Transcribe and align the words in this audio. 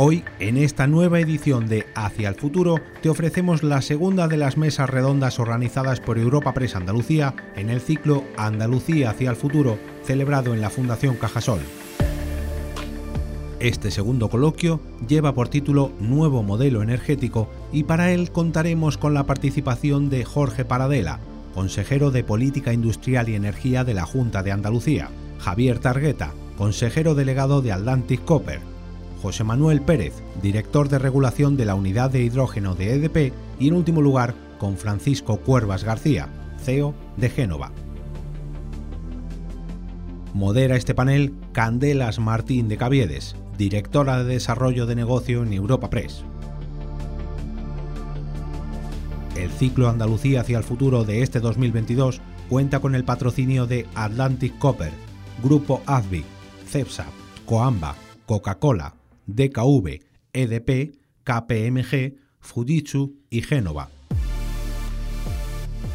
Hoy, 0.00 0.22
en 0.38 0.56
esta 0.56 0.86
nueva 0.86 1.18
edición 1.18 1.66
de 1.66 1.84
Hacia 1.96 2.28
el 2.28 2.36
Futuro, 2.36 2.76
te 3.02 3.08
ofrecemos 3.08 3.64
la 3.64 3.82
segunda 3.82 4.28
de 4.28 4.36
las 4.36 4.56
mesas 4.56 4.88
redondas 4.88 5.40
organizadas 5.40 5.98
por 5.98 6.18
Europa 6.18 6.54
Press 6.54 6.76
Andalucía 6.76 7.34
en 7.56 7.68
el 7.68 7.80
ciclo 7.80 8.22
Andalucía 8.36 9.10
hacia 9.10 9.28
el 9.28 9.34
futuro, 9.34 9.76
celebrado 10.04 10.54
en 10.54 10.60
la 10.60 10.70
Fundación 10.70 11.16
Cajasol. 11.16 11.58
Este 13.58 13.90
segundo 13.90 14.30
coloquio 14.30 14.78
lleva 15.08 15.34
por 15.34 15.48
título 15.48 15.90
Nuevo 15.98 16.44
Modelo 16.44 16.80
Energético 16.80 17.50
y 17.72 17.82
para 17.82 18.12
él 18.12 18.30
contaremos 18.30 18.98
con 18.98 19.14
la 19.14 19.26
participación 19.26 20.10
de 20.10 20.24
Jorge 20.24 20.64
Paradela, 20.64 21.18
consejero 21.56 22.12
de 22.12 22.22
Política 22.22 22.72
Industrial 22.72 23.28
y 23.28 23.34
Energía 23.34 23.82
de 23.82 23.94
la 23.94 24.06
Junta 24.06 24.44
de 24.44 24.52
Andalucía, 24.52 25.10
Javier 25.40 25.80
Targueta, 25.80 26.34
consejero 26.56 27.16
delegado 27.16 27.62
de 27.62 27.72
Atlantic 27.72 28.24
Copper, 28.24 28.60
José 29.22 29.44
Manuel 29.44 29.82
Pérez, 29.82 30.14
director 30.42 30.88
de 30.88 30.98
regulación 30.98 31.56
de 31.56 31.64
la 31.64 31.74
unidad 31.74 32.10
de 32.10 32.22
hidrógeno 32.22 32.74
de 32.74 32.94
EDP 32.94 33.32
y 33.58 33.68
en 33.68 33.74
último 33.74 34.00
lugar 34.00 34.34
con 34.58 34.76
Francisco 34.76 35.38
Cuervas 35.38 35.84
García, 35.84 36.28
CEO 36.62 36.94
de 37.16 37.28
Génova. 37.28 37.72
Modera 40.34 40.76
este 40.76 40.94
panel 40.94 41.34
Candelas 41.52 42.18
Martín 42.18 42.68
de 42.68 42.76
Caviedes, 42.76 43.34
directora 43.56 44.22
de 44.22 44.34
Desarrollo 44.34 44.86
de 44.86 44.94
Negocio 44.94 45.42
en 45.42 45.52
Europa 45.52 45.90
Press. 45.90 46.22
El 49.36 49.50
ciclo 49.50 49.88
Andalucía 49.88 50.42
hacia 50.42 50.58
el 50.58 50.64
futuro 50.64 51.04
de 51.04 51.22
este 51.22 51.40
2022 51.40 52.20
cuenta 52.48 52.80
con 52.80 52.94
el 52.94 53.04
patrocinio 53.04 53.66
de 53.66 53.86
Atlantic 53.94 54.58
Copper, 54.58 54.92
Grupo 55.42 55.80
ADVI, 55.86 56.24
CEPSA, 56.66 57.06
Coamba, 57.46 57.94
Coca-Cola, 58.26 58.94
DKV, 59.28 60.00
EDP, 60.32 60.96
KPMG, 61.22 62.16
Fujitsu 62.40 63.14
y 63.30 63.42
Génova. 63.42 63.90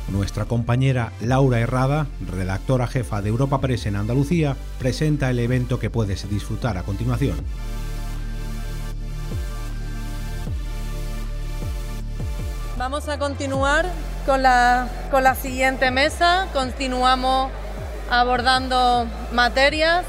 Nuestra 0.09 0.45
compañera 0.45 1.11
Laura 1.21 1.59
Herrada, 1.59 2.05
redactora 2.29 2.85
jefa 2.85 3.21
de 3.21 3.29
Europa 3.29 3.59
Press 3.59 3.87
en 3.87 3.95
Andalucía, 3.95 4.55
presenta 4.77 5.29
el 5.31 5.39
evento 5.39 5.79
que 5.79 5.89
puedes 5.89 6.29
disfrutar 6.29 6.77
a 6.77 6.83
continuación. 6.83 7.35
Vamos 12.77 13.07
a 13.07 13.17
continuar 13.17 13.89
con 14.25 14.43
la, 14.43 14.87
con 15.09 15.23
la 15.23 15.35
siguiente 15.35 15.89
mesa. 15.89 16.47
Continuamos 16.53 17.49
abordando 18.11 19.07
materias 19.31 20.05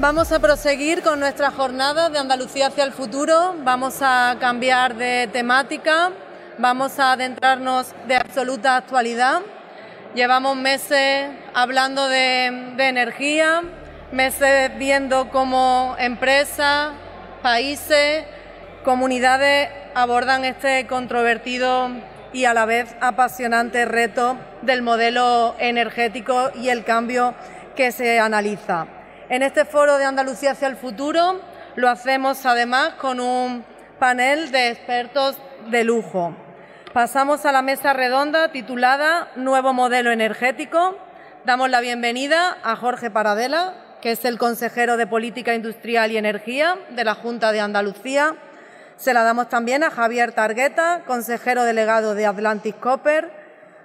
Vamos 0.00 0.30
a 0.30 0.38
proseguir 0.38 1.02
con 1.02 1.18
nuestra 1.18 1.50
jornada 1.50 2.08
de 2.08 2.20
Andalucía 2.20 2.68
hacia 2.68 2.84
el 2.84 2.92
futuro. 2.92 3.56
Vamos 3.64 3.98
a 4.00 4.36
cambiar 4.38 4.94
de 4.94 5.28
temática. 5.32 6.12
Vamos 6.56 7.00
a 7.00 7.14
adentrarnos 7.14 7.92
de 8.06 8.14
absoluta 8.14 8.76
actualidad. 8.76 9.40
Llevamos 10.14 10.56
meses 10.56 11.30
hablando 11.52 12.06
de, 12.06 12.46
energía, 12.78 13.64
meses 14.12 14.70
viendo 14.78 15.30
cómo 15.30 15.96
empresas, 15.98 16.92
países, 17.42 18.24
comunidades 18.84 19.68
abordan 19.96 20.44
este 20.44 20.86
controvertido 20.86 21.90
y 22.32 22.44
a 22.44 22.54
la 22.54 22.66
vez 22.66 22.94
apasionante 23.00 23.84
reto 23.84 24.36
del 24.62 24.82
modelo 24.82 25.56
energético 25.58 26.52
y 26.54 26.68
el 26.68 26.84
cambio 26.84 27.34
que 27.74 27.90
se 27.90 28.20
analiza. 28.20 28.97
En 29.30 29.42
este 29.42 29.66
foro 29.66 29.98
de 29.98 30.06
Andalucía 30.06 30.52
hacia 30.52 30.68
el 30.68 30.76
futuro 30.76 31.38
lo 31.76 31.90
hacemos 31.90 32.46
además 32.46 32.94
con 32.94 33.20
un 33.20 33.62
panel 33.98 34.50
de 34.50 34.70
expertos 34.70 35.36
de 35.70 35.84
lujo. 35.84 36.34
Pasamos 36.94 37.44
a 37.44 37.52
la 37.52 37.60
mesa 37.60 37.92
redonda 37.92 38.50
titulada 38.52 39.28
Nuevo 39.36 39.74
Modelo 39.74 40.12
Energético. 40.12 40.96
Damos 41.44 41.68
la 41.68 41.82
bienvenida 41.82 42.56
a 42.62 42.74
Jorge 42.76 43.10
Paradela, 43.10 43.74
que 44.00 44.12
es 44.12 44.24
el 44.24 44.38
consejero 44.38 44.96
de 44.96 45.06
Política 45.06 45.54
Industrial 45.54 46.10
y 46.10 46.16
Energía 46.16 46.76
de 46.88 47.04
la 47.04 47.14
Junta 47.14 47.52
de 47.52 47.60
Andalucía. 47.60 48.34
Se 48.96 49.12
la 49.12 49.24
damos 49.24 49.50
también 49.50 49.84
a 49.84 49.90
Javier 49.90 50.32
Targueta, 50.32 51.02
consejero 51.06 51.64
delegado 51.64 52.14
de 52.14 52.24
Atlantic 52.24 52.80
Copper, 52.80 53.30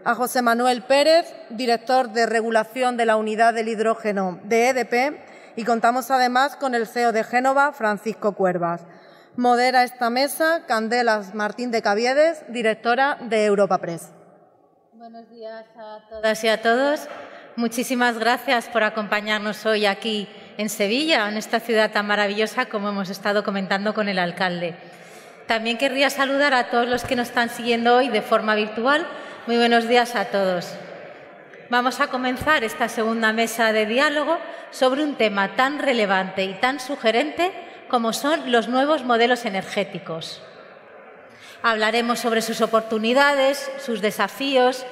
a 0.06 0.16
José 0.16 0.42
Manuel 0.42 0.84
Pérez, 0.84 1.34
director 1.50 2.12
de 2.12 2.28
regulación 2.28 2.96
de 2.96 3.06
la 3.06 3.18
unidad 3.18 3.54
del 3.54 3.68
hidrógeno 3.68 4.40
de 4.44 4.70
EDP, 4.70 5.33
y 5.56 5.64
contamos 5.64 6.12
además 6.12 6.56
con 6.56 6.76
el 6.76 6.88
CEO 6.88 7.12
de 7.12 7.24
Génova, 7.24 7.74
Francisco 7.74 8.34
Cuervas. 8.34 8.86
Modera 9.36 9.84
esta 9.84 10.10
mesa 10.10 10.64
Candelas 10.68 11.34
Martín 11.34 11.72
de 11.72 11.82
Caviedes, 11.82 12.44
directora 12.50 13.18
de 13.22 13.46
Europa 13.46 13.80
Press. 13.80 14.12
Buenos 14.94 15.30
días 15.30 15.66
a 15.76 16.08
todas 16.10 16.44
y 16.44 16.48
a 16.48 16.62
todos. 16.62 17.08
Muchísimas 17.56 18.18
gracias 18.18 18.68
por 18.68 18.84
acompañarnos 18.84 19.66
hoy 19.66 19.86
aquí 19.86 20.28
en 20.58 20.70
Sevilla, 20.70 21.28
en 21.30 21.38
esta 21.38 21.60
ciudad 21.60 21.92
tan 21.92 22.08
maravillosa 22.08 22.66
como 22.66 22.90
hemos 22.90 23.10
estado 23.10 23.44
comentando 23.44 23.94
con 23.94 24.08
el 24.08 24.20
alcalde. 24.20 24.76
También 25.48 25.78
querría 25.78 26.10
saludar 26.10 26.54
a 26.54 26.70
todos 26.70 26.88
los 26.88 27.04
que 27.04 27.16
nos 27.16 27.30
están 27.30 27.50
siguiendo 27.50 27.98
hoy 27.98 28.10
de 28.10 28.22
forma 28.22 28.56
virtual. 28.56 29.06
Muy 29.46 29.58
buenos 29.58 29.88
días 29.88 30.16
a 30.16 30.26
todos. 30.26 30.74
Vamos 31.74 32.02
a 32.02 32.06
comenzar 32.06 32.64
esta 32.64 32.88
segunda 32.88 33.34
mesa 33.34 33.74
de 33.74 33.88
diálogo 33.88 34.38
sobre 34.70 35.02
un 35.02 35.16
tema 35.16 35.56
tan 35.56 35.80
relevante 35.80 36.44
y 36.44 36.54
tan 36.54 36.80
sugerente 36.80 37.52
como 37.88 38.14
son 38.14 38.52
los 38.52 38.68
nuevos 38.68 39.04
modelos 39.04 39.44
energéticos. 39.46 40.44
Hablaremos 41.64 42.20
sobre 42.20 42.44
sus 42.44 42.62
oportunidades, 42.62 43.72
sus 43.84 44.02
desafíos, 44.02 44.86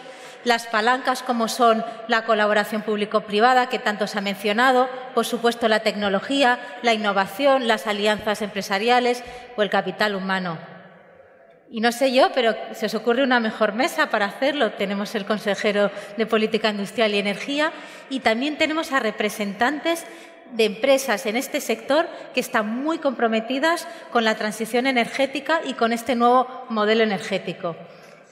las 0.44 0.66
palancas 0.66 1.22
como 1.22 1.50
son 1.50 1.86
la 2.08 2.26
colaboración 2.26 2.82
público-privada, 2.82 3.70
que 3.70 3.78
tanto 3.78 4.08
se 4.08 4.18
ha 4.18 4.22
mencionado, 4.22 4.90
por 5.14 5.28
supuesto 5.28 5.68
la 5.68 5.82
tecnología, 5.82 6.58
la 6.82 6.96
innovación, 6.96 7.68
las 7.68 7.86
alianzas 7.86 8.42
empresariales 8.42 9.24
o 9.56 9.62
el 9.62 9.70
capital 9.70 10.16
humano. 10.16 10.58
Y 11.74 11.80
no 11.80 11.94
sé 11.94 12.12
yo, 12.12 12.34
pero 12.36 12.54
se 12.74 12.88
os 12.88 12.96
ocurre 12.96 13.24
una 13.24 13.40
mejor 13.40 13.72
mesa 13.74 14.10
para 14.10 14.26
hacerlo. 14.26 14.74
Tenemos 14.74 15.16
el 15.16 15.26
consejero 15.26 15.90
de 16.18 16.26
Política 16.26 16.70
Industrial 16.70 17.14
y 17.14 17.18
Energía 17.18 17.72
y 18.10 18.20
también 18.20 18.58
tenemos 18.58 18.92
a 18.92 19.00
representantes 19.00 20.06
de 20.52 20.66
empresas 20.66 21.26
en 21.26 21.38
este 21.38 21.62
sector 21.62 22.10
que 22.34 22.42
están 22.42 22.84
muy 22.84 22.98
comprometidas 22.98 23.88
con 24.12 24.26
la 24.26 24.36
transición 24.36 24.86
energética 24.86 25.62
y 25.66 25.76
con 25.76 25.94
este 25.94 26.14
nuevo 26.14 26.66
modelo 26.68 27.04
energético. 27.04 27.78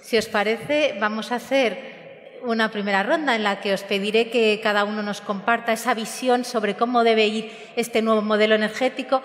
Si 0.01 0.17
os 0.17 0.25
parece, 0.25 0.97
vamos 0.99 1.31
a 1.31 1.35
hacer 1.35 2.39
una 2.43 2.71
primera 2.71 3.03
ronda 3.03 3.35
en 3.35 3.43
la 3.43 3.61
que 3.61 3.73
os 3.73 3.83
pediré 3.83 4.29
que 4.29 4.59
cada 4.61 4.83
uno 4.83 5.01
nos 5.01 5.21
comparta 5.21 5.71
esa 5.71 5.93
visión 5.93 6.43
sobre 6.43 6.75
cómo 6.75 7.05
debe 7.05 7.27
ir 7.27 7.51
este 7.77 8.01
nuevo 8.01 8.21
modelo 8.21 8.55
energético 8.55 9.21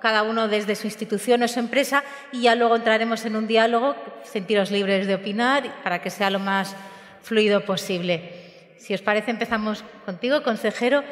cada 0.00 0.22
uno 0.22 0.48
desde 0.48 0.76
su 0.76 0.86
institución 0.86 1.42
o 1.42 1.48
su 1.48 1.58
empresa, 1.58 2.04
y 2.32 2.42
ya 2.42 2.54
luego 2.54 2.76
entraremos 2.76 3.24
en 3.24 3.36
un 3.36 3.46
diálogo, 3.46 3.96
sentiros 4.24 4.70
libres 4.70 5.06
de 5.06 5.14
opinar 5.14 5.82
para 5.82 6.00
que 6.00 6.10
sea 6.10 6.30
lo 6.30 6.38
más 6.38 6.74
fluido 7.22 7.64
posible. 7.64 8.76
Si 8.78 8.94
os 8.94 9.02
parece, 9.02 9.30
empezamos 9.30 9.84
contigo, 10.06 10.42
consejero. 10.42 11.02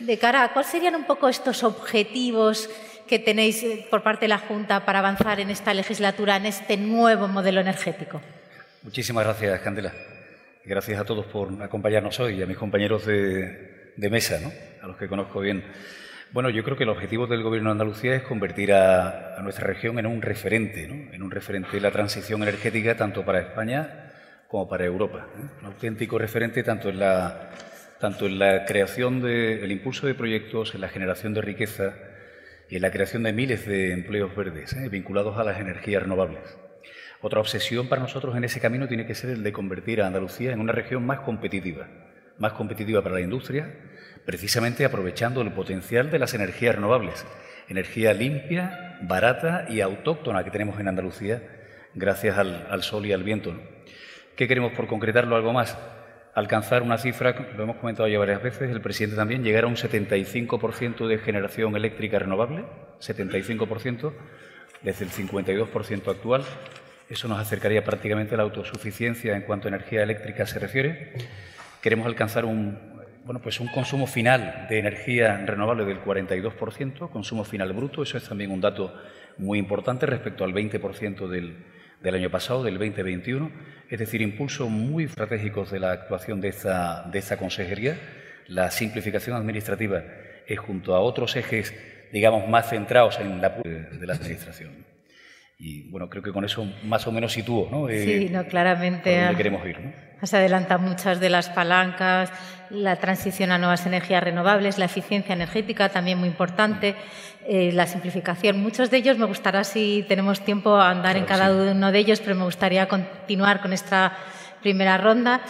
De 0.00 0.18
cara 0.18 0.42
a 0.42 0.52
cuáles 0.52 0.70
serían 0.70 0.96
un 0.96 1.04
poco 1.04 1.28
estos 1.28 1.62
objetivos 1.62 2.68
que 3.06 3.18
tenéis 3.18 3.62
eh, 3.62 3.86
por 3.90 4.02
parte 4.02 4.24
de 4.24 4.28
la 4.28 4.38
Junta 4.38 4.84
para 4.84 4.98
avanzar 4.98 5.38
en 5.38 5.50
esta 5.50 5.72
legislatura, 5.72 6.36
en 6.36 6.46
este 6.46 6.76
nuevo 6.76 7.28
modelo 7.28 7.60
energético. 7.60 8.20
Muchísimas 8.82 9.24
gracias, 9.24 9.60
Candela. 9.60 9.92
Gracias 10.64 10.98
a 10.98 11.04
todos 11.04 11.26
por 11.26 11.62
acompañarnos 11.62 12.18
hoy 12.20 12.40
y 12.40 12.42
a 12.42 12.46
mis 12.46 12.56
compañeros 12.56 13.06
de, 13.06 13.92
de 13.96 14.10
mesa, 14.10 14.40
¿no? 14.40 14.50
a 14.82 14.86
los 14.86 14.96
que 14.96 15.08
conozco 15.08 15.40
bien. 15.40 15.64
Bueno, 16.34 16.50
yo 16.50 16.64
creo 16.64 16.76
que 16.76 16.82
el 16.82 16.88
objetivo 16.88 17.28
del 17.28 17.44
Gobierno 17.44 17.68
de 17.68 17.74
Andalucía 17.74 18.16
es 18.16 18.24
convertir 18.24 18.72
a, 18.72 19.38
nuestra 19.40 19.68
región 19.68 20.00
en 20.00 20.06
un 20.06 20.20
referente, 20.20 20.88
¿no? 20.88 21.14
en 21.14 21.22
un 21.22 21.30
referente 21.30 21.70
de 21.70 21.80
la 21.80 21.92
transición 21.92 22.42
energética 22.42 22.96
tanto 22.96 23.24
para 23.24 23.38
España 23.38 24.10
como 24.48 24.68
para 24.68 24.84
Europa. 24.84 25.28
¿eh? 25.38 25.46
Un 25.60 25.66
auténtico 25.66 26.18
referente 26.18 26.64
tanto 26.64 26.88
en 26.88 26.98
la, 26.98 27.50
tanto 28.00 28.28
la 28.28 28.64
creación 28.64 29.22
del 29.22 29.70
impulso 29.70 30.08
de 30.08 30.16
proyectos, 30.16 30.74
en 30.74 30.80
la 30.80 30.88
generación 30.88 31.34
de 31.34 31.40
riqueza 31.40 31.94
y 32.68 32.74
en 32.74 32.82
la 32.82 32.90
creación 32.90 33.22
de 33.22 33.32
miles 33.32 33.64
de 33.64 33.92
empleos 33.92 34.34
verdes 34.34 34.72
¿eh? 34.72 34.88
vinculados 34.88 35.38
a 35.38 35.44
las 35.44 35.60
energías 35.60 36.02
renovables. 36.02 36.58
Otra 37.20 37.38
obsesión 37.38 37.88
para 37.88 38.02
nosotros 38.02 38.36
en 38.36 38.42
ese 38.42 38.58
camino 38.58 38.88
tiene 38.88 39.06
que 39.06 39.14
ser 39.14 39.30
el 39.30 39.44
de 39.44 39.52
convertir 39.52 40.02
a 40.02 40.08
Andalucía 40.08 40.50
en 40.50 40.58
una 40.58 40.72
región 40.72 41.06
más 41.06 41.20
competitiva, 41.20 41.86
más 42.38 42.54
competitiva 42.54 43.04
para 43.04 43.14
la 43.14 43.20
industria 43.20 43.72
precisamente 44.24 44.84
aprovechando 44.84 45.42
el 45.42 45.52
potencial 45.52 46.10
de 46.10 46.18
las 46.18 46.34
energías 46.34 46.74
renovables, 46.74 47.26
energía 47.68 48.14
limpia, 48.14 48.98
barata 49.02 49.66
y 49.68 49.80
autóctona 49.80 50.44
que 50.44 50.50
tenemos 50.50 50.78
en 50.80 50.88
Andalucía 50.88 51.42
gracias 51.94 52.38
al, 52.38 52.82
sol 52.82 53.06
y 53.06 53.12
al 53.12 53.22
viento. 53.22 53.54
¿Qué 54.36 54.48
queremos 54.48 54.72
por 54.72 54.86
concretarlo 54.86 55.36
algo 55.36 55.52
más? 55.52 55.76
alcanzar 56.34 56.82
una 56.82 56.98
cifra, 56.98 57.32
lo 57.56 57.62
hemos 57.62 57.76
comentado 57.76 58.08
ya 58.08 58.18
varias 58.18 58.42
veces, 58.42 58.68
el 58.68 58.80
presidente 58.80 59.14
también, 59.14 59.44
llegar 59.44 59.64
a 59.64 59.66
un 59.68 59.76
75% 59.76 61.06
de 61.06 61.18
generación 61.18 61.76
eléctrica 61.76 62.18
renovable, 62.18 62.64
75%, 63.00 64.12
desde 64.82 65.04
el 65.04 65.12
52% 65.12 66.10
actual. 66.10 66.44
Eso 67.08 67.28
nos 67.28 67.38
acercaría 67.38 67.84
prácticamente 67.84 68.34
a 68.34 68.38
la 68.38 68.42
autosuficiencia 68.42 69.36
en 69.36 69.42
cuanto 69.42 69.68
a 69.68 69.70
energía 69.70 70.02
eléctrica 70.02 70.44
se 70.46 70.58
refiere. 70.58 71.12
Queremos 71.80 72.06
alcanzar 72.06 72.44
un, 72.44 72.93
bueno, 73.24 73.40
pues 73.40 73.58
un 73.60 73.68
consumo 73.68 74.06
final 74.06 74.66
de 74.68 74.78
energía 74.78 75.44
renovable 75.46 75.84
del 75.84 76.02
42%, 76.02 77.10
consumo 77.10 77.44
final 77.44 77.72
bruto. 77.72 78.02
Eso 78.02 78.18
es 78.18 78.28
también 78.28 78.50
un 78.50 78.60
dato 78.60 78.94
muy 79.38 79.58
importante 79.58 80.06
respecto 80.06 80.44
al 80.44 80.52
20% 80.52 81.28
del, 81.28 81.56
del 82.02 82.14
año 82.14 82.30
pasado, 82.30 82.62
del 82.62 82.74
2021, 82.74 83.50
es 83.88 83.98
decir, 83.98 84.20
impulsos 84.20 84.68
muy 84.68 85.04
estratégicos 85.04 85.70
de 85.70 85.80
la 85.80 85.92
actuación 85.92 86.40
de 86.40 86.48
esta, 86.48 87.02
de 87.10 87.18
esta 87.18 87.38
consejería. 87.38 87.98
La 88.46 88.70
simplificación 88.70 89.36
administrativa 89.36 90.02
es 90.46 90.58
junto 90.58 90.94
a 90.94 91.00
otros 91.00 91.34
ejes, 91.36 91.74
digamos, 92.12 92.46
más 92.46 92.68
centrados 92.68 93.18
en 93.20 93.40
la 93.40 93.48
de 93.48 94.06
la 94.06 94.14
administración. 94.14 94.84
Y 95.58 95.90
bueno, 95.90 96.10
creo 96.10 96.22
que 96.22 96.32
con 96.32 96.44
eso 96.44 96.66
más 96.84 97.06
o 97.06 97.12
menos 97.12 97.32
sitúo, 97.32 97.68
¿no? 97.70 97.88
sí, 97.88 98.28
no, 98.30 98.44
claramente. 98.46 99.18
dónde 99.18 99.36
queremos 99.36 99.66
ir, 99.66 99.80
¿no? 99.80 99.92
Se 100.24 100.36
adelantan 100.36 100.82
muchas 100.82 101.20
de 101.20 101.30
las 101.30 101.48
palancas, 101.50 102.30
la 102.70 102.96
transición 102.96 103.52
a 103.52 103.58
nuevas 103.58 103.86
energías 103.86 104.22
renovables, 104.22 104.78
la 104.78 104.86
eficiencia 104.86 105.34
energética 105.34 105.90
también 105.90 106.18
muy 106.18 106.28
importante, 106.28 106.94
eh, 107.46 107.70
la 107.72 107.86
simplificación. 107.86 108.62
Muchos 108.62 108.90
de 108.90 108.96
ellos 108.96 109.18
me 109.18 109.26
gustaría, 109.26 109.64
si 109.64 110.04
tenemos 110.08 110.40
tiempo, 110.40 110.76
andar 110.76 111.16
en 111.16 111.24
cada 111.24 111.50
uno 111.52 111.92
de 111.92 111.98
ellos, 111.98 112.20
pero 112.20 112.34
me 112.34 112.44
gustaría 112.44 112.88
continuar 112.88 113.60
con 113.60 113.72
esta 113.72 114.16
primera 114.62 114.96
ronda. 114.98 115.42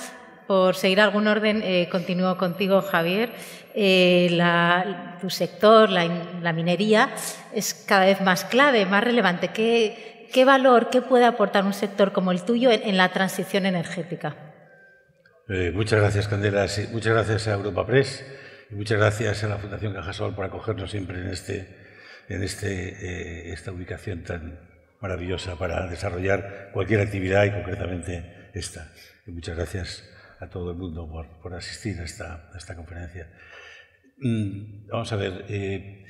Por 0.46 0.74
seguir 0.74 1.00
algún 1.00 1.26
orden, 1.26 1.62
eh, 1.64 1.88
continúo 1.90 2.36
contigo, 2.36 2.82
Javier. 2.82 3.32
Eh, 3.74 4.38
tu 5.20 5.30
sector, 5.30 5.88
la, 5.88 6.52
minería, 6.52 7.10
es 7.54 7.72
cada 7.72 8.04
vez 8.04 8.20
más 8.20 8.44
clave, 8.44 8.84
más 8.84 9.02
relevante. 9.02 9.48
¿Qué, 9.48 10.28
qué 10.32 10.44
valor, 10.44 10.90
qué 10.90 11.00
puede 11.00 11.24
aportar 11.24 11.64
un 11.64 11.72
sector 11.72 12.12
como 12.12 12.30
el 12.30 12.42
tuyo 12.42 12.70
en, 12.70 12.96
la 12.96 13.08
transición 13.08 13.64
energética? 13.66 14.36
Eh, 15.48 15.72
muchas 15.74 16.00
gracias, 16.00 16.26
Candela. 16.26 16.66
muchas 16.92 17.12
gracias 17.12 17.48
a 17.48 17.52
Europa 17.52 17.86
Press 17.86 18.24
y 18.70 18.74
muchas 18.74 18.98
gracias 18.98 19.44
a 19.44 19.48
la 19.48 19.58
Fundación 19.58 19.92
Cajasol 19.92 20.34
por 20.34 20.46
acogernos 20.46 20.90
siempre 20.90 21.18
en, 21.20 21.28
este, 21.28 21.68
en 22.28 22.42
este, 22.42 23.52
esta 23.52 23.70
ubicación 23.70 24.22
tan 24.22 24.58
maravillosa 25.00 25.58
para 25.58 25.86
desarrollar 25.86 26.70
cualquier 26.72 27.00
actividad 27.00 27.44
y 27.44 27.50
concretamente 27.50 28.50
esta. 28.54 28.90
muchas 29.26 29.56
gracias 29.56 30.10
a 30.40 30.48
todo 30.48 30.70
el 30.70 30.78
mundo 30.78 31.06
por, 31.42 31.54
asistir 31.54 32.00
a 32.00 32.04
esta, 32.04 32.50
esta 32.56 32.74
conferencia. 32.74 33.30
Mm, 34.16 34.86
vamos 34.88 35.12
a 35.12 35.16
ver, 35.16 35.44
eh, 35.50 36.06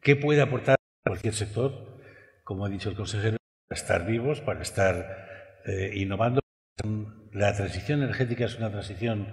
¿qué 0.00 0.16
puede 0.16 0.40
aportar 0.40 0.76
cualquier 1.04 1.34
sector? 1.34 2.00
Como 2.42 2.64
ha 2.64 2.70
dicho 2.70 2.88
el 2.88 2.96
consejero, 2.96 3.36
para 3.68 3.78
estar 3.78 4.06
vivos, 4.06 4.40
para 4.40 4.62
estar 4.62 5.60
eh, 5.66 5.90
innovando. 5.94 6.40
La 7.38 7.54
transición 7.54 8.02
energética 8.02 8.46
es 8.46 8.56
una 8.56 8.68
transición 8.68 9.28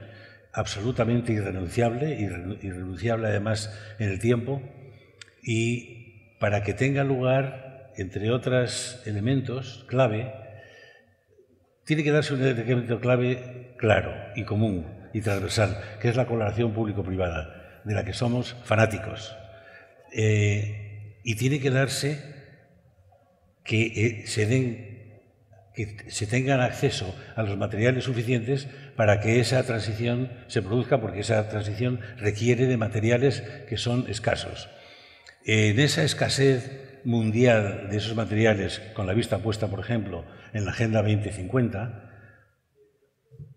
absolutamente 0.54 1.34
irrenunciable, 1.34 2.13
irrenunciable 2.62 3.30
además 3.30 3.75
en 3.98 4.12
el 4.12 4.19
tiempo, 4.19 4.62
y 5.42 6.38
para 6.40 6.62
que 6.62 6.75
tenga 6.75 7.04
lugar, 7.04 7.92
entre 7.98 8.30
otros 8.30 9.02
elementos 9.07 9.86
clave, 9.88 10.36
tiene 11.84 12.04
que 12.04 12.12
darse 12.12 12.36
un 12.36 12.44
elemento 12.44 13.00
clave 13.00 13.74
claro 13.80 14.13
y 14.36 14.44
común 14.44 14.86
y 15.12 15.22
transversal, 15.22 15.75
que 16.00 16.10
es 16.10 16.16
la 16.16 16.28
colaboración 16.28 16.75
público-privada, 16.75 17.81
de 17.86 17.96
la 17.96 18.06
que 18.06 18.13
somos 18.13 18.56
fanáticos. 18.66 19.36
Eh, 20.13 21.18
y 21.24 21.34
tiene 21.38 21.60
que 21.60 21.72
darse 21.72 22.22
que 23.63 23.86
eh, 23.86 24.28
se 24.28 24.46
den 24.46 24.95
que 25.75 26.10
se 26.10 26.25
tengan 26.25 26.62
acceso 26.62 27.13
a 27.36 27.44
los 27.44 27.57
materiales 27.57 28.06
suficientes 28.06 28.68
para 28.95 29.19
que 29.19 29.39
esa 29.39 29.62
transición 29.63 30.31
se 30.48 30.62
produzca, 30.62 31.01
porque 31.01 31.19
esa 31.19 31.50
transición 31.50 32.00
requiere 32.18 32.66
de 32.66 32.77
materiales 32.77 33.42
que 33.68 33.77
son 33.77 34.06
escasos. 34.07 34.69
En 35.45 35.80
esa 35.80 36.04
escasez 36.04 37.01
mundial 37.04 37.89
de 37.89 37.98
esos 37.98 38.16
materiales, 38.16 38.81
con 38.95 39.06
la 39.06 39.13
vista 39.13 39.39
puesta, 39.39 39.68
por 39.68 39.80
ejemplo, 39.80 40.25
en 40.54 40.66
la 40.66 40.72
Agenda 40.72 41.01
2050, 41.01 42.06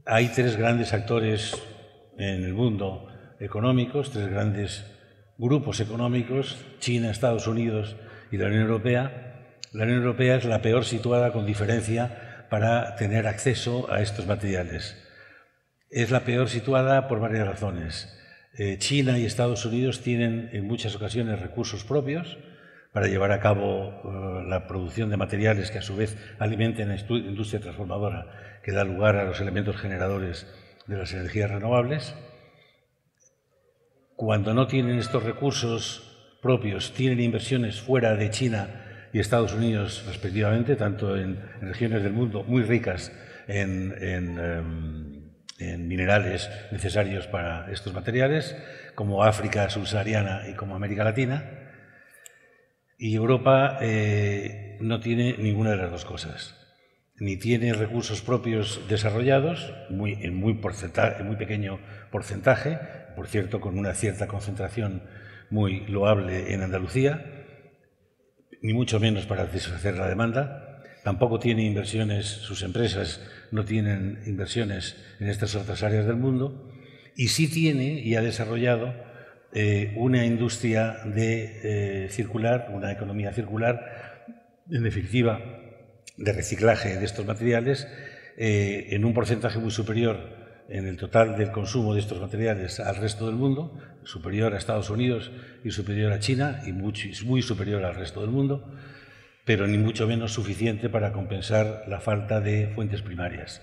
hay 0.04 0.28
tres 0.28 0.56
grandes 0.56 0.92
actores 0.92 1.54
en 2.18 2.44
el 2.44 2.52
mundo 2.52 3.08
económicos, 3.40 4.10
tres 4.10 4.28
grandes 4.28 4.84
grupos 5.38 5.80
económicos, 5.80 6.58
China, 6.80 7.10
Estados 7.10 7.46
Unidos 7.46 7.96
y 8.30 8.36
la 8.36 8.46
Unión 8.46 8.62
Europea. 8.62 9.27
La 9.72 9.84
Unión 9.84 9.98
Europea 9.98 10.36
es 10.36 10.44
la 10.44 10.62
peor 10.62 10.84
situada 10.84 11.32
con 11.32 11.44
diferencia 11.44 12.46
para 12.48 12.96
tener 12.96 13.26
acceso 13.26 13.92
a 13.92 14.00
estos 14.00 14.26
materiales. 14.26 14.96
Es 15.90 16.10
la 16.10 16.20
peor 16.20 16.48
situada 16.48 17.06
por 17.06 17.20
varias 17.20 17.46
razones. 17.46 18.14
Eh, 18.56 18.78
China 18.78 19.18
y 19.18 19.26
Estados 19.26 19.66
Unidos 19.66 20.00
tienen 20.00 20.48
en 20.52 20.66
muchas 20.66 20.96
ocasiones 20.96 21.40
recursos 21.40 21.84
propios, 21.84 22.38
para 22.92 23.06
llevar 23.06 23.32
a 23.32 23.40
cabo 23.40 23.90
eh, 23.90 24.48
la 24.48 24.66
producción 24.66 25.10
de 25.10 25.16
materiales 25.16 25.70
que 25.70 25.78
a 25.78 25.82
su 25.82 25.94
vez 25.94 26.16
alimenten 26.38 26.88
la 26.88 26.96
industria 26.96 27.60
transformadora 27.60 28.60
que 28.62 28.72
da 28.72 28.84
lugar 28.84 29.16
a 29.16 29.24
los 29.24 29.40
elementos 29.40 29.76
generadores 29.76 30.46
de 30.86 30.96
las 30.96 31.12
energías 31.12 31.50
renovables. 31.50 32.14
Cuando 34.16 34.54
no 34.54 34.66
tienen 34.66 34.98
estos 34.98 35.22
recursos 35.22 36.38
propios, 36.42 36.92
tienen 36.92 37.20
inversiones 37.20 37.80
fuera 37.80 38.16
de 38.16 38.30
China 38.30 38.87
y 39.12 39.20
Estados 39.20 39.54
Unidos 39.54 40.04
respectivamente, 40.06 40.76
tanto 40.76 41.16
en, 41.16 41.38
regiones 41.60 42.02
del 42.02 42.12
mundo 42.12 42.44
muy 42.44 42.62
ricas 42.62 43.12
en, 43.46 43.94
em, 44.00 45.30
en 45.58 45.88
minerales 45.88 46.50
necesarios 46.70 47.26
para 47.26 47.70
estos 47.72 47.92
materiales, 47.94 48.56
como 48.94 49.24
África 49.24 49.68
subsahariana 49.70 50.48
y 50.48 50.54
como 50.54 50.76
América 50.76 51.04
Latina 51.04 51.58
y 52.98 53.14
Europa 53.14 53.78
eh, 53.80 54.76
no 54.80 54.98
tiene 54.98 55.36
ninguna 55.38 55.70
de 55.70 55.76
las 55.76 55.90
dos 55.90 56.04
cosas. 56.04 56.56
Ni 57.20 57.36
tiene 57.36 57.72
recursos 57.72 58.22
propios 58.22 58.80
desarrollados, 58.88 59.72
muy, 59.88 60.18
en, 60.22 60.34
muy 60.34 60.54
pequeño 61.36 61.80
porcentaje, 62.10 62.78
por 63.16 63.26
cierto, 63.28 63.60
con 63.60 63.78
una 63.78 63.94
cierta 63.94 64.26
concentración 64.26 65.02
muy 65.50 65.86
loable 65.86 66.52
en 66.52 66.62
Andalucía, 66.62 67.37
ni 68.62 68.72
mucho 68.72 69.00
menos 69.00 69.26
para 69.26 69.46
satisfacer 69.46 69.96
la 69.96 70.08
demanda. 70.08 70.82
Tampoco 71.04 71.38
tiene 71.38 71.64
inversiones, 71.64 72.26
sus 72.26 72.62
empresas 72.62 73.20
no 73.50 73.64
tienen 73.64 74.20
inversiones 74.26 74.96
en 75.20 75.28
estas 75.28 75.54
otras 75.54 75.82
áreas 75.82 76.06
del 76.06 76.16
mundo. 76.16 76.70
Y 77.16 77.28
sí 77.28 77.48
tiene 77.48 78.00
y 78.00 78.14
ha 78.14 78.22
desarrollado 78.22 78.94
eh, 79.52 79.94
una 79.96 80.24
industria 80.24 80.98
de 81.04 82.04
eh, 82.04 82.08
circular, 82.10 82.68
una 82.72 82.92
economía 82.92 83.32
circular, 83.32 84.24
en 84.70 84.82
definitiva, 84.82 85.40
de 86.16 86.32
reciclaje 86.32 86.96
de 86.96 87.04
estos 87.04 87.26
materiales, 87.26 87.88
eh, 88.36 88.88
en 88.90 89.04
un 89.04 89.14
porcentaje 89.14 89.58
muy 89.58 89.70
superior 89.70 90.37
en 90.68 90.86
el 90.86 90.96
total 90.96 91.36
del 91.36 91.50
consumo 91.50 91.94
de 91.94 92.00
estos 92.00 92.20
materiales 92.20 92.78
al 92.80 92.96
resto 92.96 93.26
del 93.26 93.36
mundo, 93.36 93.74
superior 94.04 94.54
a 94.54 94.58
Estados 94.58 94.90
Unidos 94.90 95.30
y 95.64 95.70
superior 95.70 96.12
a 96.12 96.20
China 96.20 96.60
y 96.66 96.72
muy 96.72 97.42
superior 97.42 97.84
al 97.84 97.94
resto 97.94 98.20
del 98.20 98.30
mundo, 98.30 98.70
pero 99.44 99.66
ni 99.66 99.78
mucho 99.78 100.06
menos 100.06 100.32
suficiente 100.32 100.88
para 100.88 101.12
compensar 101.12 101.84
la 101.88 102.00
falta 102.00 102.40
de 102.40 102.68
fuentes 102.74 103.00
primarias. 103.02 103.62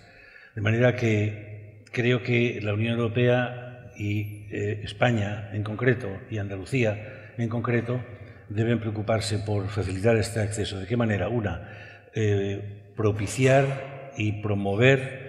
De 0.55 0.61
manera 0.61 0.95
que 0.95 1.83
creo 1.91 2.23
que 2.23 2.59
la 2.61 2.73
Unión 2.73 2.97
Europea 2.97 3.91
y 3.97 4.47
eh, 4.51 4.81
España 4.83 5.51
en 5.53 5.63
concreto 5.63 6.09
y 6.29 6.39
Andalucía 6.39 7.33
en 7.37 7.49
concreto 7.49 8.01
deben 8.49 8.79
preocuparse 8.79 9.39
por 9.39 9.67
facilitar 9.69 10.15
este 10.17 10.39
acceso. 10.39 10.79
¿De 10.79 10.87
qué 10.87 10.97
manera? 10.97 11.29
Una, 11.29 11.69
eh, 12.13 12.91
propiciar 12.95 14.11
y 14.17 14.41
promover 14.41 15.24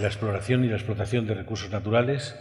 la 0.00 0.06
exploración 0.06 0.64
y 0.64 0.68
la 0.68 0.76
explotación 0.76 1.26
de 1.26 1.34
recursos 1.34 1.70
naturales, 1.70 2.36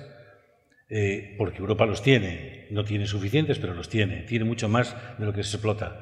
eh, 0.90 1.36
porque 1.38 1.60
Europa 1.60 1.86
los 1.86 2.02
tiene, 2.02 2.68
no 2.72 2.84
tiene 2.84 3.06
suficientes, 3.06 3.60
pero 3.60 3.74
los 3.74 3.90
tiene, 3.90 4.24
tiene 4.24 4.46
mucho 4.46 4.70
más 4.70 4.96
de 5.18 5.26
lo 5.26 5.34
que 5.34 5.44
se 5.44 5.56
explota. 5.56 6.02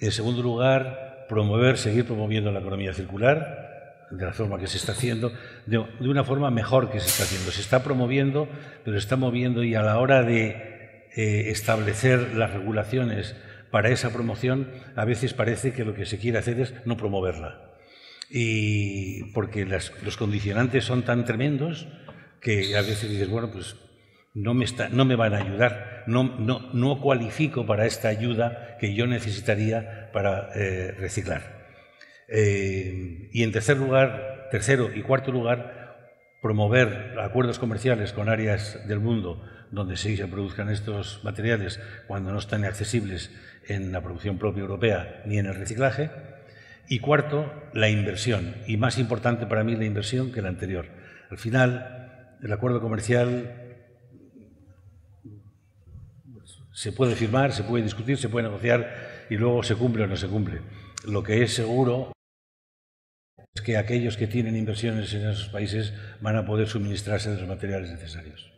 En 0.00 0.12
segundo 0.12 0.42
lugar, 0.42 1.26
promover, 1.28 1.78
seguir 1.78 2.06
promoviendo 2.06 2.50
la 2.50 2.60
economía 2.60 2.92
circular, 2.92 3.70
de 4.10 4.24
la 4.24 4.32
forma 4.32 4.58
que 4.58 4.66
se 4.66 4.76
está 4.76 4.92
haciendo, 4.92 5.32
de, 5.66 5.78
una 5.78 6.24
forma 6.24 6.50
mejor 6.50 6.90
que 6.90 6.98
se 7.00 7.06
está 7.06 7.22
haciendo. 7.22 7.52
Se 7.52 7.60
está 7.60 7.82
promoviendo, 7.84 8.48
pero 8.84 8.96
se 8.96 9.04
está 9.04 9.16
moviendo 9.16 9.62
y 9.62 9.74
a 9.74 9.82
la 9.82 9.98
hora 9.98 10.22
de 10.22 11.06
eh, 11.14 11.50
establecer 11.50 12.34
las 12.34 12.52
regulaciones 12.52 13.36
para 13.70 13.90
esa 13.90 14.10
promoción, 14.10 14.68
a 14.96 15.04
veces 15.04 15.32
parece 15.32 15.72
que 15.72 15.84
lo 15.84 15.94
que 15.94 16.06
se 16.06 16.18
quiere 16.18 16.38
hacer 16.38 16.58
es 16.58 16.74
no 16.84 16.96
promoverla. 16.96 17.69
Y 18.30 19.32
porque 19.32 19.66
los 19.66 20.16
condicionantes 20.16 20.84
son 20.84 21.02
tan 21.02 21.24
tremendos 21.24 21.88
que 22.40 22.76
a 22.76 22.80
veces 22.80 23.10
dices, 23.10 23.28
bueno, 23.28 23.50
pues 23.50 23.76
no 24.34 24.54
me, 24.54 24.64
está, 24.64 24.88
no 24.88 25.04
me 25.04 25.16
van 25.16 25.34
a 25.34 25.38
ayudar, 25.38 26.04
no, 26.06 26.22
no, 26.38 26.72
no, 26.72 27.00
cualifico 27.00 27.66
para 27.66 27.86
esta 27.86 28.08
ayuda 28.08 28.76
que 28.78 28.94
yo 28.94 29.06
necesitaría 29.06 30.10
para 30.12 30.50
eh, 30.54 30.92
reciclar. 30.92 31.60
Eh, 32.28 33.28
y 33.32 33.42
en 33.42 33.52
tercer 33.52 33.76
lugar, 33.76 34.48
tercero 34.50 34.90
y 34.94 35.02
cuarto 35.02 35.32
lugar, 35.32 35.80
promover 36.40 37.18
acuerdos 37.20 37.58
comerciales 37.58 38.12
con 38.12 38.28
áreas 38.28 38.86
del 38.86 39.00
mundo 39.00 39.44
donde 39.70 39.96
sí 39.96 40.16
se 40.16 40.26
produzcan 40.26 40.68
estos 40.68 41.22
materiales 41.22 41.80
cuando 42.06 42.32
no 42.32 42.38
están 42.38 42.64
accesibles 42.64 43.30
en 43.68 43.92
la 43.92 44.00
producción 44.00 44.38
propia 44.38 44.62
europea 44.62 45.22
ni 45.26 45.38
en 45.38 45.46
el 45.46 45.54
reciclaje. 45.54 46.10
Y 46.92 46.98
cuarto, 46.98 47.52
la 47.72 47.88
inversión. 47.88 48.56
Y 48.66 48.76
más 48.76 48.98
importante 48.98 49.46
para 49.46 49.62
mí 49.62 49.76
la 49.76 49.84
inversión 49.84 50.32
que 50.32 50.42
la 50.42 50.48
anterior. 50.48 50.88
Al 51.30 51.38
final, 51.38 52.36
el 52.42 52.52
acuerdo 52.52 52.80
comercial 52.80 53.78
se 56.72 56.90
puede 56.90 57.14
firmar, 57.14 57.52
se 57.52 57.62
puede 57.62 57.84
discutir, 57.84 58.18
se 58.18 58.28
puede 58.28 58.48
negociar 58.48 59.26
y 59.30 59.36
luego 59.36 59.62
se 59.62 59.76
cumple 59.76 60.02
o 60.02 60.06
no 60.08 60.16
se 60.16 60.26
cumple. 60.26 60.62
Lo 61.06 61.22
que 61.22 61.44
es 61.44 61.54
seguro 61.54 62.10
es 63.54 63.62
que 63.62 63.76
aquellos 63.76 64.16
que 64.16 64.26
tienen 64.26 64.56
inversiones 64.56 65.14
en 65.14 65.28
esos 65.28 65.48
países 65.48 65.94
van 66.20 66.34
a 66.34 66.44
poder 66.44 66.66
suministrarse 66.66 67.30
de 67.30 67.38
los 67.38 67.48
materiales 67.48 67.92
necesarios. 67.92 68.49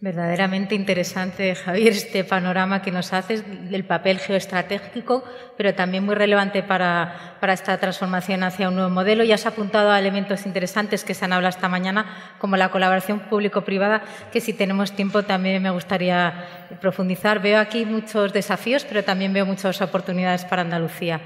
Verdaderamente 0.00 0.76
interesante, 0.76 1.56
Javier, 1.56 1.92
este 1.92 2.22
panorama 2.22 2.82
que 2.82 2.92
nos 2.92 3.12
haces 3.12 3.42
del 3.68 3.84
papel 3.84 4.20
geoestratégico, 4.20 5.24
pero 5.56 5.74
también 5.74 6.04
muy 6.04 6.14
relevante 6.14 6.62
para, 6.62 7.36
para, 7.40 7.52
esta 7.52 7.76
transformación 7.78 8.44
hacia 8.44 8.68
un 8.68 8.76
nuevo 8.76 8.90
modelo. 8.90 9.24
Ya 9.24 9.34
has 9.34 9.46
apuntado 9.46 9.90
a 9.90 9.98
elementos 9.98 10.46
interesantes 10.46 11.02
que 11.02 11.14
se 11.14 11.24
han 11.24 11.32
hablado 11.32 11.50
esta 11.50 11.68
mañana, 11.68 12.06
como 12.38 12.56
la 12.56 12.70
colaboración 12.70 13.18
público-privada, 13.18 14.04
que 14.30 14.40
si 14.40 14.52
tenemos 14.52 14.92
tiempo 14.92 15.24
también 15.24 15.60
me 15.60 15.70
gustaría 15.70 16.46
profundizar. 16.80 17.42
Veo 17.42 17.58
aquí 17.58 17.84
muchos 17.84 18.32
desafíos, 18.32 18.84
pero 18.84 19.02
también 19.02 19.32
veo 19.32 19.46
muchas 19.46 19.82
oportunidades 19.82 20.44
para 20.44 20.62
Andalucía. 20.62 21.20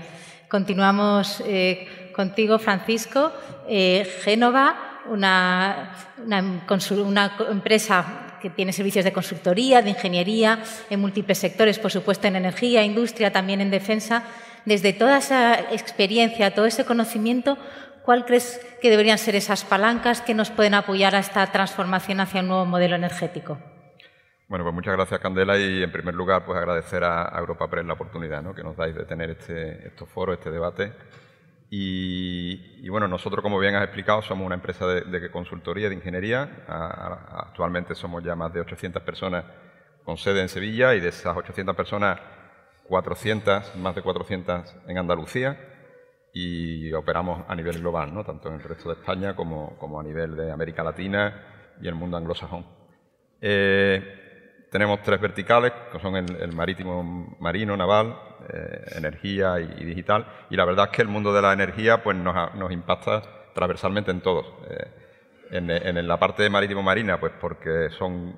Continuamos 0.49 1.43
eh, 1.47 2.11
contigo, 2.17 2.59
Francisco. 2.59 3.35
Eh, 3.69 4.11
Génova, 4.23 5.01
una, 5.11 5.93
una, 6.25 6.63
una 7.05 7.33
empresa 7.51 8.22
que 8.43 8.51
tiene 8.51 8.73
servicios 8.73 9.05
de 9.05 9.13
consultoría, 9.13 9.81
de 9.81 9.91
ingeniería, 9.91 10.63
en 10.91 11.01
múltiples 11.01 11.39
sectores, 11.39 11.79
por 11.79 11.91
supuesto 11.91 12.27
en 12.27 12.37
energía, 12.37 12.85
industria, 12.85 13.33
también 13.33 13.61
en 13.61 13.71
defensa. 13.71 14.25
Desde 14.65 14.93
toda 14.93 15.19
esa 15.19 15.59
experiencia, 15.73 16.55
todo 16.55 16.67
ese 16.67 16.85
conocimiento, 16.85 17.57
¿cuál 18.05 18.27
crees 18.27 18.61
que 18.83 18.91
deberían 18.91 19.19
ser 19.19 19.37
esas 19.37 19.65
palancas 19.65 20.21
que 20.21 20.35
nos 20.35 20.51
pueden 20.51 20.75
apoyar 20.75 21.15
a 21.15 21.21
esta 21.21 21.47
transformación 21.47 22.21
hacia 22.21 22.41
un 22.41 22.49
nuevo 22.49 22.67
modelo 22.67 22.97
energético? 22.97 23.59
Bueno, 24.49 24.65
pues 24.65 24.75
muchas 24.75 24.95
gracias, 24.95 25.19
Candela, 25.21 25.59
y 25.59 25.83
en 25.83 25.91
primer 25.91 26.15
lugar, 26.15 26.45
pues 26.45 26.59
agradecer 26.59 27.03
a, 27.05 27.33
Europa 27.39 27.71
Press 27.71 27.87
la 27.87 27.95
oportunidad 27.95 28.45
que 28.55 28.63
nos 28.63 28.77
dais 28.77 28.95
de 28.95 29.05
tener 29.05 29.31
este, 29.31 29.87
estos 29.87 30.09
foros, 30.11 30.37
este 30.37 30.51
debate 30.51 30.93
y, 31.75 32.87
bueno, 32.91 33.09
nosotros, 33.09 33.43
como 33.43 33.59
bien 33.59 33.75
has 33.77 33.85
explicado, 33.85 34.21
somos 34.21 34.45
una 34.45 34.57
empresa 34.57 34.87
de, 34.87 35.31
consultoría, 35.31 35.89
de 35.89 35.95
ingeniería. 35.95 36.65
actualmente 36.69 37.95
somos 37.95 38.23
ya 38.23 38.37
más 38.37 38.53
de 38.53 38.61
800 38.61 39.03
personas 39.03 39.47
con 40.05 40.19
sede 40.19 40.43
en 40.43 40.51
Sevilla 40.51 40.95
y 40.95 41.01
de 41.01 41.09
esas 41.09 41.35
800 41.35 41.75
personas, 41.75 42.21
400, 42.89 43.77
más 43.77 43.95
de 43.95 44.03
400 44.03 44.77
en 44.87 44.99
Andalucía 44.99 45.59
y 46.35 46.93
operamos 46.93 47.43
a 47.49 47.55
nivel 47.55 47.79
global, 47.79 48.13
¿no? 48.13 48.23
tanto 48.23 48.49
en 48.49 48.57
el 48.57 48.63
resto 48.63 48.91
de 48.91 48.97
España 48.97 49.35
como, 49.35 49.79
como 49.79 49.99
a 49.99 50.03
nivel 50.03 50.37
de 50.37 50.53
América 50.53 50.83
Latina 50.83 51.75
y 51.81 51.89
el 51.89 51.95
mundo 51.95 52.19
anglosajón. 52.19 52.67
Eh, 53.41 54.67
tenemos 54.71 55.01
tres 55.01 55.19
verticales, 55.23 55.73
que 55.91 55.99
son 56.01 56.17
el, 56.17 56.53
marítimo, 56.53 57.35
marino, 57.41 57.75
naval, 57.79 58.15
eh, 58.49 58.85
energía 58.97 59.61
y, 59.61 59.85
digital. 59.85 60.27
Y 60.51 60.57
la 60.57 60.65
verdad 60.65 60.87
es 60.91 60.97
que 60.97 61.03
el 61.03 61.09
mundo 61.09 61.33
de 61.33 61.43
la 61.43 61.53
energía 61.53 62.03
pues, 62.03 62.17
nos, 62.17 62.73
impacta 62.73 63.23
transversalmente 63.55 64.11
en 64.11 64.21
todos. 64.21 64.47
Eh, 64.71 64.91
en, 65.51 66.09
la 66.09 66.19
parte 66.19 66.49
marítimo-marina, 66.49 67.21
pues 67.21 67.33
porque 67.39 67.91
son, 67.99 68.35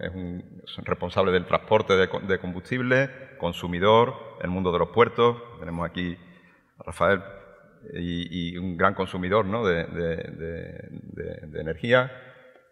responsables 0.84 1.32
del 1.32 1.46
transporte 1.46 1.96
de, 1.96 2.38
combustible, 2.38 3.08
consumidor, 3.38 4.36
el 4.42 4.50
mundo 4.50 4.72
de 4.72 4.80
los 4.80 4.88
puertos. 4.88 5.36
Tenemos 5.60 5.88
aquí 5.88 6.18
a 6.80 6.82
Rafael 6.82 7.22
y, 7.94 8.56
un 8.56 8.76
gran 8.76 8.94
consumidor 8.94 9.46
¿no? 9.46 9.64
de, 9.64 9.84
de 9.84 11.60
energía 11.60 12.10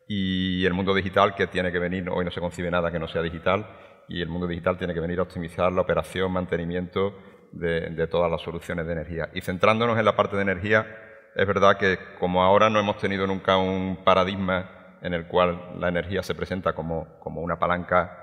y 0.08 0.66
el 0.66 0.74
mundo 0.74 0.94
digital 0.94 1.34
que 1.34 1.46
tiene 1.46 1.72
que 1.72 1.78
venir, 1.78 2.08
hoy 2.10 2.24
no 2.24 2.30
se 2.30 2.40
concibe 2.40 2.70
nada 2.70 2.90
que 2.90 2.98
no 2.98 3.08
sea 3.08 3.22
digital, 3.22 3.66
y 4.09 4.21
el 4.21 4.28
mundo 4.28 4.47
digital 4.47 4.76
tiene 4.78 4.94
que 4.94 5.00
venir 5.00 5.18
a 5.18 5.23
optimizar 5.23 5.73
la 5.73 5.82
operación, 5.82 6.32
mantenimiento 6.32 7.14
de, 7.52 8.06
todas 8.06 8.30
las 8.30 8.40
soluciones 8.40 8.87
de 8.87 8.92
energía. 8.92 9.30
Y 9.35 9.40
centrándonos 9.40 9.99
en 9.99 10.04
la 10.04 10.16
parte 10.16 10.37
de 10.37 10.42
energía, 10.42 10.87
es 11.35 11.47
verdad 11.47 11.76
que 11.76 11.99
como 12.18 12.42
ahora 12.42 12.71
no 12.71 12.78
hemos 12.78 12.99
tenido 12.99 13.26
nunca 13.26 13.56
un 13.56 14.00
paradigma 14.04 14.99
en 15.02 15.14
el 15.14 15.26
cual 15.26 15.75
la 15.78 15.88
energía 15.88 16.23
se 16.23 16.35
presenta 16.35 16.75
como, 16.75 17.18
como 17.21 17.40
una 17.40 17.59
palanca 17.59 18.18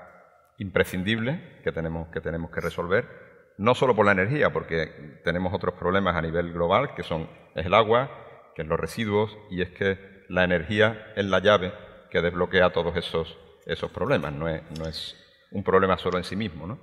imprescindible 0.58 1.60
que 1.62 1.72
tenemos, 1.72 2.08
que 2.08 2.20
tenemos 2.20 2.50
que 2.50 2.60
resolver, 2.60 3.30
no 3.58 3.74
solo 3.74 3.94
por 3.94 4.06
la 4.06 4.12
energía, 4.12 4.50
porque 4.52 5.20
tenemos 5.24 5.52
otros 5.52 5.74
problemas 5.74 6.16
a 6.16 6.22
nivel 6.22 6.52
global, 6.52 6.94
que 6.94 7.02
son 7.02 7.28
es 7.54 7.66
el 7.66 7.74
agua, 7.74 8.10
que 8.54 8.62
es 8.62 8.68
los 8.68 8.80
residuos, 8.80 9.36
y 9.50 9.62
es 9.62 9.70
que 9.70 9.98
la 10.28 10.44
energía 10.44 11.12
es 11.16 11.24
la 11.26 11.40
llave 11.40 11.72
que 12.10 12.22
desbloquea 12.22 12.70
todos 12.70 12.96
esos, 12.96 13.38
esos 13.66 13.90
problemas, 13.90 14.32
no 14.32 14.48
es, 14.48 14.62
no 14.78 14.86
es 14.86 15.16
un 15.52 15.62
problema 15.64 15.96
solo 15.98 16.18
en 16.18 16.24
sí 16.24 16.36
mismo. 16.36 16.66
¿no? 16.66 16.78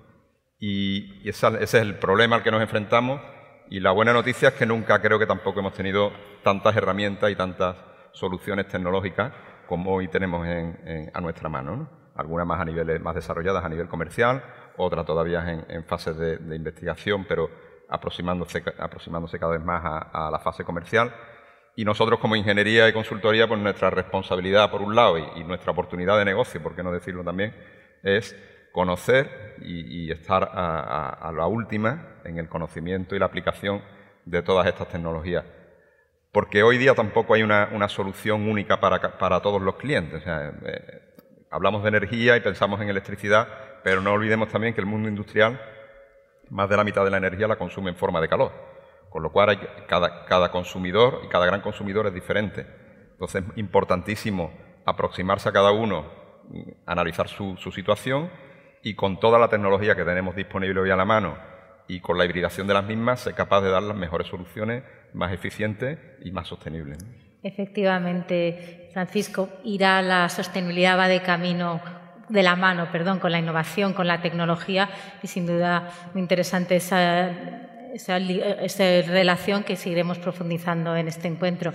Y, 0.59 1.27
ese 1.27 1.47
es 1.61 1.73
el 1.75 1.95
problema 1.95 2.35
al 2.35 2.43
que 2.43 2.51
nos 2.51 2.61
enfrentamos 2.61 3.21
y 3.69 3.79
la 3.79 3.91
buena 3.91 4.13
noticia 4.13 4.49
es 4.49 4.55
que 4.55 4.65
nunca 4.65 5.01
creo 5.01 5.19
que 5.19 5.25
tampoco 5.25 5.59
hemos 5.59 5.73
tenido 5.73 6.11
tantas 6.43 6.75
herramientas 6.75 7.29
y 7.31 7.35
tantas 7.35 7.75
soluciones 8.13 8.67
tecnológicas 8.67 9.33
como 9.67 9.93
hoy 9.93 10.07
tenemos 10.07 10.47
a 11.13 11.21
nuestra 11.21 11.49
mano. 11.49 11.89
Algunas 12.15 12.47
más 12.47 12.61
a 12.61 12.65
niveles 12.65 13.01
más 13.01 13.13
desarrolladas 13.13 13.63
a 13.63 13.69
nivel 13.69 13.87
comercial, 13.87 14.41
otras 14.77 15.05
todavía 15.05 15.47
en, 15.51 15.65
en 15.69 15.83
fases 15.83 16.17
de, 16.17 16.55
investigación, 16.55 17.25
pero 17.27 17.49
aproximándose, 17.89 18.63
cada 18.63 19.51
vez 19.51 19.63
más 19.63 19.81
a 20.11 20.29
la 20.31 20.39
fase 20.39 20.63
comercial. 20.63 21.13
Y 21.77 21.85
nosotros 21.85 22.19
como 22.19 22.35
ingeniería 22.35 22.89
y 22.89 22.93
consultoría, 22.93 23.47
pues 23.47 23.59
nuestra 23.61 23.91
responsabilidad 23.91 24.71
por 24.71 24.81
un 24.81 24.95
lado 24.95 25.19
y, 25.19 25.43
nuestra 25.43 25.73
oportunidad 25.73 26.17
de 26.17 26.25
negocio, 26.25 26.61
por 26.61 26.75
qué 26.75 26.81
no 26.81 26.91
decirlo 26.91 27.23
también, 27.23 27.55
es 28.01 28.35
conocer 28.77 29.55
y, 29.63 30.11
estar 30.11 30.51
a, 30.53 31.31
la 31.35 31.47
última 31.47 32.19
en 32.23 32.37
el 32.37 32.47
conocimiento 32.47 33.15
y 33.15 33.19
la 33.19 33.25
aplicación 33.25 33.81
de 34.23 34.43
todas 34.43 34.67
estas 34.67 34.87
tecnologías. 34.89 35.43
Porque 36.31 36.61
hoy 36.61 36.77
día 36.77 36.93
tampoco 36.93 37.33
hay 37.33 37.41
una, 37.41 37.89
solución 37.89 38.47
única 38.47 38.79
para, 38.79 39.39
todos 39.41 39.63
los 39.63 39.77
clientes. 39.77 40.21
Eh, 40.27 41.01
hablamos 41.49 41.81
de 41.81 41.89
energía 41.89 42.37
y 42.37 42.41
pensamos 42.41 42.79
en 42.79 42.89
electricidad, 42.89 43.47
pero 43.83 43.99
no 43.99 44.13
olvidemos 44.13 44.47
también 44.49 44.75
que 44.75 44.81
el 44.81 44.85
mundo 44.85 45.09
industrial, 45.09 45.59
más 46.51 46.69
de 46.69 46.77
la 46.77 46.83
mitad 46.83 47.03
de 47.03 47.09
la 47.09 47.17
energía 47.17 47.47
la 47.47 47.55
consume 47.55 47.89
en 47.89 47.95
forma 47.95 48.21
de 48.21 48.27
calor. 48.27 48.51
Con 49.09 49.23
lo 49.23 49.31
cual 49.31 49.57
cada, 49.87 50.51
consumidor 50.51 51.21
y 51.25 51.29
cada 51.29 51.47
gran 51.47 51.61
consumidor 51.61 52.05
es 52.05 52.13
diferente. 52.13 52.67
Entonces 53.13 53.43
es 53.43 53.57
importantísimo 53.57 54.53
aproximarse 54.85 55.49
a 55.49 55.51
cada 55.51 55.71
uno, 55.71 56.05
analizar 56.85 57.27
su, 57.27 57.57
situación 57.71 58.29
y 58.83 58.93
con 58.93 59.19
toda 59.19 59.39
la 59.39 59.49
tecnología 59.49 59.95
que 59.95 60.03
tenemos 60.03 60.35
disponible 60.35 60.79
hoy 60.79 60.89
a 60.89 60.95
la 60.95 61.05
mano 61.05 61.37
y 61.87 61.99
con 61.99 62.17
la 62.17 62.25
hibridación 62.25 62.67
de 62.67 62.73
las 62.73 62.85
mismas, 62.85 63.21
ser 63.21 63.33
capaz 63.33 63.61
de 63.61 63.69
dar 63.69 63.83
las 63.83 63.95
mejores 63.95 64.27
soluciones 64.27 64.83
más 65.13 65.31
eficientes 65.31 65.97
y 66.21 66.31
más 66.31 66.47
sostenibles. 66.47 66.97
Efectivamente, 67.43 68.89
Francisco, 68.91 69.49
irá 69.63 70.01
la 70.01 70.27
sostenibilidad 70.29 70.97
va 70.97 71.07
de 71.07 71.21
camino 71.21 71.79
de 72.27 72.43
la 72.43 72.55
mano, 72.55 72.89
perdón, 72.91 73.19
con 73.19 73.31
la 73.31 73.39
innovación, 73.39 73.93
con 73.93 74.07
la 74.07 74.21
tecnología 74.21 74.89
y 75.23 75.27
sin 75.27 75.45
duda 75.45 75.89
muy 76.13 76.21
interesante 76.21 76.75
esa 76.75 77.31
esa, 77.97 78.17
relación 79.01 79.63
que 79.63 79.75
seguiremos 79.75 80.17
profundizando 80.19 80.95
en 80.95 81.07
este 81.07 81.27
encuentro. 81.27 81.71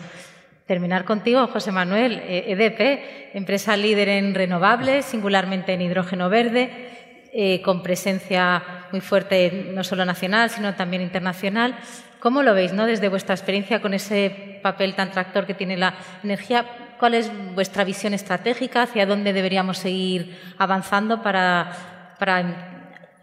Terminar 0.73 1.05
contigo, 1.05 1.47
José 1.49 1.71
Manuel, 1.71 2.23
EDP, 2.27 2.81
e 2.81 3.37
empresa 3.37 3.77
líder 3.77 4.09
en 4.09 4.33
renovables, 4.33 5.05
singularmente 5.05 5.75
en 5.75 5.83
hidrógeno 5.83 6.31
verde, 6.31 7.29
eh, 7.31 7.61
con 7.61 7.83
presencia 7.83 8.89
muy 8.91 9.03
fuerte 9.03 9.69
no 9.75 9.85
solo 9.85 10.07
nacional, 10.07 10.49
sino 10.49 10.73
también 10.73 11.03
internacional. 11.03 11.77
¿Cómo 12.21 12.43
lo 12.43 12.55
veis 12.55 12.73
¿no? 12.73 12.87
desde 12.87 13.11
vuestra 13.11 13.35
experiencia 13.35 13.83
con 13.83 13.93
ese 13.93 14.61
papel 14.63 14.95
tan 14.95 15.11
tractor 15.11 15.45
que 15.45 15.53
tiene 15.53 15.77
la 15.77 15.93
energía? 16.25 16.65
¿Cuál 16.99 17.21
es 17.21 17.31
vuestra 17.55 17.85
visión 17.85 18.15
estratégica? 18.15 18.85
¿Hacia 18.85 19.05
dónde 19.05 19.35
deberíamos 19.35 19.77
seguir 19.77 20.41
avanzando 20.57 21.21
para 21.21 21.77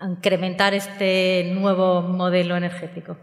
incrementar 0.03 0.75
este 0.75 1.49
nuevo 1.55 2.03
modelo 2.03 2.55
energético? 2.55 3.17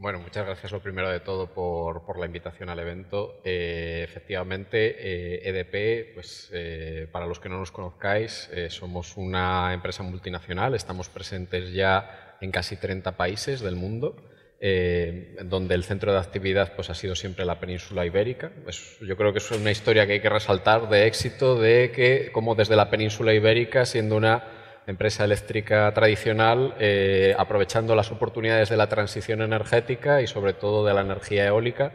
Bueno, 0.00 0.20
muchas 0.20 0.46
gracias 0.46 0.70
lo 0.70 0.80
primero 0.80 1.10
de 1.10 1.18
todo 1.18 1.48
por, 1.48 2.18
la 2.20 2.26
invitación 2.26 2.68
al 2.68 2.78
evento. 2.78 3.40
Eh, 3.44 4.02
efectivamente, 4.04 5.48
EDP, 5.48 5.74
e 5.74 6.12
pues, 6.14 6.52
para 7.10 7.26
los 7.26 7.40
que 7.40 7.48
no 7.48 7.58
nos 7.58 7.72
conozcáis, 7.72 8.48
somos 8.68 9.16
una 9.16 9.74
empresa 9.74 10.04
multinacional, 10.04 10.76
estamos 10.76 11.08
presentes 11.08 11.72
ya 11.72 12.36
en 12.40 12.52
casi 12.52 12.76
30 12.76 13.16
países 13.16 13.60
del 13.60 13.74
mundo. 13.74 14.16
Eh, 14.60 15.36
donde 15.44 15.76
el 15.76 15.84
centro 15.84 16.12
de 16.12 16.18
actividad 16.18 16.74
pues, 16.74 16.90
ha 16.90 16.94
sido 16.94 17.14
siempre 17.14 17.44
la 17.44 17.60
península 17.60 18.04
ibérica. 18.04 18.50
yo 19.00 19.16
creo 19.16 19.32
que 19.32 19.38
es 19.38 19.50
una 19.52 19.70
historia 19.70 20.04
que 20.04 20.14
hay 20.14 20.20
que 20.20 20.28
resaltar 20.28 20.88
de 20.88 21.06
éxito, 21.06 21.60
de 21.60 21.92
que 21.92 22.32
como 22.32 22.56
desde 22.56 22.74
la 22.74 22.90
península 22.90 23.32
ibérica, 23.32 23.84
siendo 23.84 24.16
una 24.16 24.57
empresa 24.90 25.24
eléctrica 25.24 25.92
tradicional, 25.94 26.74
eh, 26.78 27.34
aprovechando 27.38 27.94
las 27.94 28.10
oportunidades 28.10 28.68
de 28.68 28.76
la 28.76 28.88
transición 28.88 29.42
energética 29.42 30.22
y 30.22 30.26
sobre 30.26 30.54
todo 30.54 30.84
de 30.84 30.94
la 30.94 31.02
energía 31.02 31.46
eólica, 31.46 31.92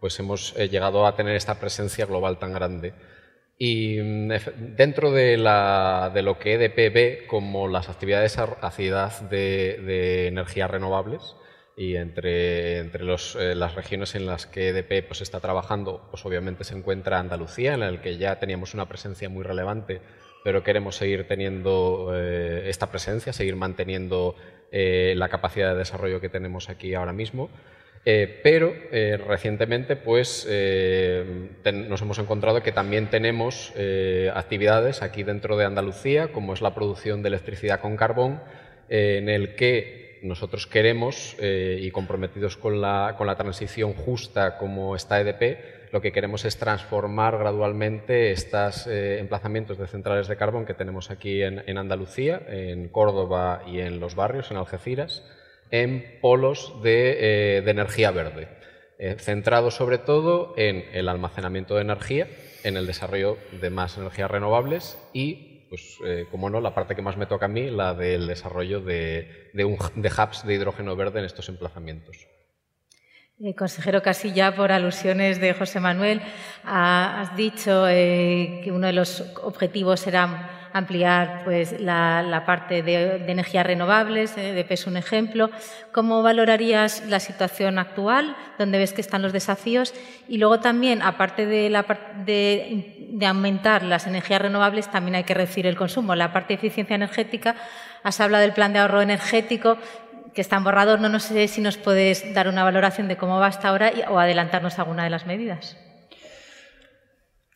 pues 0.00 0.18
hemos 0.20 0.56
eh, 0.56 0.68
llegado 0.68 1.06
a 1.06 1.16
tener 1.16 1.36
esta 1.36 1.58
presencia 1.58 2.06
global 2.06 2.38
tan 2.38 2.52
grande. 2.52 2.94
Y 3.58 3.98
mm, 4.00 4.32
dentro 4.76 5.12
de, 5.12 5.36
lo 5.36 6.38
que 6.38 6.54
EDP 6.54 6.94
ve 6.94 7.26
como 7.28 7.68
las 7.68 7.88
actividades 7.88 8.36
de, 9.30 9.80
de 9.84 10.26
energías 10.28 10.70
renovables, 10.70 11.36
y 11.76 11.96
entre, 11.96 12.78
entre 12.78 13.04
eh, 13.04 13.54
las 13.54 13.74
regiones 13.74 14.14
en 14.14 14.26
las 14.26 14.46
que 14.46 14.70
EDP 14.70 15.06
pues, 15.06 15.20
está 15.20 15.40
trabajando, 15.40 16.06
pues 16.10 16.24
obviamente 16.24 16.64
se 16.64 16.74
encuentra 16.74 17.20
Andalucía, 17.20 17.74
en 17.74 17.80
la 17.80 18.00
que 18.00 18.16
ya 18.16 18.38
teníamos 18.38 18.72
una 18.72 18.88
presencia 18.88 19.28
muy 19.28 19.44
relevante, 19.44 20.00
pero 20.46 20.62
queremos 20.62 20.94
seguir 20.94 21.26
teniendo 21.26 22.12
eh, 22.14 22.66
esta 22.68 22.88
presencia, 22.88 23.32
seguir 23.32 23.56
manteniendo 23.56 24.36
eh, 24.70 25.14
la 25.16 25.28
capacidad 25.28 25.72
de 25.72 25.78
desarrollo 25.78 26.20
que 26.20 26.28
tenemos 26.28 26.70
aquí 26.70 26.94
ahora 26.94 27.12
mismo. 27.12 27.50
pero 28.04 28.72
recientemente 29.26 29.96
pues, 29.96 30.46
nos 30.46 32.02
hemos 32.02 32.18
encontrado 32.20 32.62
que 32.62 32.70
también 32.70 33.10
tenemos 33.10 33.72
actividades 34.32 35.02
aquí 35.02 35.24
dentro 35.24 35.56
de 35.56 35.64
Andalucía, 35.64 36.28
como 36.28 36.54
es 36.54 36.60
la 36.62 36.72
producción 36.72 37.22
de 37.22 37.30
electricidad 37.30 37.80
con 37.80 37.96
carbón, 37.96 38.40
en 38.88 39.28
el 39.28 39.56
que 39.56 40.06
nosotros 40.22 40.66
queremos, 40.66 41.36
eh, 41.38 41.78
y 41.80 41.90
comprometidos 41.90 42.56
con 42.56 42.80
la, 42.80 43.14
con 43.16 43.26
la, 43.26 43.36
transición 43.36 43.92
justa 43.94 44.58
como 44.58 44.96
está 44.96 45.20
EDP, 45.20 45.58
lo 45.96 46.02
que 46.02 46.12
queremos 46.12 46.44
es 46.44 46.58
transformar 46.58 47.38
gradualmente 47.38 48.30
estos 48.30 48.86
eh, 48.86 49.18
emplazamientos 49.18 49.78
de 49.78 49.86
centrales 49.86 50.28
de 50.28 50.36
carbón 50.36 50.66
que 50.66 50.74
tenemos 50.74 51.10
aquí 51.10 51.42
en, 51.42 51.78
Andalucía, 51.78 52.42
en 52.48 52.90
Córdoba 52.90 53.62
y 53.66 53.80
en 53.80 53.98
los 53.98 54.14
barrios, 54.14 54.50
en 54.50 54.58
Algeciras, 54.58 55.24
en 55.70 56.18
polos 56.20 56.82
de, 56.82 57.16
eh, 57.18 57.64
energía 57.66 58.10
verde, 58.10 58.46
centrados 59.16 59.72
sobre 59.74 59.96
todo 59.96 60.52
en 60.58 60.84
el 60.92 61.08
almacenamiento 61.08 61.76
de 61.76 61.80
energía, 61.80 62.28
en 62.62 62.76
el 62.76 62.86
desarrollo 62.86 63.38
de 63.58 63.70
más 63.70 63.96
energías 63.96 64.30
renovables 64.30 64.98
y 65.14 65.66
pues 65.70 65.96
eh, 66.04 66.26
como 66.30 66.50
no, 66.50 66.60
la 66.60 66.74
parte 66.74 66.94
que 66.94 67.00
más 67.00 67.16
me 67.16 67.24
toca 67.24 67.46
a 67.46 67.48
mí, 67.48 67.70
la 67.70 67.94
del 67.94 68.26
desarrollo 68.26 68.82
de, 68.82 69.48
de, 69.54 69.64
un, 69.64 69.78
de 69.94 70.10
hubs 70.10 70.46
de 70.46 70.52
hidrógeno 70.52 70.94
verde 70.94 71.20
en 71.20 71.24
estos 71.24 71.48
emplazamientos. 71.48 72.28
Eh, 73.38 73.54
consejero 73.54 74.02
Casilla, 74.02 74.56
por 74.56 74.72
alusiones 74.72 75.38
de 75.42 75.52
José 75.52 75.78
Manuel, 75.78 76.22
has 76.64 77.36
dicho 77.36 77.86
eh, 77.86 78.62
que 78.64 78.72
uno 78.72 78.86
de 78.86 78.94
los 78.94 79.22
objetivos 79.42 80.06
era 80.06 80.70
ampliar 80.72 81.42
pues, 81.44 81.78
la, 81.78 82.44
parte 82.46 82.82
de, 82.82 83.16
energías 83.30 83.66
renovables, 83.66 84.38
eh, 84.38 84.54
de 84.54 84.64
peso 84.64 84.88
un 84.88 84.96
ejemplo. 84.96 85.50
¿Cómo 85.92 86.22
valorarías 86.22 87.04
la 87.08 87.20
situación 87.20 87.78
actual? 87.78 88.34
¿Dónde 88.58 88.78
ves 88.78 88.94
que 88.94 89.02
están 89.02 89.20
los 89.20 89.34
desafíos? 89.34 89.92
Y 90.28 90.38
luego 90.38 90.60
también, 90.60 91.02
aparte 91.02 91.44
de, 91.44 91.68
la, 91.68 91.84
de 92.24 93.26
aumentar 93.26 93.82
las 93.82 94.06
energías 94.06 94.40
renovables, 94.40 94.90
también 94.90 95.14
hay 95.14 95.24
que 95.24 95.34
reducir 95.34 95.66
el 95.66 95.76
consumo. 95.76 96.14
La 96.14 96.32
parte 96.32 96.54
de 96.54 96.66
eficiencia 96.66 96.96
energética, 96.96 97.54
has 98.02 98.20
hablado 98.20 98.42
del 98.42 98.52
plan 98.52 98.72
de 98.72 98.78
ahorro 98.78 99.02
energético, 99.02 99.78
que 100.36 100.42
está 100.42 100.56
en 100.56 100.64
borrador. 100.64 101.00
No, 101.00 101.18
sé 101.18 101.48
si 101.48 101.60
nos 101.60 101.78
puedes 101.78 102.32
dar 102.34 102.46
una 102.46 102.62
valoración 102.62 103.08
de 103.08 103.16
cómo 103.16 103.40
va 103.40 103.48
hasta 103.48 103.68
ahora 103.68 103.90
o 104.10 104.18
adelantarnos 104.20 104.78
alguna 104.78 105.02
de 105.02 105.10
las 105.10 105.26
medidas. 105.26 105.76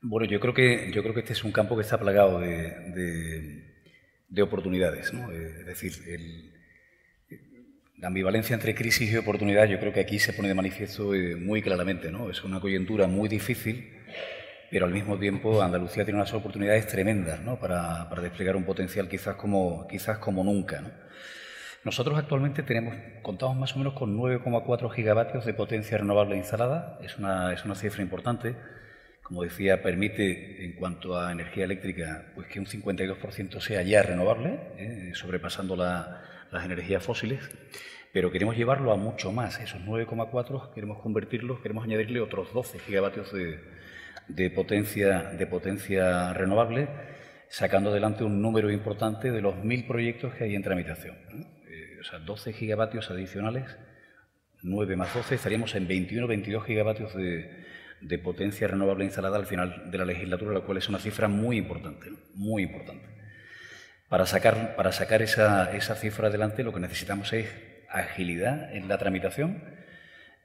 Bueno, 0.03 0.27
yo 0.27 0.41
creo 0.41 0.55
que, 0.55 0.91
yo 0.93 1.03
creo 1.03 1.15
que 1.15 1.21
este 1.21 1.35
es 1.35 1.45
un 1.45 1.53
campo 1.53 1.77
que 1.77 1.83
está 1.83 2.01
plagado 2.01 2.41
de, 2.41 3.63
de, 4.29 4.43
oportunidades. 4.43 5.13
Eh, 5.13 5.57
es 5.61 5.67
decir, 5.67 5.93
la 7.99 8.09
ambivalencia 8.09 8.55
entre 8.55 8.75
crisis 8.75 9.13
y 9.13 9.17
oportunidad 9.19 9.69
yo 9.69 9.79
creo 9.79 9.93
que 9.93 10.01
aquí 10.01 10.19
se 10.19 10.33
pone 10.33 10.49
de 10.49 10.55
manifiesto 10.55 11.15
eh, 11.15 11.37
muy 11.37 11.61
claramente. 11.61 12.11
¿no? 12.11 12.31
Es 12.31 12.43
una 12.43 12.61
coyuntura 12.61 13.07
muy 13.07 13.29
difícil, 13.29 13.93
pero 14.71 14.87
al 14.87 14.93
mismo 14.93 15.19
tiempo 15.19 15.61
Andalucía 15.61 16.05
tiene 16.07 16.19
unas 16.19 16.33
oportunidades 16.33 16.87
tremendas 16.87 17.43
¿no? 17.43 17.61
para, 17.61 18.09
desplegar 18.23 18.57
un 18.57 18.65
potencial 18.65 19.07
quizás 19.07 19.37
como, 19.37 19.87
quizás 19.87 20.17
como 20.17 20.43
nunca. 20.43 21.09
Nosotros 21.85 22.19
actualmente 22.19 22.63
tenemos, 22.63 22.95
contamos 23.23 23.57
más 23.57 23.75
o 23.75 23.79
menos 23.79 23.95
con 23.95 24.17
9,4 24.19 24.91
gigavatios 24.91 25.45
de 25.47 25.55
potencia 25.55 25.99
renovable 25.99 26.37
instalada. 26.37 26.99
Es 27.03 27.17
una, 27.17 27.53
es 27.53 27.65
una 27.65 27.75
cifra 27.75 28.03
importante 28.03 28.57
como 29.31 29.45
decía, 29.45 29.81
permite 29.81 30.65
en 30.65 30.73
cuanto 30.73 31.17
a 31.17 31.31
energía 31.31 31.63
eléctrica 31.63 32.33
pues 32.35 32.49
que 32.49 32.59
un 32.59 32.67
52% 32.67 33.61
sea 33.61 33.81
ya 33.83 34.03
renovable, 34.03 34.59
¿eh? 34.77 35.13
sobrepasando 35.15 35.77
las 35.77 36.65
energías 36.65 37.01
fósiles, 37.01 37.49
pero 38.13 38.33
queremos 38.33 38.57
llevarlo 38.57 38.91
a 38.91 38.97
mucho 38.97 39.31
más. 39.31 39.61
Esos 39.61 39.83
9,4 39.83 40.73
queremos 40.75 40.99
convertirlos, 40.99 41.61
queremos 41.61 41.85
añadirle 41.85 42.21
otros 42.21 42.53
12 42.53 42.81
gigavatios 42.81 43.33
de, 44.27 44.51
potencia, 44.51 45.31
de 45.31 45.47
potencia 45.47 46.33
renovable, 46.33 46.89
sacando 47.49 47.91
adelante 47.91 48.25
un 48.25 48.43
número 48.43 48.69
importante 48.69 49.31
de 49.31 49.41
los 49.41 49.63
mil 49.63 49.87
proyectos 49.87 50.35
que 50.35 50.43
hay 50.43 50.57
en 50.57 50.65
tramitación. 50.65 51.15
O 52.01 52.05
sea, 52.05 52.19
12 52.19 52.53
gigavatios 52.53 53.11
adicionales, 53.11 53.77
9 54.63 54.97
más 54.97 55.15
12, 55.15 55.35
estaríamos 55.35 55.75
en 55.75 55.87
21 55.87 56.27
22 56.27 56.65
gigavatios 56.65 57.15
de 57.15 57.61
de 58.01 58.19
potencia 58.19 58.67
renovable 58.67 59.05
instalada 59.05 59.37
al 59.37 59.47
final 59.47 59.91
de 59.91 59.99
la 59.99 60.05
legislatura, 60.05 60.53
lo 60.53 60.65
cual 60.65 60.79
es 60.79 60.89
una 60.89 60.99
cifra 60.99 61.29
muy 61.29 61.59
importante, 61.59 62.09
muy 62.35 62.63
importante. 62.63 63.07
Para 64.09 64.27
sacar, 64.27 64.75
para 64.75 64.93
sacar 64.93 65.23
esa, 65.23 65.77
esa 65.77 65.95
cifra 65.95 66.29
adelante 66.29 66.65
lo 66.65 66.73
que 66.73 66.81
necesitamos 66.81 67.33
es 67.33 67.49
agilidad 67.89 68.75
en 68.75 68.89
la 68.89 68.99
tramitación, 68.99 69.63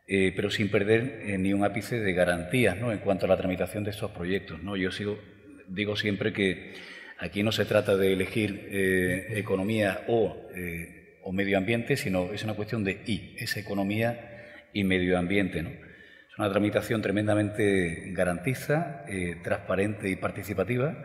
eh, 0.08 0.34
pero 0.36 0.52
sin 0.52 0.70
perder 0.70 1.22
eh, 1.24 1.38
ni 1.38 1.54
un 1.54 1.64
ápice 1.64 2.00
de 2.00 2.14
garantías 2.14 2.78
¿no? 2.78 2.92
en 2.92 3.00
cuanto 3.00 3.26
a 3.26 3.30
la 3.30 3.38
tramitación 3.38 3.84
de 3.84 3.92
estos 3.92 4.12
proyectos. 4.12 4.62
¿no? 4.62 4.76
Yo 4.76 4.92
sigo, 4.92 5.18
digo 5.68 5.96
siempre 5.96 6.34
que 6.34 6.74
aquí 7.18 7.42
no 7.42 7.52
se 7.52 7.66
trata 7.66 7.96
de 7.96 8.14
elegir 8.14 8.68
eh, 8.70 9.40
economía 9.40 10.04
o, 10.08 10.46
o 11.26 11.32
medio 11.32 11.58
ambiente, 11.58 11.98
sino 11.98 12.32
es 12.32 12.44
una 12.44 12.54
cuestión 12.54 12.84
de 12.84 13.02
I, 13.08 13.36
es 13.40 13.58
economía 13.58 14.70
y 14.74 14.84
medio 14.84 15.18
ambiente. 15.18 15.64
¿no? 15.64 15.70
Es 15.70 16.38
una 16.38 16.52
tramitación 16.52 17.02
tremendamente 17.02 18.12
garantiza, 18.14 19.04
eh, 19.10 19.38
transparente 19.44 20.08
y 20.08 20.18
participativa, 20.18 20.96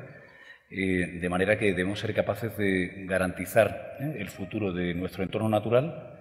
eh, 0.70 1.18
de 1.20 1.28
manera 1.30 1.58
que 1.58 1.72
debemos 1.72 2.00
ser 2.00 2.12
capaces 2.12 2.54
de 2.58 3.06
garantizar 3.06 3.96
eh, 3.98 4.16
el 4.18 4.28
futuro 4.28 4.74
de 4.74 4.92
nuestro 4.92 5.22
entorno 5.22 5.48
natural 5.48 6.18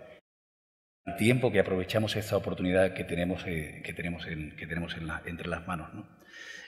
al 1.05 1.17
tiempo 1.17 1.51
que 1.51 1.59
aprovechamos 1.59 2.15
esta 2.15 2.37
oportunidad 2.37 2.93
que 2.93 3.03
tenemos, 3.03 3.43
que 3.43 3.93
tenemos, 3.95 4.25
que 4.25 4.67
tenemos 4.67 4.95
entre 5.25 5.49
las 5.49 5.67
manos. 5.67 5.89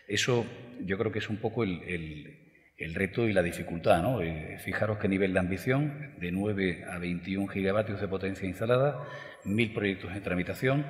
Eso 0.08 0.46
yo 0.82 0.98
creo 0.98 1.14
que 1.14 1.20
es 1.20 1.30
un 1.30 1.38
poco 1.38 1.64
el, 1.64 1.82
el 1.84 2.51
reto 2.96 3.28
y 3.28 3.34
la 3.34 3.44
dificultad. 3.44 4.02
¿no? 4.02 4.20
fijaros 4.60 4.98
qué 4.98 5.08
nivel 5.08 5.34
de 5.34 5.40
ambición, 5.40 6.14
de 6.20 6.32
9 6.32 6.86
a 6.90 6.98
21 6.98 7.48
gigavatios 7.48 8.02
de 8.02 8.08
potencia 8.08 8.48
instalada, 8.48 9.04
mil 9.44 9.74
proyectos 9.74 10.12
en 10.14 10.24
tramitación 10.24 10.86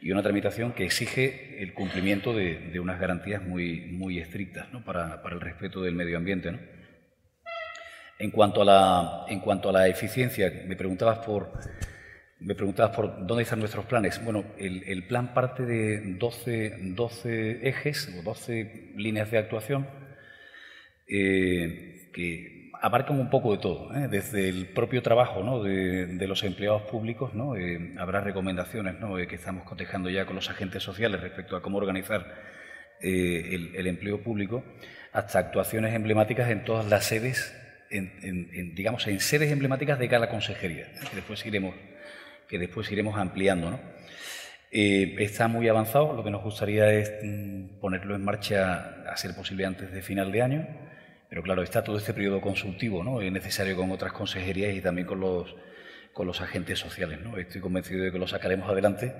y 0.00 0.12
una 0.12 0.22
tramitación 0.22 0.72
que 0.72 0.84
exige 0.84 1.62
el 1.62 1.72
cumplimiento 1.72 2.32
de, 2.32 2.78
unas 2.80 3.00
garantías 3.00 3.42
muy, 3.42 3.80
muy 3.92 4.18
estrictas 4.18 4.66
para, 4.84 5.22
el 5.30 5.40
respeto 5.40 5.82
del 5.82 5.94
medio 5.94 6.16
ambiente. 6.16 6.58
En, 8.18 8.30
cuanto 8.30 8.62
a 8.62 8.64
la, 8.64 9.24
en 9.28 9.40
cuanto 9.40 9.68
a 9.68 9.72
la 9.72 9.88
eficiencia, 9.88 10.52
me 10.66 10.76
preguntabas 10.76 11.18
por, 11.18 11.52
me 12.40 12.54
preguntabas 12.54 12.94
por 12.94 13.26
dónde 13.26 13.42
están 13.42 13.58
nuestros 13.58 13.86
planes. 13.86 14.22
Bueno, 14.24 14.44
el, 14.58 15.04
plan 15.06 15.32
parte 15.34 15.64
de 15.64 16.16
12, 16.18 16.78
12, 16.94 17.68
ejes 17.68 18.14
o 18.18 18.22
12 18.22 18.92
líneas 18.96 19.30
de 19.30 19.38
actuación 19.38 20.05
eh, 21.08 22.10
que 22.12 22.70
abarcan 22.80 23.20
un 23.20 23.30
poco 23.30 23.52
de 23.52 23.58
todo, 23.58 23.94
¿eh? 23.94 24.08
desde 24.10 24.48
el 24.48 24.66
propio 24.66 25.02
trabajo 25.02 25.62
de, 25.62 26.26
los 26.26 26.42
empleados 26.42 26.82
públicos, 26.82 27.32
¿no? 27.34 27.56
Eh, 27.56 27.94
habrá 27.98 28.20
recomendaciones 28.20 28.96
que 29.28 29.34
estamos 29.34 29.64
cotejando 29.64 30.10
ya 30.10 30.26
con 30.26 30.36
los 30.36 30.50
agentes 30.50 30.82
sociales 30.82 31.20
respecto 31.20 31.56
a 31.56 31.62
cómo 31.62 31.78
organizar 31.78 32.26
el, 33.00 33.86
empleo 33.86 34.22
público, 34.22 34.64
hasta 35.12 35.38
actuaciones 35.38 35.94
emblemáticas 35.94 36.50
en 36.50 36.64
todas 36.64 36.86
las 36.86 37.04
sedes, 37.04 37.54
en, 37.90 38.74
digamos, 38.74 39.06
en 39.06 39.20
sedes 39.20 39.52
emblemáticas 39.52 39.98
de 39.98 40.08
cada 40.08 40.28
consejería, 40.28 40.86
que 41.08 41.16
después 41.16 41.44
iremos, 41.46 41.74
que 42.48 42.58
después 42.58 42.90
iremos 42.90 43.16
ampliando. 43.16 43.70
¿no? 43.70 43.80
Está 44.70 45.48
muy 45.48 45.68
avanzado, 45.68 46.14
lo 46.14 46.24
que 46.24 46.30
nos 46.30 46.42
gustaría 46.42 46.92
es 46.92 47.12
mm, 47.22 47.78
ponerlo 47.80 48.14
en 48.14 48.24
marcha 48.24 49.02
a 49.10 49.16
ser 49.16 49.34
posible 49.34 49.64
antes 49.64 49.92
de 49.92 50.02
final 50.02 50.32
de 50.32 50.42
año, 50.42 50.66
pero 51.36 51.44
claro, 51.44 51.62
está 51.62 51.84
todo 51.84 51.98
este 51.98 52.14
periodo 52.14 52.40
consultivo, 52.40 53.04
¿no? 53.04 53.20
es 53.20 53.30
necesario 53.30 53.76
con 53.76 53.90
otras 53.90 54.10
consejerías 54.14 54.74
y 54.74 54.80
también 54.80 55.06
con 55.06 55.20
los, 55.20 55.54
con 56.14 56.26
los 56.26 56.40
agentes 56.40 56.78
sociales. 56.78 57.20
¿no? 57.22 57.36
Estoy 57.36 57.60
convencido 57.60 58.02
de 58.02 58.10
que 58.10 58.18
lo 58.18 58.26
sacaremos 58.26 58.70
adelante 58.70 59.14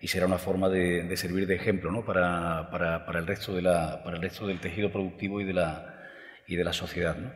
y 0.00 0.08
será 0.08 0.26
una 0.26 0.38
forma 0.38 0.68
de, 0.68 1.16
servir 1.16 1.46
de 1.46 1.54
ejemplo 1.54 1.92
¿no? 1.92 2.04
para, 2.04 2.70
para, 2.72 3.06
para, 3.06 3.20
el 3.20 3.26
resto 3.28 3.54
de 3.54 3.62
la, 3.62 4.02
para 4.02 4.16
el 4.16 4.22
resto 4.22 4.48
del 4.48 4.58
tejido 4.58 4.90
productivo 4.90 5.40
y 5.40 5.44
de 5.44 5.52
la, 5.52 6.08
y 6.48 6.56
de 6.56 6.64
la 6.64 6.72
sociedad. 6.72 7.16
¿no? 7.16 7.30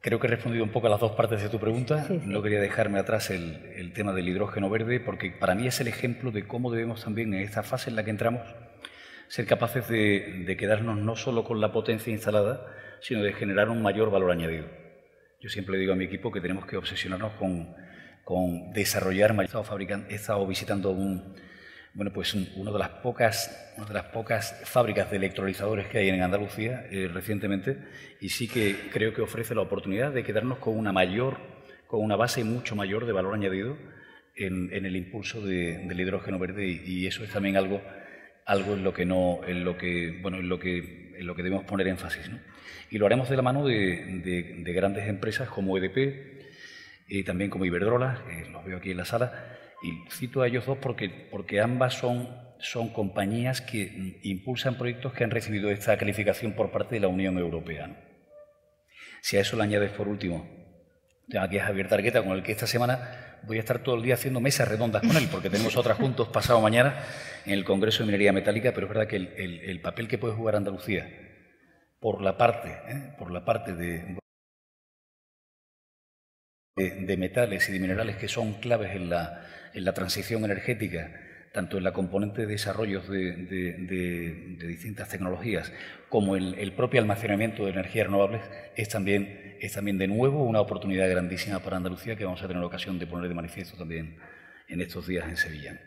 Creo 0.00 0.18
que 0.18 0.26
he 0.26 0.30
respondido 0.30 0.64
un 0.64 0.70
poco 0.70 0.88
a 0.88 0.90
las 0.90 0.98
dos 0.98 1.12
partes 1.12 1.40
de 1.44 1.48
tu 1.48 1.60
pregunta. 1.60 2.08
No 2.24 2.42
quería 2.42 2.60
dejarme 2.60 2.98
atrás 2.98 3.30
el, 3.30 3.92
tema 3.94 4.12
del 4.12 4.28
hidrógeno 4.28 4.68
verde, 4.68 4.98
porque 4.98 5.30
para 5.30 5.54
mí 5.54 5.68
es 5.68 5.80
el 5.80 5.86
ejemplo 5.86 6.32
de 6.32 6.44
cómo 6.44 6.72
debemos 6.72 7.04
también, 7.04 7.32
en 7.34 7.40
esta 7.40 7.62
fase 7.62 7.88
en 7.88 7.94
la 7.94 8.02
que 8.02 8.10
entramos, 8.10 8.42
ser 9.32 9.46
capaces 9.46 9.88
de, 9.88 10.56
quedarnos 10.58 10.98
no 10.98 11.16
solo 11.16 11.42
con 11.42 11.58
la 11.58 11.72
potencia 11.72 12.12
instalada, 12.12 12.66
sino 13.00 13.22
de 13.22 13.32
generar 13.32 13.70
un 13.70 13.80
mayor 13.80 14.10
valor 14.10 14.30
añadido. 14.30 14.66
Yo 15.40 15.48
siempre 15.48 15.78
digo 15.78 15.94
a 15.94 15.96
mi 15.96 16.04
equipo 16.04 16.30
que 16.30 16.42
tenemos 16.42 16.66
que 16.66 16.76
obsesionarnos 16.76 17.32
con, 17.38 17.74
con 18.24 18.74
desarrollar. 18.74 19.34
He 19.40 19.44
estado, 19.44 19.64
estado 20.10 20.46
visitando 20.46 20.90
un, 20.90 21.34
bueno, 21.94 22.12
pues 22.12 22.34
una 22.34 22.72
de 22.72 22.78
las 22.78 22.90
pocas, 22.90 23.72
una 23.78 23.86
de 23.86 23.94
las 23.94 24.04
pocas 24.04 24.60
fábricas 24.66 25.10
de 25.10 25.16
electrolizadores 25.16 25.86
que 25.86 25.96
hay 25.96 26.10
en 26.10 26.20
Andalucía 26.20 26.84
eh, 26.90 27.08
recientemente 27.10 27.78
y 28.20 28.28
sí 28.28 28.46
que 28.46 28.90
creo 28.92 29.14
que 29.14 29.22
ofrece 29.22 29.54
la 29.54 29.62
oportunidad 29.62 30.12
de 30.12 30.24
quedarnos 30.24 30.58
con 30.58 30.76
una 30.76 30.92
mayor, 30.92 31.38
con 31.86 32.02
una 32.02 32.16
base 32.16 32.44
mucho 32.44 32.76
mayor 32.76 33.06
de 33.06 33.12
valor 33.12 33.32
añadido 33.32 33.78
en, 34.36 34.70
el 34.72 34.94
impulso 34.94 35.40
del 35.40 35.98
hidrógeno 35.98 36.38
verde 36.38 36.66
y, 36.66 37.06
eso 37.06 37.24
es 37.24 37.30
también 37.30 37.56
algo, 37.56 37.80
algo 38.46 38.74
en 38.74 38.84
lo 38.84 38.92
que 38.92 39.04
no, 39.04 39.40
en 39.46 39.64
lo 39.64 39.76
que, 39.76 40.18
bueno, 40.20 40.38
en 40.38 40.48
lo 40.48 40.58
que, 40.58 41.14
en 41.16 41.26
lo 41.26 41.34
que 41.34 41.42
debemos 41.42 41.64
poner 41.64 41.88
énfasis, 41.88 42.28
¿no? 42.28 42.38
Y 42.90 42.98
lo 42.98 43.06
haremos 43.06 43.30
de 43.30 43.36
la 43.36 43.42
mano 43.42 43.64
de, 43.64 44.62
grandes 44.74 45.08
empresas 45.08 45.48
como 45.48 45.78
EDP 45.78 46.42
y 47.08 47.22
también 47.24 47.50
como 47.50 47.64
Iberdrola, 47.64 48.22
que 48.26 48.50
los 48.50 48.64
veo 48.64 48.76
aquí 48.76 48.90
en 48.90 48.98
la 48.98 49.04
sala 49.04 49.58
y 49.82 50.08
cito 50.10 50.42
a 50.42 50.46
ellos 50.46 50.66
dos 50.66 50.78
porque, 50.78 51.08
porque 51.08 51.60
ambas 51.60 51.94
son, 51.94 52.28
son 52.58 52.90
compañías 52.90 53.60
que 53.60 54.20
impulsan 54.22 54.76
proyectos 54.76 55.12
que 55.12 55.24
han 55.24 55.30
recibido 55.30 55.70
esta 55.70 55.96
calificación 55.96 56.52
por 56.52 56.70
parte 56.70 56.94
de 56.94 57.00
la 57.00 57.08
Unión 57.08 57.38
Europea. 57.38 57.96
Si 59.22 59.36
a 59.36 59.40
eso 59.40 59.56
le 59.56 59.62
añades 59.62 59.92
por 59.92 60.08
último, 60.08 60.61
aquí 61.40 61.58
a 61.58 61.66
Javier 61.66 61.88
Targueta, 61.88 62.22
con 62.22 62.32
el 62.32 62.42
que 62.42 62.52
esta 62.52 62.66
semana 62.66 63.38
voy 63.44 63.56
a 63.56 63.60
estar 63.60 63.80
todo 63.80 63.96
el 63.96 64.02
día 64.02 64.14
haciendo 64.14 64.40
mesas 64.40 64.68
redondas 64.68 65.02
con 65.02 65.16
él, 65.16 65.28
porque 65.30 65.50
tenemos 65.50 65.76
otras 65.76 65.98
juntos 65.98 66.28
pasado 66.28 66.60
mañana 66.60 67.04
en 67.44 67.52
el 67.52 67.64
Congreso 67.64 68.00
de 68.02 68.06
Minería 68.06 68.32
Metálica, 68.32 68.72
pero 68.72 68.86
es 68.86 68.92
verdad 68.92 69.08
que 69.08 69.16
el, 69.16 69.80
papel 69.80 70.08
que 70.08 70.18
puede 70.18 70.34
jugar 70.34 70.56
Andalucía 70.56 71.08
por 72.00 72.22
la 72.22 72.36
parte, 72.36 72.70
¿eh? 72.88 73.14
por 73.18 73.30
la 73.30 73.44
parte 73.44 73.74
de, 73.74 74.18
de 76.76 77.16
metales 77.16 77.68
y 77.68 77.72
de 77.72 77.78
minerales 77.78 78.16
que 78.16 78.28
son 78.28 78.54
claves 78.54 78.94
en 78.94 79.10
la, 79.10 79.46
en 79.74 79.84
la 79.84 79.92
transición 79.92 80.44
energética, 80.44 81.12
tanto 81.52 81.76
en 81.76 81.84
la 81.84 81.92
componente 81.92 82.42
de 82.42 82.46
desarrollos 82.46 83.08
de, 83.08 84.56
distintas 84.66 85.08
tecnologías 85.08 85.72
como 86.08 86.36
el, 86.36 86.54
el, 86.54 86.72
propio 86.72 87.00
almacenamiento 87.00 87.64
de 87.64 87.72
energías 87.72 88.06
renovables, 88.06 88.42
es 88.74 88.88
también, 88.88 89.51
es 89.66 89.74
también 89.74 89.96
de 89.96 90.08
nuevo 90.08 90.42
una 90.42 90.60
oportunidad 90.60 91.08
grandísima 91.08 91.60
para 91.60 91.76
Andalucía 91.76 92.16
que 92.16 92.24
vamos 92.24 92.42
a 92.42 92.48
tener 92.48 92.62
ocasión 92.62 92.98
de 92.98 93.06
poner 93.06 93.28
de 93.28 93.34
manifiesto 93.34 93.76
también 93.76 94.16
en 94.68 94.80
estos 94.80 95.06
días 95.06 95.28
en 95.28 95.36
Sevilla. 95.36 95.80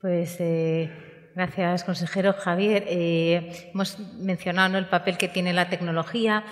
Pues 0.00 0.36
eh, 0.40 0.90
gracias, 1.34 1.84
consejero 1.84 2.32
Javier. 2.32 2.84
Eh, 2.86 3.70
hemos 3.74 3.98
mencionado 4.18 4.78
el 4.78 4.86
papel 4.86 5.18
que 5.18 5.28
tiene 5.28 5.52
la 5.52 5.68
tecnología. 5.68 6.44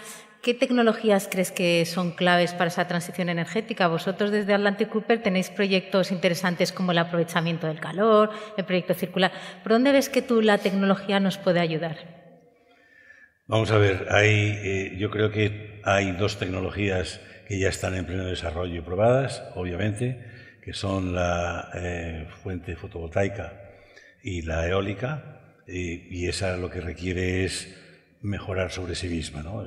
¿Qué 0.43 0.53
tecnologías 0.53 1.29
crees 1.31 1.51
que 1.51 1.87
son 1.87 2.13
claves 2.13 2.53
para 2.53 2.69
esa 2.69 2.87
transición 2.87 3.31
energética? 3.31 3.89
Vosotros 3.89 4.31
desde 4.31 4.53
Atlantic 4.53 4.91
Cooper 4.91 5.23
tenéis 5.23 5.49
proyectos 5.49 6.13
interesantes 6.13 6.73
como 6.73 6.93
el 6.93 6.99
aprovechamiento 6.99 7.67
del 7.67 7.81
calor, 7.81 8.31
el 8.59 8.67
proyecto 8.67 8.93
circular. 8.93 9.33
¿Por 9.63 9.73
dónde 9.73 9.93
ves 9.93 10.11
que 10.11 10.21
tú 10.21 10.43
la 10.43 10.59
tecnología 10.59 11.21
nos 11.21 11.39
puede 11.39 11.61
ayudar? 11.61 12.18
Vamos 13.49 13.71
a 13.71 13.79
ver, 13.79 14.07
hay, 14.11 14.59
eh, 14.63 14.97
yo 14.99 15.11
creo 15.11 15.33
que 15.33 15.81
hay 15.83 16.13
dos 16.13 16.39
tecnologías 16.39 17.21
que 17.47 17.59
ya 17.59 17.71
están 17.71 17.95
en 17.95 18.05
pleno 18.05 18.27
desarrollo 18.27 18.77
y 18.77 18.81
probadas, 18.83 19.43
obviamente, 19.55 20.23
que 20.63 20.75
son 20.75 21.15
la 21.15 21.71
eh, 21.75 22.29
fuente 22.43 22.77
fotovoltaica 22.77 23.55
y 24.23 24.43
la 24.43 24.69
eólica, 24.69 25.57
eh, 25.67 26.07
y 26.11 26.29
esa 26.29 26.57
lo 26.59 26.71
que 26.71 26.81
requiere 26.81 27.45
es 27.45 27.75
mejorar 28.21 28.71
sobre 28.71 28.95
sí 28.95 29.09
misma. 29.09 29.43
¿no? 29.43 29.65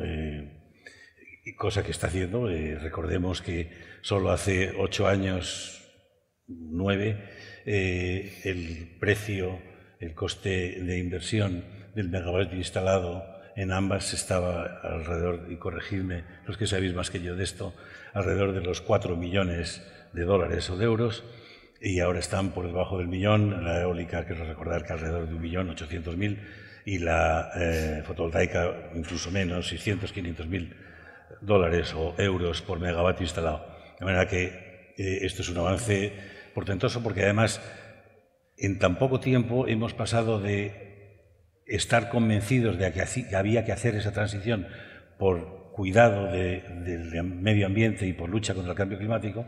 cosa 1.58 1.84
que 1.84 1.92
está 1.92 2.08
haciendo. 2.08 2.50
Eh, 2.50 2.78
recordemos 2.80 3.42
que 3.42 3.72
solo 4.02 4.32
hace 4.32 4.74
ocho 4.78 5.08
años, 5.08 5.82
nueve, 6.48 7.18
eh, 7.66 8.42
el 8.44 8.98
precio, 9.00 9.60
el 10.00 10.14
coste 10.14 10.82
de 10.82 11.00
inversión 11.00 11.64
del 11.96 12.10
megavatio 12.10 12.58
instalado 12.58 13.41
en 13.56 13.72
ambas 13.72 14.14
estaba 14.14 14.80
alrededor, 14.84 15.48
y 15.50 15.58
corregidme 15.58 16.24
los 16.46 16.58
que 16.58 16.68
sabéis 16.68 16.94
más 16.94 17.10
que 17.10 17.22
yo 17.22 17.36
de 17.36 17.44
esto, 17.44 17.74
alrededor 18.14 18.54
de 18.54 18.62
los 18.62 18.82
cuatro 18.82 19.16
millones 19.16 19.86
de 20.14 20.24
dólares 20.24 20.70
o 20.70 20.78
de 20.78 20.86
euros, 20.86 21.24
y 21.82 22.00
ahora 22.00 22.20
están 22.20 22.52
por 22.52 22.68
debajo 22.68 22.98
del 22.98 23.08
millón, 23.08 23.64
la 23.64 23.82
eólica, 23.82 24.26
quiero 24.26 24.46
recordar 24.46 24.86
que 24.86 24.94
alrededor 24.94 25.28
de 25.28 25.36
un 25.36 25.42
millón 25.42 25.70
ochocientos 25.70 26.16
mil, 26.16 26.40
y 26.86 27.00
la 27.00 27.52
eh, 27.56 28.04
fotovoltaica 28.06 28.92
incluso 28.96 29.32
menos, 29.32 29.68
600, 29.68 30.12
500 30.12 30.48
mil 30.48 30.76
dólares 31.42 31.94
o 31.94 32.16
euros 32.18 32.62
por 32.62 32.80
megavatio 32.80 33.24
instalado. 33.24 33.66
De 34.00 34.06
manera 34.06 34.28
que 34.28 34.94
eh, 34.98 35.20
esto 35.22 35.42
es 35.42 35.50
un 35.50 35.58
avance 35.58 36.14
portentoso 36.54 37.02
porque 37.04 37.24
además 37.24 37.62
en 38.58 38.80
tan 38.80 38.98
poco 38.98 39.20
tiempo 39.20 39.68
hemos 39.68 39.94
pasado 39.94 40.40
de 40.40 40.81
estar 41.76 42.10
convencidos 42.10 42.78
de 42.78 42.92
que 42.92 43.36
había 43.36 43.66
que 43.66 43.72
hacer 43.72 43.96
esa 43.96 44.12
transición 44.12 44.68
por 45.18 45.72
cuidado 45.72 46.32
del 46.32 47.24
medio 47.24 47.66
ambiente 47.66 48.06
y 48.06 48.14
por 48.14 48.30
lucha 48.30 48.54
contra 48.54 48.72
el 48.72 48.78
cambio 48.78 48.98
climático 48.98 49.46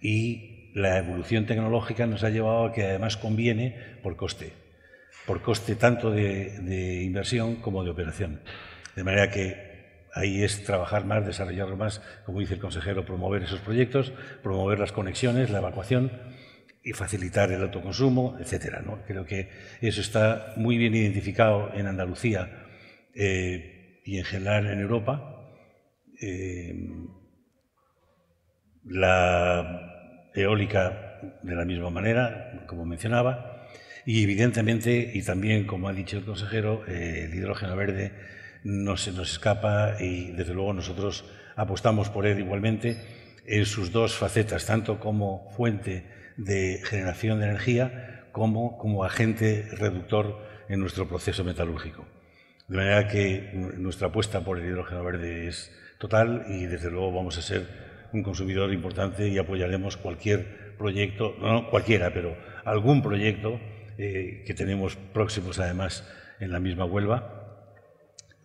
y 0.00 0.70
la 0.74 0.98
evolución 0.98 1.46
tecnológica 1.46 2.06
nos 2.06 2.24
ha 2.24 2.30
llevado 2.30 2.66
a 2.66 2.72
que 2.72 2.84
además 2.84 3.16
conviene 3.16 3.98
por 4.02 4.16
coste, 4.16 4.52
por 5.26 5.40
coste 5.40 5.76
tanto 5.76 6.10
de, 6.10 6.58
de 6.60 7.02
inversión 7.02 7.56
como 7.56 7.84
de 7.84 7.90
operación. 7.90 8.40
De 8.94 9.04
manera 9.04 9.30
que 9.30 9.74
Ahí 10.16 10.44
es 10.44 10.62
trabajar 10.62 11.04
más, 11.04 11.26
desarrollar 11.26 11.74
más, 11.74 12.00
como 12.24 12.38
dice 12.38 12.54
el 12.54 12.60
consejero, 12.60 13.04
promover 13.04 13.42
esos 13.42 13.58
proyectos, 13.58 14.12
promover 14.44 14.78
las 14.78 14.92
conexiones, 14.92 15.50
la 15.50 15.58
evacuación 15.58 16.12
y 16.84 16.92
facilitar 16.92 17.50
el 17.50 17.62
autoconsumo, 17.62 18.36
etcétera. 18.38 18.82
¿no? 18.84 19.02
Creo 19.06 19.24
que 19.24 19.48
eso 19.80 20.02
está 20.02 20.52
muy 20.56 20.76
bien 20.76 20.94
identificado 20.94 21.72
en 21.74 21.86
Andalucía 21.86 22.66
eh, 23.14 24.00
y 24.04 24.18
en 24.18 24.24
general 24.24 24.66
en 24.66 24.80
Europa. 24.80 25.50
Eh, 26.20 26.74
la 28.84 30.30
eólica 30.34 31.38
de 31.42 31.54
la 31.54 31.64
misma 31.64 31.88
manera, 31.88 32.64
como 32.66 32.84
mencionaba, 32.84 33.66
y 34.04 34.22
evidentemente, 34.22 35.12
y 35.14 35.22
también 35.22 35.66
como 35.66 35.88
ha 35.88 35.92
dicho 35.94 36.18
el 36.18 36.24
consejero, 36.24 36.84
eh, 36.86 37.24
el 37.24 37.34
hidrógeno 37.34 37.74
verde 37.76 38.12
no 38.62 38.98
se 38.98 39.12
nos 39.12 39.32
escapa 39.32 39.96
y 40.00 40.32
desde 40.32 40.52
luego 40.52 40.74
nosotros 40.74 41.24
apostamos 41.56 42.10
por 42.10 42.26
él 42.26 42.38
igualmente 42.38 42.98
en 43.46 43.64
sus 43.64 43.90
dos 43.90 44.14
facetas, 44.14 44.66
tanto 44.66 45.00
como 45.00 45.50
fuente 45.56 46.04
de 46.36 46.80
generación 46.84 47.40
de 47.40 47.46
energía 47.46 48.28
como 48.32 48.78
como 48.78 49.04
agente 49.04 49.68
reductor 49.72 50.44
en 50.68 50.80
nuestro 50.80 51.08
proceso 51.08 51.44
metalúrgico. 51.44 52.06
De 52.68 52.76
manera 52.76 53.08
que 53.08 53.50
nuestra 53.76 54.08
apuesta 54.08 54.40
por 54.40 54.58
el 54.58 54.66
hidrógeno 54.66 55.04
verde 55.04 55.48
es 55.48 55.70
total 55.98 56.46
y 56.48 56.66
desde 56.66 56.90
luego 56.90 57.12
vamos 57.12 57.38
a 57.38 57.42
ser 57.42 57.66
un 58.12 58.22
consumidor 58.22 58.72
importante 58.72 59.28
y 59.28 59.38
apoyaremos 59.38 59.96
cualquier 59.96 60.76
proyecto, 60.76 61.34
no 61.40 61.68
cualquiera, 61.68 62.12
pero 62.12 62.36
algún 62.64 63.02
proyecto 63.02 63.60
eh, 63.98 64.42
que 64.46 64.54
tenemos 64.54 64.96
próximos 65.12 65.58
además 65.58 66.08
en 66.40 66.50
la 66.50 66.60
misma 66.60 66.84
Huelva 66.84 67.44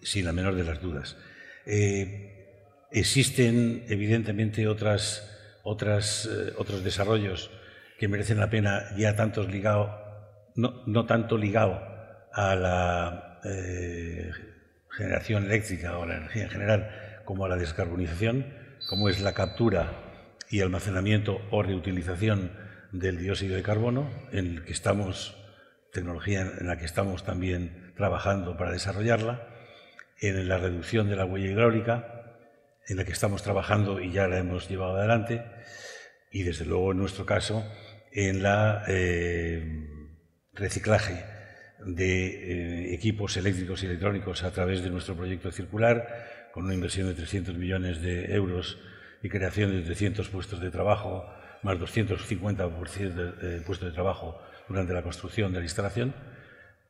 sin 0.01 0.25
la 0.25 0.33
menor 0.33 0.55
de 0.55 0.63
las 0.63 0.81
dudas. 0.81 1.17
Eh, 1.65 2.87
existen, 2.91 3.85
evidentemente, 3.89 4.67
otras, 4.67 5.29
otras, 5.63 6.25
eh, 6.25 6.53
otros 6.57 6.83
desarrollos 6.83 7.51
que 7.99 8.07
merecen 8.07 8.39
la 8.39 8.49
pena, 8.49 8.85
ya 8.95 9.15
tantos 9.17 9.51
ligado, 9.51 9.93
no, 10.55 10.83
no 10.87 11.05
tanto 11.05 11.37
ligado 11.37 11.81
a 12.31 12.55
la 12.55 13.41
eh, 13.43 14.31
generación 14.89 15.45
eléctrica 15.45 15.97
o 15.97 16.05
la 16.05 16.15
energía 16.15 16.43
en 16.43 16.49
general, 16.49 17.21
como 17.25 17.43
a 17.43 17.49
la 17.49 17.57
descarbonización, 17.57 18.45
como 18.87 19.09
es 19.09 19.19
la 19.19 19.33
captura 19.33 19.91
y 20.49 20.61
almacenamiento 20.61 21.41
o 21.51 21.61
reutilización 21.61 22.53
del 22.93 23.17
dióxido 23.19 23.57
de 23.57 23.63
carbono, 23.63 24.09
en 24.31 24.47
el 24.47 24.63
que 24.63 24.71
estamos, 24.71 25.37
tecnología 25.91 26.41
en 26.41 26.67
la 26.67 26.77
que 26.77 26.85
estamos 26.85 27.25
también 27.25 27.93
trabajando 27.97 28.55
para 28.55 28.71
desarrollarla, 28.71 29.45
en 30.21 30.47
la 30.47 30.57
reducción 30.57 31.09
de 31.09 31.17
la 31.17 31.25
huella 31.25 31.51
hidráulica, 31.51 32.37
en 32.87 32.95
la 32.95 33.03
que 33.03 33.11
estamos 33.11 33.43
trabajando 33.43 33.99
y 33.99 34.13
ya 34.13 34.29
la 34.29 34.37
hemos 34.37 34.69
llevado 34.69 34.95
adelante, 34.95 35.43
y 36.31 36.43
desde 36.43 36.65
luego 36.65 36.93
en 36.93 36.97
nuestro 36.99 37.25
caso 37.25 37.65
en 38.11 38.43
la 38.43 38.83
eh, 38.87 39.87
reciclaje 40.53 41.23
de 41.85 42.27
eh, 42.27 42.93
equipos 42.93 43.37
eléctricos 43.37 43.83
y 43.83 43.85
electrónicos 43.85 44.43
a 44.43 44.51
través 44.51 44.83
de 44.83 44.89
nuestro 44.89 45.15
proyecto 45.15 45.51
circular, 45.51 46.49
con 46.53 46.65
una 46.65 46.73
inversión 46.73 47.07
de 47.07 47.13
300 47.13 47.55
millones 47.55 48.01
de 48.01 48.33
euros 48.33 48.77
y 49.21 49.29
creación 49.29 49.71
de 49.71 49.83
300 49.83 50.27
puestos 50.29 50.59
de 50.59 50.71
trabajo, 50.71 51.25
más 51.63 51.79
250 51.79 52.63
de, 52.63 53.61
puestos 53.61 53.89
de 53.89 53.93
trabajo 53.93 54.41
durante 54.67 54.93
la 54.93 55.03
construcción 55.03 55.51
de 55.51 55.59
la 55.59 55.65
instalación, 55.65 56.13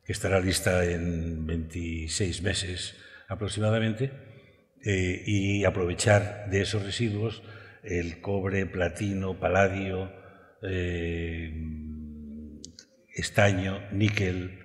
que 0.06 0.12
estará 0.12 0.40
lista 0.40 0.86
en 0.86 1.46
26 1.46 2.42
meses 2.42 2.96
aproximadamente, 3.28 4.12
eh, 4.84 5.24
y 5.26 5.66
aprovechar 5.66 6.50
de 6.50 6.62
esos 6.62 6.84
residuos 6.84 7.44
el 7.84 8.22
cobre, 8.22 8.66
platino, 8.66 9.40
paladio, 9.40 10.12
eh, 10.64 11.54
estaño, 13.16 13.82
níquel, 13.92 14.60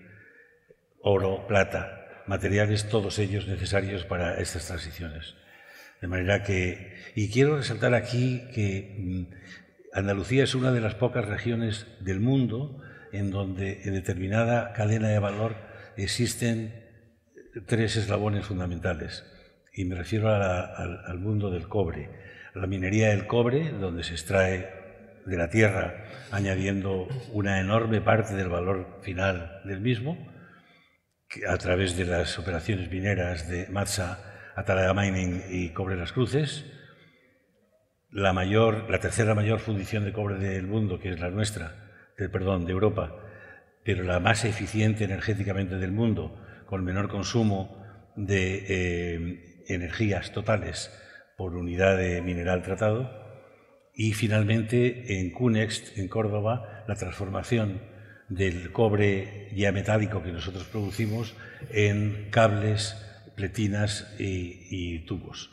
oro, 1.01 1.47
plata, 1.47 2.23
materiales 2.27 2.89
todos 2.89 3.19
ellos 3.19 3.47
necesarios 3.47 4.05
para 4.05 4.41
estas 4.41 4.67
transiciones. 4.67 5.35
De 6.01 6.09
manera 6.09 6.43
que, 6.43 6.95
y 7.15 7.31
quiero 7.31 7.57
resaltar 7.57 7.95
aquí 7.95 8.43
que 8.55 8.97
mm, 8.99 9.23
Andalucía 9.93 10.45
es 10.45 10.55
una 10.55 10.73
de 10.73 10.81
las 10.81 10.95
pocas 10.95 11.25
regiones 11.27 11.87
del 12.01 12.21
mundo 12.21 12.81
en 13.13 13.31
donde 13.31 13.83
en 13.85 13.95
determinada 13.95 14.73
cadena 14.73 15.09
de 15.09 15.21
valor 15.21 15.55
existen 15.97 16.85
tres 17.67 17.97
eslabones 17.97 18.45
fundamentales. 18.47 19.25
Y 19.73 19.85
me 19.85 19.95
refiero 19.95 20.31
al 20.31 21.19
mundo 21.19 21.51
del 21.51 21.69
cobre. 21.69 22.11
La 22.55 22.67
minería 22.67 23.09
del 23.11 23.27
cobre, 23.27 23.71
donde 23.71 24.05
se 24.05 24.15
extrae 24.15 24.84
de 25.27 25.37
la 25.37 25.49
tierra, 25.49 26.05
añadiendo 26.31 27.09
una 27.33 27.61
enorme 27.61 28.01
parte 28.01 28.35
del 28.35 28.49
valor 28.49 29.01
final 29.03 29.61
del 29.65 29.81
mismo, 29.81 30.19
a 31.49 31.57
través 31.57 31.97
de 31.97 32.05
las 32.05 32.39
operaciones 32.39 32.91
mineras 32.91 33.49
de 33.49 33.67
Matsa, 33.69 34.53
Atalaga 34.55 34.95
Mining 34.95 35.43
y 35.51 35.71
Cobre 35.71 35.97
Las 35.97 36.13
Cruces. 36.13 36.65
La 38.11 38.33
tercera 39.01 39.35
mayor 39.35 39.59
fundición 39.59 40.05
de 40.05 40.13
cobre 40.13 40.39
del 40.39 40.69
mundo, 40.69 41.01
que 41.01 41.11
es 41.11 41.21
la 41.21 41.31
nuestra, 41.31 42.13
de, 42.17 42.29
perdón, 42.29 42.65
de 42.65 42.73
Europa, 42.73 43.17
pero 43.85 44.05
la 44.05 44.21
más 44.21 44.45
eficiente 44.45 45.05
energéticamente 45.05 45.77
del 45.77 45.91
mundo, 45.91 46.41
con 46.67 46.85
menor 46.85 47.09
consumo 47.09 47.83
de 48.15 48.65
eh, 48.69 49.65
energías 49.67 50.31
totales 50.31 50.93
por 51.37 51.57
unidad 51.57 51.97
de 51.97 52.23
mineral 52.23 52.63
tratado 52.63 53.24
y 53.95 54.13
finalmente 54.13 55.21
en 55.21 55.31
Cunext, 55.31 55.97
en 55.99 56.09
Córdoba, 56.09 56.85
la 56.89 56.97
transformación 56.97 57.81
del 58.29 58.73
cobre 58.73 59.49
ya 59.55 59.71
metálico 59.73 60.23
que 60.23 60.33
nosotros 60.33 60.65
producimos 60.65 61.35
en 61.71 62.29
cables, 62.31 62.97
pletinas 63.37 64.15
y, 64.19 65.01
tubos. 65.01 65.51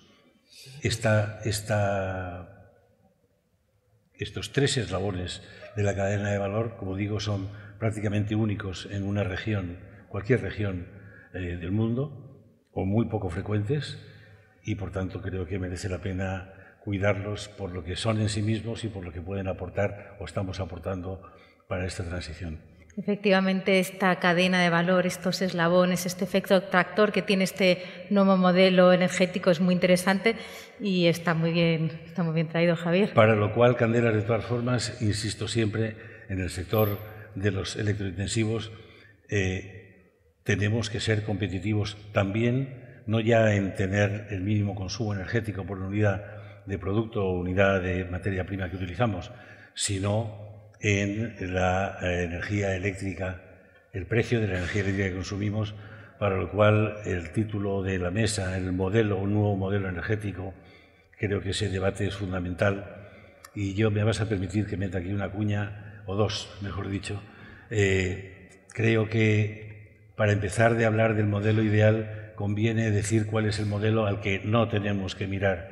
estos 4.18 4.52
tres 4.52 4.78
eslabones 4.78 5.42
de 5.76 5.84
la 5.84 5.96
cadena 5.96 6.32
de 6.32 6.38
valor, 6.38 6.78
como 6.78 6.96
digo, 6.96 7.20
son 7.20 7.50
prácticamente 7.80 8.36
únicos 8.36 8.88
en 8.92 9.04
una 9.04 9.24
región, 9.24 9.80
cualquier 10.10 10.42
región 10.42 10.88
eh, 11.34 11.58
del 11.58 11.72
mundo, 11.72 12.68
o 12.72 12.86
muy 12.86 13.08
poco 13.08 13.30
frecuentes, 13.30 13.98
y 14.64 14.76
por 14.76 14.92
tanto 14.92 15.22
creo 15.22 15.48
que 15.48 15.60
merece 15.60 15.90
la 15.90 16.02
pena 16.02 16.54
cuidarlos 16.84 17.48
por 17.48 17.72
lo 17.72 17.84
que 17.84 17.96
son 17.96 18.20
en 18.20 18.30
sí 18.30 18.42
mismos 18.42 18.84
y 18.84 18.88
por 18.88 19.06
lo 19.06 19.12
que 19.12 19.22
pueden 19.22 19.48
aportar 19.48 20.18
o 20.20 20.26
estamos 20.26 20.60
aportando 20.60 21.22
para 21.68 21.86
esta 21.86 22.04
transición. 22.04 22.60
Efectivamente, 22.98 23.80
esta 23.80 24.14
cadena 24.20 24.62
de 24.62 24.70
valor, 24.70 25.06
estos 25.06 25.42
eslabones, 25.42 26.06
este 26.06 26.26
efecto 26.26 26.64
tractor 26.64 27.14
que 27.14 27.22
tiene 27.22 27.46
este 27.46 27.84
nuevo 28.10 28.36
modelo 28.36 28.92
energético 28.92 29.50
es 29.50 29.62
muy 29.62 29.74
interesante 29.74 30.36
y 30.80 31.08
está 31.08 31.34
muy 31.34 31.54
bien, 31.54 32.02
está 32.06 32.24
muy 32.24 32.34
bien 32.34 32.50
traído, 32.50 32.76
Javier. 32.76 33.14
Para 33.14 33.36
lo 33.36 33.54
cual, 33.54 33.78
Candela, 33.78 34.12
de 34.12 34.24
todas 34.24 34.44
formas, 34.44 35.02
insisto 35.02 35.48
siempre, 35.48 35.96
en 36.28 36.42
el 36.42 36.50
sector 36.50 37.00
de 37.36 37.52
los 37.52 37.78
electrointensivos, 37.78 38.74
eh, 39.30 40.20
tenemos 40.44 40.90
que 40.90 41.00
ser 41.00 41.24
competitivos 41.24 41.96
también, 42.12 43.04
no 43.06 43.22
ya 43.22 43.54
en 43.54 43.74
tener 43.76 44.28
el 44.32 44.42
mínimo 44.42 44.76
consumo 44.76 45.14
energético 45.14 45.66
por 45.66 45.80
unidad 45.80 46.41
de 46.66 46.78
producto 46.78 47.26
o 47.26 47.40
unidad 47.40 47.82
de 47.82 48.06
materia 48.06 48.46
prima 48.46 48.70
que 48.70 48.76
utilizamos, 48.76 49.32
sino 49.74 50.74
en 50.80 51.54
la 51.54 51.98
eh, 52.02 52.24
energía 52.24 52.76
eléctrica, 52.76 53.42
el 53.94 54.06
precio 54.06 54.40
de 54.40 54.48
la 54.48 54.58
energía 54.58 54.82
eléctrica 54.82 55.10
que 55.10 55.16
consumimos, 55.16 55.76
para 56.20 56.38
lo 56.38 56.50
cual 56.52 56.98
el 57.06 57.32
título 57.32 57.82
de 57.82 57.98
la 57.98 58.12
mesa, 58.12 58.58
el 58.58 58.72
modelo, 58.74 59.18
un 59.18 59.34
nuevo 59.34 59.56
modelo 59.56 59.90
energético, 59.90 60.54
creo 61.18 61.42
que 61.42 61.52
ese 61.52 61.70
debate 61.70 62.08
es 62.08 62.16
fundamental. 62.16 63.10
Y 63.54 63.74
yo 63.74 63.92
me 63.92 64.04
vas 64.04 64.22
a 64.22 64.30
permitir 64.30 64.66
que 64.66 64.78
meta 64.78 65.00
aquí 65.00 65.12
una 65.12 65.32
cuña, 65.32 66.04
o 66.06 66.16
dos, 66.16 66.50
mejor 66.62 66.90
dicho. 66.90 67.22
Eh, 67.70 68.50
creo 68.74 69.10
que 69.10 70.12
para 70.16 70.32
empezar 70.32 70.76
de 70.76 70.86
hablar 70.86 71.16
del 71.16 71.28
modelo 71.28 71.64
ideal 71.64 72.34
conviene 72.36 72.92
decir 72.92 73.28
cuál 73.28 73.46
es 73.46 73.60
el 73.60 73.66
modelo 73.66 74.06
al 74.06 74.20
que 74.20 74.42
no 74.44 74.68
tenemos 74.68 75.16
que 75.16 75.28
mirar 75.28 75.71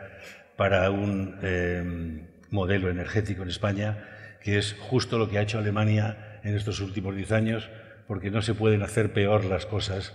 para 0.59 0.91
un 0.91 1.37
eh, 1.41 2.27
modelo 2.51 2.89
energético 2.89 3.43
en 3.43 3.47
España, 3.47 4.03
que 4.41 4.57
es 4.57 4.75
justo 4.77 5.17
lo 5.17 5.29
que 5.29 5.37
ha 5.37 5.41
hecho 5.41 5.57
Alemania 5.57 6.41
en 6.43 6.53
estos 6.53 6.81
últimos 6.81 7.15
diez 7.15 7.31
años, 7.31 7.69
porque 8.09 8.29
no 8.29 8.41
se 8.41 8.55
pueden 8.55 8.83
hacer 8.83 9.13
peor 9.13 9.45
las 9.45 9.65
cosas 9.65 10.13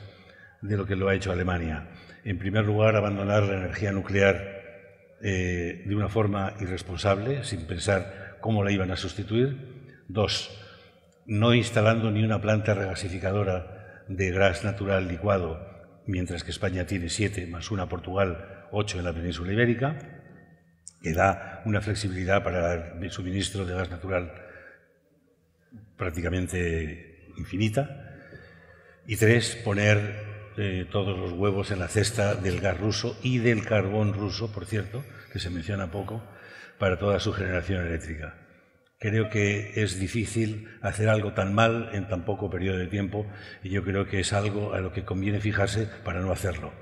de 0.60 0.76
lo 0.76 0.84
que 0.84 0.96
lo 0.96 1.08
ha 1.08 1.14
hecho 1.14 1.32
Alemania. 1.32 1.88
En 2.24 2.38
primer 2.38 2.66
lugar, 2.66 2.94
abandonar 2.94 3.44
la 3.44 3.56
energía 3.56 3.90
nuclear 3.92 5.16
eh, 5.22 5.82
de 5.86 5.96
una 5.96 6.10
forma 6.10 6.52
irresponsable, 6.60 7.42
sin 7.44 7.66
pensar 7.66 8.36
cómo 8.42 8.62
la 8.62 8.70
iban 8.70 8.90
a 8.90 8.96
sustituir. 8.96 9.94
Dos, 10.08 10.50
no 11.24 11.54
instalando 11.54 12.10
ni 12.10 12.22
una 12.22 12.42
planta 12.42 12.74
regasificadora 12.74 14.04
de 14.08 14.30
gas 14.30 14.62
natural 14.62 15.08
licuado, 15.08 15.66
mientras 16.06 16.44
que 16.44 16.50
España 16.50 16.84
tiene 16.84 17.08
siete, 17.08 17.46
más 17.46 17.70
una 17.70 17.88
Portugal, 17.88 18.66
ocho 18.72 18.98
en 18.98 19.06
la 19.06 19.14
península 19.14 19.50
ibérica 19.50 20.13
que 21.04 21.12
da 21.12 21.60
una 21.66 21.82
flexibilidad 21.82 22.42
para 22.42 22.96
el 22.98 23.10
suministro 23.10 23.66
de 23.66 23.74
gas 23.74 23.90
natural 23.90 24.32
prácticamente 25.98 27.28
infinita. 27.36 28.10
Y 29.06 29.16
tres, 29.16 29.54
poner 29.54 29.98
eh, 30.56 30.86
todos 30.90 31.18
los 31.18 31.32
huevos 31.32 31.70
en 31.70 31.80
la 31.80 31.88
cesta 31.88 32.34
del 32.34 32.58
gas 32.58 32.80
ruso 32.80 33.18
y 33.22 33.36
del 33.36 33.66
carbón 33.66 34.14
ruso, 34.14 34.50
por 34.50 34.64
cierto, 34.64 35.04
que 35.30 35.40
se 35.40 35.50
menciona 35.50 35.90
poco, 35.90 36.24
para 36.78 36.98
toda 36.98 37.20
su 37.20 37.34
generación 37.34 37.86
eléctrica. 37.86 38.36
Creo 38.98 39.28
que 39.28 39.82
es 39.82 40.00
difícil 40.00 40.70
hacer 40.80 41.10
algo 41.10 41.34
tan 41.34 41.52
mal 41.52 41.90
en 41.92 42.08
tan 42.08 42.24
poco 42.24 42.48
periodo 42.48 42.78
de 42.78 42.86
tiempo 42.86 43.26
y 43.62 43.68
yo 43.68 43.84
creo 43.84 44.06
que 44.06 44.20
es 44.20 44.32
algo 44.32 44.72
a 44.72 44.80
lo 44.80 44.94
que 44.94 45.04
conviene 45.04 45.38
fijarse 45.38 45.86
para 46.02 46.20
no 46.20 46.32
hacerlo. 46.32 46.72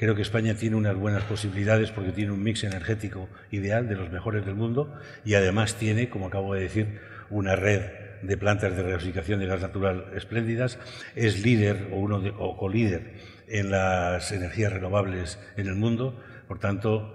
Creo 0.00 0.14
que 0.14 0.22
España 0.22 0.54
tiene 0.54 0.76
unas 0.76 0.96
buenas 0.96 1.24
posibilidades 1.24 1.90
porque 1.90 2.12
tiene 2.12 2.32
un 2.32 2.42
mix 2.42 2.64
energético 2.64 3.28
ideal 3.50 3.86
de 3.86 3.96
los 3.96 4.10
mejores 4.10 4.46
del 4.46 4.54
mundo 4.54 4.98
y 5.26 5.34
además 5.34 5.74
tiene, 5.74 6.08
como 6.08 6.28
acabo 6.28 6.54
de 6.54 6.62
decir, 6.62 7.00
una 7.28 7.54
red 7.54 7.82
de 8.22 8.38
plantas 8.38 8.74
de 8.74 8.82
regasificación 8.82 9.40
de 9.40 9.46
gas 9.46 9.60
natural 9.60 10.06
espléndidas. 10.16 10.78
Es 11.16 11.44
líder 11.44 11.90
o 11.92 11.96
uno 11.96 12.18
de, 12.18 12.30
o 12.30 12.56
colíder 12.56 13.12
en 13.46 13.70
las 13.70 14.32
energías 14.32 14.72
renovables 14.72 15.38
en 15.58 15.66
el 15.66 15.74
mundo. 15.74 16.18
Por 16.48 16.58
tanto, 16.58 17.14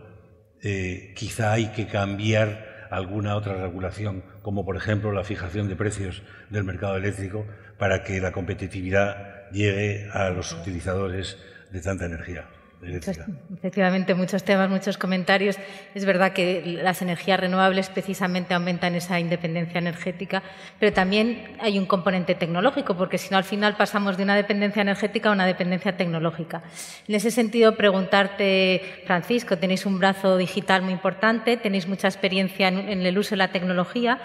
eh, 0.62 1.12
quizá 1.16 1.54
hay 1.54 1.72
que 1.72 1.88
cambiar 1.88 2.88
alguna 2.92 3.36
otra 3.36 3.56
regulación, 3.56 4.24
como 4.44 4.64
por 4.64 4.78
ejemplo 4.78 5.12
la 5.12 5.24
fijación 5.24 5.70
de 5.70 5.76
precios 5.76 6.22
del 6.52 6.66
mercado 6.66 6.98
eléctrico, 6.98 7.48
para 7.80 8.04
que 8.04 8.22
la 8.22 8.32
competitividad 8.32 9.50
llegue 9.50 10.08
a 10.14 10.30
los 10.30 10.54
utilizadores 10.54 11.40
de 11.72 11.82
tanta 11.82 12.06
energía. 12.06 12.46
Efectivamente, 12.86 14.14
muchos 14.14 14.44
temas, 14.44 14.70
muchos 14.70 14.98
comentarios. 14.98 15.58
Es 15.94 16.06
verdad 16.06 16.34
que 16.34 16.80
las 16.82 17.02
energías 17.02 17.40
renovables 17.40 17.90
precisamente 17.90 18.54
aumentan 18.54 18.96
esa 18.96 19.20
independencia 19.20 19.80
energética, 19.80 20.44
pero 20.80 20.94
también 20.94 21.58
hay 21.60 21.78
un 21.80 21.86
componente 21.86 22.36
tecnológico, 22.36 22.96
porque 22.96 23.18
si 23.18 23.30
no, 23.30 23.38
al 23.38 23.44
final 23.44 23.76
pasamos 23.76 24.18
de 24.18 24.24
una 24.24 24.36
dependencia 24.36 24.82
energética 24.82 25.30
a 25.30 25.32
una 25.32 25.46
dependencia 25.46 25.98
tecnológica. 25.98 26.64
En 27.08 27.16
ese 27.16 27.32
sentido, 27.32 27.76
preguntarte, 27.76 28.82
Francisco, 29.06 29.58
tenéis 29.58 29.86
un 29.86 30.00
brazo 30.00 30.38
digital 30.38 30.82
muy 30.82 30.94
importante, 30.94 31.58
tenéis 31.58 31.88
mucha 31.88 32.08
experiencia 32.08 32.68
en 32.68 33.06
el 33.06 33.18
uso 33.18 33.32
de 33.32 33.38
la 33.38 33.50
tecnología. 33.50 34.20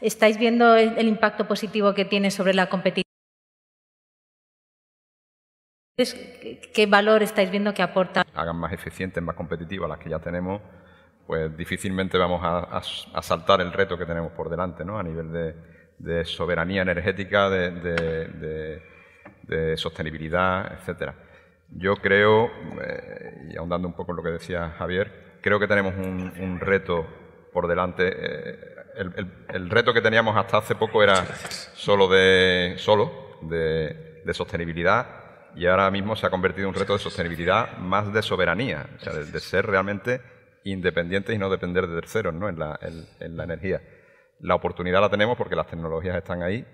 ¿Estáis 0.00 0.36
viendo 0.36 0.76
el 0.76 1.06
impacto 1.06 1.46
positivo 1.46 1.94
que 1.94 2.04
tiene 2.04 2.30
sobre 2.30 2.54
la 2.54 2.66
competitividad? 2.66 3.01
¿Qué 5.94 6.86
valor 6.88 7.22
estáis 7.22 7.50
viendo 7.50 7.74
que 7.74 7.82
aporta? 7.82 8.24
Hagan 8.34 8.56
más 8.56 8.72
eficientes, 8.72 9.22
más 9.22 9.36
competitivas 9.36 9.90
las 9.90 9.98
que 9.98 10.08
ya 10.08 10.18
tenemos, 10.20 10.62
pues 11.26 11.54
difícilmente 11.54 12.16
vamos 12.16 12.40
a, 12.42 12.80
saltar 13.20 13.60
el 13.60 13.74
reto 13.74 13.98
que 13.98 14.06
tenemos 14.06 14.32
por 14.32 14.48
delante, 14.48 14.86
¿no? 14.86 14.98
A 14.98 15.02
nivel 15.02 15.54
de, 15.98 16.24
soberanía 16.24 16.80
energética, 16.80 17.50
de, 17.50 18.80
sostenibilidad, 19.76 20.72
etcétera. 20.72 21.14
Yo 21.68 21.96
creo, 21.96 22.50
eh, 22.82 23.50
y 23.52 23.58
ahondando 23.58 23.86
un 23.86 23.94
poco 23.94 24.12
en 24.12 24.16
lo 24.16 24.22
que 24.22 24.30
decía 24.30 24.70
Javier, 24.78 25.38
creo 25.42 25.60
que 25.60 25.68
tenemos 25.68 25.94
un, 25.94 26.58
reto 26.58 27.06
por 27.52 27.68
delante. 27.68 28.08
Eh, 28.08 28.76
el, 28.96 29.68
reto 29.68 29.92
que 29.92 30.00
teníamos 30.00 30.38
hasta 30.38 30.56
hace 30.56 30.74
poco 30.74 31.02
era 31.02 31.16
solo 31.74 32.08
de 32.08 32.76
solo 32.78 33.38
de 33.42 34.32
sostenibilidad 34.32 35.21
y 35.54 35.66
ahora 35.66 35.90
mismo 35.90 36.16
se 36.16 36.26
ha 36.26 36.30
convertido 36.30 36.68
en 36.68 36.74
un 36.74 36.80
reto 36.80 36.94
de 36.94 36.98
sostenibilidad 36.98 37.76
más 37.78 38.12
de 38.12 38.22
soberanía, 38.22 38.86
o 38.96 39.00
sea, 39.00 39.12
de, 39.12 39.40
ser 39.40 39.66
realmente 39.66 40.20
independientes 40.64 41.34
y 41.34 41.38
no 41.38 41.50
depender 41.50 41.86
de 41.86 42.00
terceros 42.00 42.34
¿no? 42.34 42.48
en, 42.48 42.58
la, 42.58 42.78
en, 43.20 43.36
la 43.36 43.44
energía. 43.44 43.82
La 44.40 44.54
oportunidad 44.54 45.00
la 45.00 45.10
tenemos 45.10 45.36
porque 45.36 45.56
las 45.56 45.66
tecnologías 45.66 46.16
están 46.16 46.42
ahí, 46.42 46.66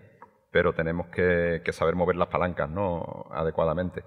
pero 0.50 0.72
tenemos 0.72 1.08
que, 1.08 1.62
saber 1.72 1.94
mover 1.94 2.16
las 2.16 2.28
palancas 2.28 2.70
¿no? 2.70 3.26
adecuadamente. 3.32 4.04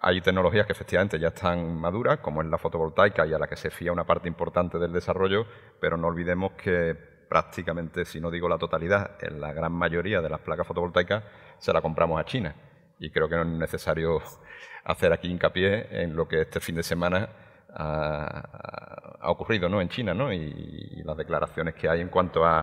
Hay 0.00 0.20
tecnologías 0.20 0.66
que 0.66 0.72
efectivamente 0.72 1.18
ya 1.18 1.28
están 1.28 1.78
maduras, 1.78 2.18
como 2.18 2.42
es 2.42 2.48
la 2.48 2.58
fotovoltaica 2.58 3.24
y 3.26 3.34
a 3.34 3.38
la 3.38 3.46
que 3.46 3.56
se 3.56 3.70
fía 3.70 3.92
una 3.92 4.04
parte 4.04 4.26
importante 4.26 4.78
del 4.78 4.92
desarrollo, 4.92 5.46
pero 5.80 5.96
no 5.96 6.08
olvidemos 6.08 6.52
que 6.52 6.96
prácticamente, 7.28 8.04
si 8.04 8.20
no 8.20 8.30
digo 8.30 8.48
la 8.48 8.58
totalidad, 8.58 9.16
en 9.22 9.40
la 9.40 9.52
gran 9.52 9.72
mayoría 9.72 10.20
de 10.20 10.28
las 10.28 10.40
placas 10.40 10.66
fotovoltaicas 10.66 11.22
se 11.58 11.72
la 11.72 11.80
compramos 11.80 12.20
a 12.20 12.24
China 12.24 12.54
y 13.02 13.10
creo 13.10 13.28
que 13.28 13.34
no 13.34 13.42
es 13.42 13.48
necesario 13.48 14.22
hacer 14.84 15.12
aquí 15.12 15.28
hincapié 15.28 16.02
en 16.02 16.16
lo 16.16 16.26
que 16.26 16.42
este 16.42 16.60
fin 16.60 16.76
de 16.76 16.82
semana 16.82 17.28
ha, 17.74 19.20
ocurrido 19.24 19.68
¿no? 19.68 19.80
en 19.80 19.88
China 19.88 20.14
¿no? 20.14 20.32
y, 20.32 21.02
las 21.04 21.16
declaraciones 21.16 21.74
que 21.74 21.88
hay 21.88 22.00
en 22.00 22.08
cuanto 22.08 22.44
a, 22.44 22.62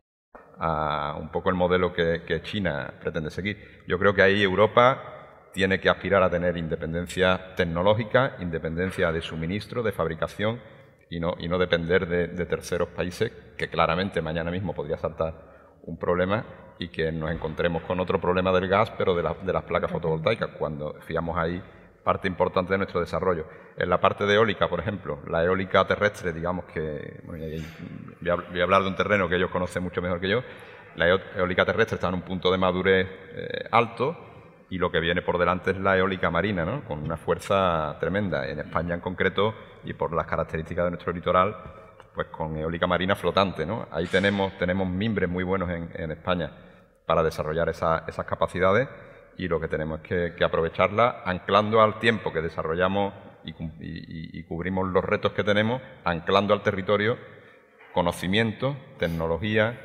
un 1.19 1.29
poco 1.29 1.49
el 1.49 1.55
modelo 1.55 1.93
que, 1.93 2.41
China 2.43 2.93
pretende 3.01 3.29
seguir. 3.29 3.83
Yo 3.87 3.97
creo 3.97 4.13
que 4.13 4.21
ahí 4.21 4.43
Europa 4.43 5.49
tiene 5.53 5.79
que 5.79 5.89
aspirar 5.89 6.21
a 6.21 6.29
tener 6.29 6.57
independencia 6.57 7.55
tecnológica, 7.55 8.35
independencia 8.39 9.11
de 9.11 9.21
suministro, 9.21 9.83
de 9.83 9.91
fabricación 9.91 10.61
y 11.09 11.19
no, 11.19 11.35
y 11.39 11.47
no 11.47 11.57
depender 11.57 12.07
de, 12.07 12.27
de 12.27 12.45
terceros 12.45 12.89
países 12.89 13.31
que 13.57 13.69
claramente 13.69 14.21
mañana 14.21 14.51
mismo 14.51 14.73
podría 14.73 14.97
saltar 14.97 15.48
un 15.89 15.97
problema 15.97 16.45
y 16.77 16.87
que 16.87 17.11
nos 17.11 17.31
encontremos 17.31 17.83
con 17.83 17.99
otro 17.99 18.21
problema 18.21 18.51
del 18.51 18.67
gas, 18.67 18.91
pero 18.97 19.13
de, 19.15 19.23
de 19.43 19.53
las 19.53 19.63
placas 19.63 19.91
fotovoltaicas, 19.91 20.49
cuando 20.57 20.95
fiamos 21.01 21.37
ahí 21.37 21.61
parte 22.03 22.27
importante 22.27 22.73
de 22.73 22.77
nuestro 22.77 23.01
desarrollo. 23.01 23.45
En 23.77 23.89
la 23.89 23.99
parte 23.99 24.25
de 24.25 24.35
eólica, 24.35 24.67
por 24.67 24.79
ejemplo, 24.79 25.19
la 25.27 25.43
eólica 25.43 25.85
terrestre, 25.85 26.33
digamos 26.33 26.65
que, 26.65 27.21
voy, 27.25 27.63
a, 28.29 28.63
hablar 28.63 28.81
de 28.81 28.87
un 28.87 28.95
terreno 28.95 29.27
que 29.29 29.35
ellos 29.35 29.51
conocen 29.51 29.83
mucho 29.83 30.01
mejor 30.01 30.19
que 30.19 30.29
yo, 30.29 30.41
la 30.95 31.07
eólica 31.37 31.65
terrestre 31.65 31.95
está 31.95 32.07
en 32.07 32.15
un 32.15 32.21
punto 32.21 32.51
de 32.51 32.57
madurez 32.57 33.07
eh, 33.35 33.67
alto 33.71 34.17
y 34.69 34.77
lo 34.77 34.91
que 34.91 34.99
viene 34.99 35.21
por 35.21 35.37
delante 35.37 35.71
es 35.71 35.77
la 35.79 35.97
eólica 35.97 36.29
marina, 36.29 36.65
¿no? 36.65 36.83
con 36.83 36.99
una 36.99 37.17
fuerza 37.17 37.97
tremenda. 37.99 38.47
En 38.47 38.59
España 38.59 38.95
en 38.95 39.01
concreto, 39.01 39.53
y 39.83 39.93
por 39.93 40.13
las 40.13 40.25
características 40.27 40.85
de 40.85 40.91
nuestro 40.91 41.13
litoral, 41.13 41.55
pues 42.13 42.27
con 42.27 42.57
eólica 42.57 42.87
marina 42.87 43.15
flotante. 43.15 43.65
¿no? 43.65 43.87
Ahí 43.91 44.07
tenemos, 44.07 44.57
tenemos 44.57 44.87
mimbres 44.87 45.29
muy 45.29 45.43
buenos 45.43 45.69
en 45.69 46.11
España 46.11 46.51
para 47.09 47.23
desarrollar 47.23 47.69
esas 47.69 48.25
capacidades 48.27 48.87
y 49.35 49.47
lo 49.47 49.59
que 49.59 49.67
tenemos 49.67 50.01
es 50.03 50.33
que, 50.33 50.43
aprovecharla 50.43 51.23
anclando 51.25 51.81
al 51.81 51.97
tiempo 51.97 52.31
que 52.31 52.39
desarrollamos 52.39 53.15
y, 53.43 54.43
cubrimos 54.43 54.87
los 54.89 55.03
retos 55.03 55.31
que 55.31 55.43
tenemos, 55.43 55.81
anclando 56.03 56.53
al 56.53 56.61
territorio 56.61 57.17
conocimiento, 57.93 58.77
tecnología 58.99 59.79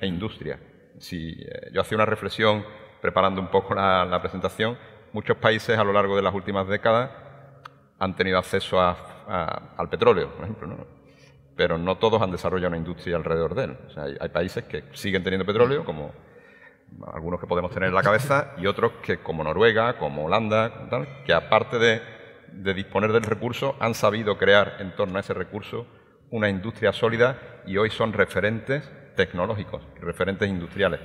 e 0.00 0.06
industria. 0.06 0.58
Si 0.98 1.32
eh, 1.32 1.70
yo 1.70 1.82
hacía 1.82 1.96
una 1.96 2.06
reflexión 2.06 2.64
preparando 3.02 3.42
un 3.42 3.48
poco 3.48 3.74
la, 3.74 4.18
presentación, 4.22 4.78
muchos 5.12 5.36
países 5.36 5.76
a 5.76 5.84
lo 5.84 5.92
largo 5.92 6.16
de 6.16 6.22
las 6.22 6.32
últimas 6.32 6.66
décadas 6.66 7.10
han 7.98 8.16
tenido 8.16 8.38
acceso 8.38 8.80
al 8.80 9.88
petróleo, 9.90 10.30
por 10.34 10.44
ejemplo, 10.44 10.86
pero 11.60 11.76
no 11.76 11.98
todos 11.98 12.22
han 12.22 12.30
desarrollado 12.30 12.68
una 12.68 12.78
industria 12.78 13.16
alrededor 13.16 13.54
de 13.54 13.64
él. 13.64 13.76
hay, 14.18 14.30
países 14.30 14.64
que 14.64 14.84
siguen 14.94 15.22
teniendo 15.22 15.44
petróleo, 15.44 15.84
como 15.84 16.10
algunos 17.12 17.38
que 17.38 17.46
podemos 17.46 17.70
tener 17.70 17.90
en 17.90 17.94
la 17.94 18.02
cabeza 18.02 18.54
y 18.56 18.66
otros 18.66 18.92
que, 19.02 19.18
como 19.18 19.44
Noruega, 19.44 19.98
como 19.98 20.24
Holanda, 20.24 20.88
que 21.26 21.34
aparte 21.34 21.78
de, 21.78 22.72
disponer 22.72 23.12
del 23.12 23.24
recurso, 23.24 23.76
han 23.78 23.92
sabido 23.92 24.38
crear 24.38 24.76
en 24.78 24.96
torno 24.96 25.18
a 25.18 25.20
ese 25.20 25.34
recurso 25.34 25.86
una 26.30 26.48
industria 26.48 26.94
sólida 26.94 27.36
y 27.66 27.76
hoy 27.76 27.90
son 27.90 28.14
referentes 28.14 28.90
tecnológicos, 29.14 29.82
referentes 30.00 30.48
industriales. 30.48 31.00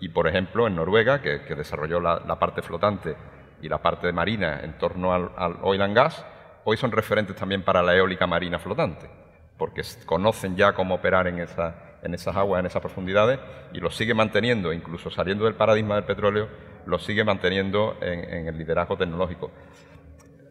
Y, 0.00 0.08
por 0.08 0.26
ejemplo, 0.26 0.66
en 0.66 0.76
Noruega, 0.76 1.20
que, 1.20 1.54
desarrolló 1.54 2.00
la, 2.00 2.38
parte 2.38 2.62
flotante 2.62 3.14
y 3.60 3.68
la 3.68 3.82
parte 3.82 4.10
marina 4.14 4.60
en 4.62 4.78
torno 4.78 5.12
al, 5.12 5.32
al 5.36 5.58
oil 5.60 5.82
and 5.82 5.94
gas, 5.94 6.24
hoy 6.64 6.78
son 6.78 6.92
referentes 6.92 7.36
también 7.36 7.62
para 7.62 7.82
la 7.82 7.94
eólica 7.94 8.26
marina 8.26 8.58
flotante, 8.58 9.27
porque 9.58 9.82
conocen 10.06 10.56
ya 10.56 10.72
cómo 10.72 10.94
operar 10.94 11.26
en 11.26 11.40
esa 11.40 11.88
en 12.02 12.14
esas 12.14 12.36
aguas, 12.36 12.60
en 12.60 12.66
esas 12.66 12.80
profundidades, 12.80 13.38
y 13.72 13.80
lo 13.80 13.90
sigue 13.90 14.14
manteniendo, 14.14 14.72
incluso 14.72 15.10
saliendo 15.10 15.44
del 15.44 15.54
paradigma 15.54 15.96
del 15.96 16.04
petróleo, 16.04 16.48
lo 16.86 16.98
sigue 16.98 17.24
manteniendo 17.24 17.98
en, 18.00 18.48
el 18.48 18.56
liderazgo 18.56 18.96
tecnológico. 18.96 19.50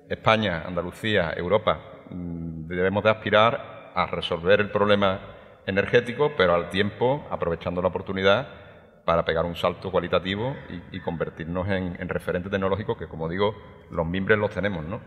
España, 0.10 0.64
Andalucía, 0.66 1.34
Europa, 1.36 1.80
mm, 2.10 2.68
debemos 2.68 3.04
de 3.04 3.10
aspirar 3.10 3.92
a 3.96 4.06
resolver 4.06 4.62
el 4.62 4.70
problema 4.70 5.20
energético, 5.66 6.32
pero 6.38 6.54
al 6.54 6.70
tiempo 6.70 7.26
aprovechando 7.30 7.82
la 7.82 7.88
oportunidad 7.90 8.48
para 9.04 9.26
pegar 9.26 9.46
un 9.46 9.56
salto 9.56 9.90
cualitativo 9.90 10.56
y, 10.92 11.00
convertirnos 11.00 11.68
en, 11.70 11.96
en 12.00 12.10
referente 12.10 12.50
tecnológico 12.50 12.98
que, 12.98 13.08
como 13.08 13.30
digo, 13.30 13.56
los 13.90 14.06
mimbres 14.06 14.38
los 14.38 14.52
tenemos, 14.52 14.86
¿no? 14.86 15.00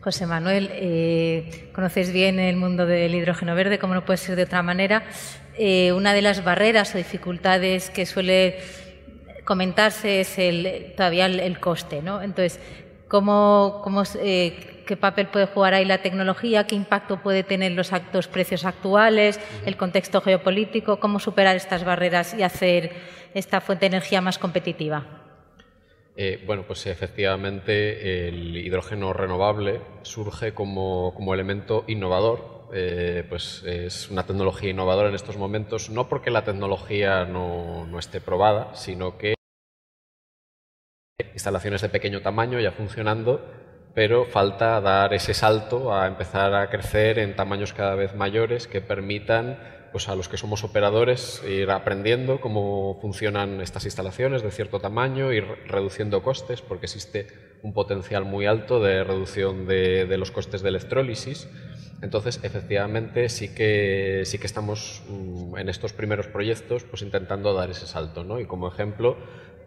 José 0.00 0.26
Manuel, 0.26 0.70
eh, 0.72 1.70
conoces 1.72 2.12
bien 2.12 2.40
el 2.40 2.56
mundo 2.56 2.84
del 2.84 3.14
hidrógeno 3.14 3.54
verde, 3.54 3.78
como 3.78 3.94
no 3.94 4.04
puede 4.04 4.16
ser 4.16 4.34
de 4.34 4.42
otra 4.42 4.62
manera. 4.62 5.04
Eh, 5.56 5.92
una 5.92 6.14
de 6.14 6.22
las 6.22 6.42
barreras 6.42 6.94
o 6.94 6.98
dificultades 6.98 7.90
que 7.90 8.06
suele 8.06 8.58
comentarse 9.44 10.20
es 10.20 10.38
el, 10.38 10.94
todavía 10.96 11.26
el, 11.26 11.60
coste. 11.60 12.02
¿no? 12.02 12.22
Entonces, 12.22 12.60
¿cómo, 13.06 13.82
eh, 14.20 14.84
¿qué 14.86 14.96
papel 14.96 15.28
puede 15.28 15.46
jugar 15.46 15.74
ahí 15.74 15.84
la 15.84 16.02
tecnología? 16.02 16.66
¿Qué 16.66 16.74
impacto 16.74 17.22
puede 17.22 17.44
tener 17.44 17.72
los 17.72 17.92
actos 17.92 18.28
precios 18.28 18.64
actuales? 18.64 19.38
¿El 19.64 19.76
contexto 19.76 20.20
geopolítico? 20.20 20.98
¿Cómo 20.98 21.20
superar 21.20 21.54
estas 21.54 21.84
barreras 21.84 22.34
y 22.34 22.42
hacer 22.42 22.92
esta 23.34 23.60
fuente 23.60 23.88
de 23.88 23.96
energía 23.96 24.20
más 24.20 24.38
competitiva? 24.38 25.17
Eh, 26.20 26.42
bueno, 26.44 26.64
pues 26.66 26.84
efectivamente 26.88 28.26
el 28.26 28.56
hidrógeno 28.56 29.12
renovable 29.12 29.80
surge 30.02 30.52
como, 30.52 31.14
elemento 31.32 31.84
innovador. 31.86 32.66
Eh, 32.74 33.24
pues 33.28 33.62
es 33.64 34.10
una 34.10 34.26
tecnología 34.26 34.70
innovadora 34.70 35.10
en 35.10 35.14
estos 35.14 35.36
momentos, 35.36 35.90
no 35.90 36.08
porque 36.08 36.32
la 36.32 36.42
tecnología 36.42 37.24
no, 37.24 37.86
no 37.86 38.00
esté 38.00 38.20
probada, 38.20 38.74
sino 38.74 39.16
que 39.16 39.34
instalaciones 41.32 41.82
de 41.82 41.88
pequeño 41.88 42.20
tamaño 42.20 42.58
ya 42.58 42.72
funcionando, 42.72 43.40
pero 43.94 44.24
falta 44.24 44.80
dar 44.80 45.14
ese 45.14 45.34
salto 45.34 45.94
a 45.94 46.08
empezar 46.08 46.52
a 46.52 46.68
crecer 46.68 47.20
en 47.20 47.36
tamaños 47.36 47.72
cada 47.72 47.94
vez 47.94 48.16
mayores 48.16 48.66
que 48.66 48.80
permitan 48.80 49.77
pues 49.98 50.08
a 50.08 50.14
los 50.14 50.28
que 50.28 50.36
somos 50.36 50.62
operadores 50.62 51.42
ir 51.44 51.72
aprendiendo 51.72 52.40
cómo 52.40 53.00
funcionan 53.00 53.60
estas 53.60 53.84
instalaciones 53.84 54.44
de 54.44 54.52
cierto 54.52 54.78
tamaño, 54.78 55.32
ir 55.32 55.44
reduciendo 55.66 56.22
costes, 56.22 56.62
porque 56.62 56.86
existe 56.86 57.26
un 57.64 57.72
potencial 57.72 58.24
muy 58.24 58.46
alto 58.46 58.80
de 58.80 59.02
reducción 59.02 59.66
de, 59.66 60.06
los 60.16 60.30
costes 60.30 60.62
de 60.62 60.68
electrólisis 60.68 61.48
Entonces, 62.00 62.38
efectivamente, 62.44 63.28
sí 63.28 63.52
que, 63.52 64.22
sí 64.24 64.38
que 64.38 64.46
estamos 64.46 65.02
mm, 65.08 65.58
en 65.58 65.68
estos 65.68 65.92
primeros 65.92 66.28
proyectos 66.28 66.84
pues, 66.84 67.02
intentando 67.02 67.52
dar 67.52 67.68
ese 67.68 67.88
salto. 67.88 68.22
¿no? 68.22 68.38
Y 68.38 68.46
como 68.46 68.68
ejemplo, 68.68 69.16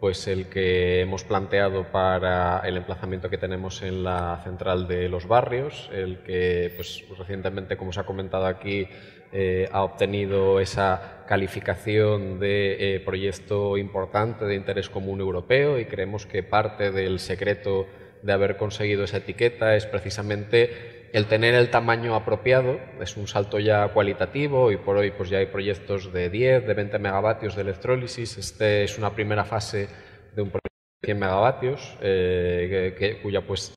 pues 0.02 0.26
el 0.26 0.48
que 0.48 1.00
hemos 1.00 1.22
planteado 1.22 1.84
para 1.92 2.58
el 2.64 2.76
emplazamiento 2.76 3.30
que 3.30 3.38
tenemos 3.38 3.82
en 3.82 4.02
la 4.02 4.40
central 4.42 4.88
de 4.88 5.08
los 5.08 5.28
barrios, 5.28 5.88
el 5.92 6.24
que 6.24 6.72
pues, 6.74 7.04
recientemente, 7.16 7.76
como 7.76 7.92
se 7.92 8.00
ha 8.00 8.04
comentado 8.04 8.46
aquí, 8.46 8.88
eh, 9.30 9.68
ha 9.70 9.84
obtenido 9.84 10.58
esa 10.58 11.22
calificación 11.28 12.40
de 12.40 12.96
eh, 12.96 12.98
proyecto 12.98 13.78
importante 13.78 14.44
de 14.44 14.56
interés 14.56 14.90
común 14.90 15.20
europeo 15.20 15.78
y 15.78 15.84
creemos 15.84 16.26
que 16.26 16.42
parte 16.42 16.90
del 16.90 17.20
secreto 17.20 17.86
de 18.22 18.32
haber 18.32 18.56
conseguido 18.56 19.04
esa 19.04 19.18
etiqueta 19.18 19.76
es 19.76 19.86
precisamente 19.86 21.01
el 21.12 21.26
tener 21.26 21.54
el 21.54 21.70
tamaño 21.70 22.14
apropiado, 22.14 22.80
es 23.00 23.18
un 23.18 23.28
salto 23.28 23.58
ya 23.58 23.86
cualitativo 23.88 24.72
y 24.72 24.78
por 24.78 24.96
hoy 24.96 25.10
pues 25.10 25.28
ya 25.28 25.38
hay 25.38 25.46
proyectos 25.46 26.10
de 26.10 26.30
10, 26.30 26.66
de 26.66 26.74
20 26.74 26.98
megavatios 26.98 27.54
de 27.54 27.62
electrólisis, 27.62 28.38
este 28.38 28.84
es 28.84 28.96
una 28.96 29.14
primera 29.14 29.44
fase 29.44 29.88
de 30.34 30.42
un 30.42 30.48
proyecto 30.48 30.68
de 31.02 31.06
100 31.06 31.18
megavatios 31.18 31.98
eh, 32.00 33.20
cuya 33.22 33.46
pues 33.46 33.74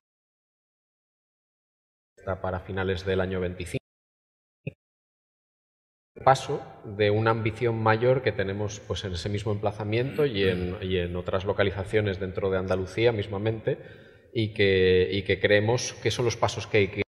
está 2.17 2.41
para 2.41 2.61
finales 2.61 3.05
del 3.05 3.19
año 3.19 3.41
25 3.41 3.79
paso 6.23 6.65
de 6.85 7.11
una 7.11 7.31
ambición 7.31 7.83
mayor 7.83 8.23
que 8.23 8.31
tenemos 8.31 8.79
pues, 8.79 9.03
en 9.03 9.11
ese 9.11 9.27
mismo 9.27 9.51
emplazamiento 9.51 10.25
y 10.25 10.43
en, 10.43 10.77
y 10.81 10.97
en 10.97 11.17
otras 11.17 11.43
localizaciones 11.43 12.19
dentro 12.21 12.49
de 12.49 12.57
Andalucía 12.57 13.11
mismamente 13.11 13.77
y 14.33 14.53
que, 14.53 15.09
y 15.11 15.23
que, 15.23 15.39
creemos 15.41 15.93
que 16.01 16.11
son 16.11 16.25
los 16.25 16.37
pasos 16.37 16.67
que 16.67 16.77
hay 16.77 16.87
que 16.87 17.04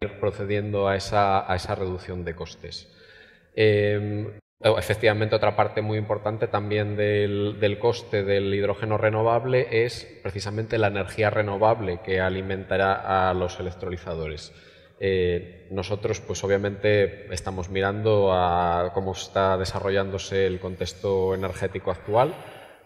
ir 0.00 0.20
procediendo 0.20 0.88
a 0.88 0.96
esa, 0.96 1.50
a 1.50 1.56
esa 1.56 1.74
reducción 1.74 2.24
de 2.24 2.34
costes. 2.34 2.92
Eh, 3.56 4.40
efectivamente, 4.60 5.36
otra 5.36 5.56
parte 5.56 5.82
muy 5.82 5.98
importante 5.98 6.48
también 6.48 6.96
del, 6.96 7.58
del, 7.60 7.78
coste 7.78 8.24
del 8.24 8.54
hidrógeno 8.54 8.96
renovable 8.98 9.84
es 9.84 10.06
precisamente 10.22 10.78
la 10.78 10.88
energía 10.88 11.30
renovable 11.30 12.00
que 12.04 12.20
alimentará 12.20 13.30
a 13.30 13.34
los 13.34 13.60
electrolizadores. 13.60 14.52
Eh, 15.00 15.66
nosotros, 15.70 16.20
pues 16.20 16.42
obviamente, 16.44 17.32
estamos 17.34 17.68
mirando 17.68 18.32
a 18.32 18.92
cómo 18.94 19.12
está 19.12 19.58
desarrollándose 19.58 20.46
el 20.46 20.60
contexto 20.60 21.34
energético 21.34 21.90
actual, 21.90 22.34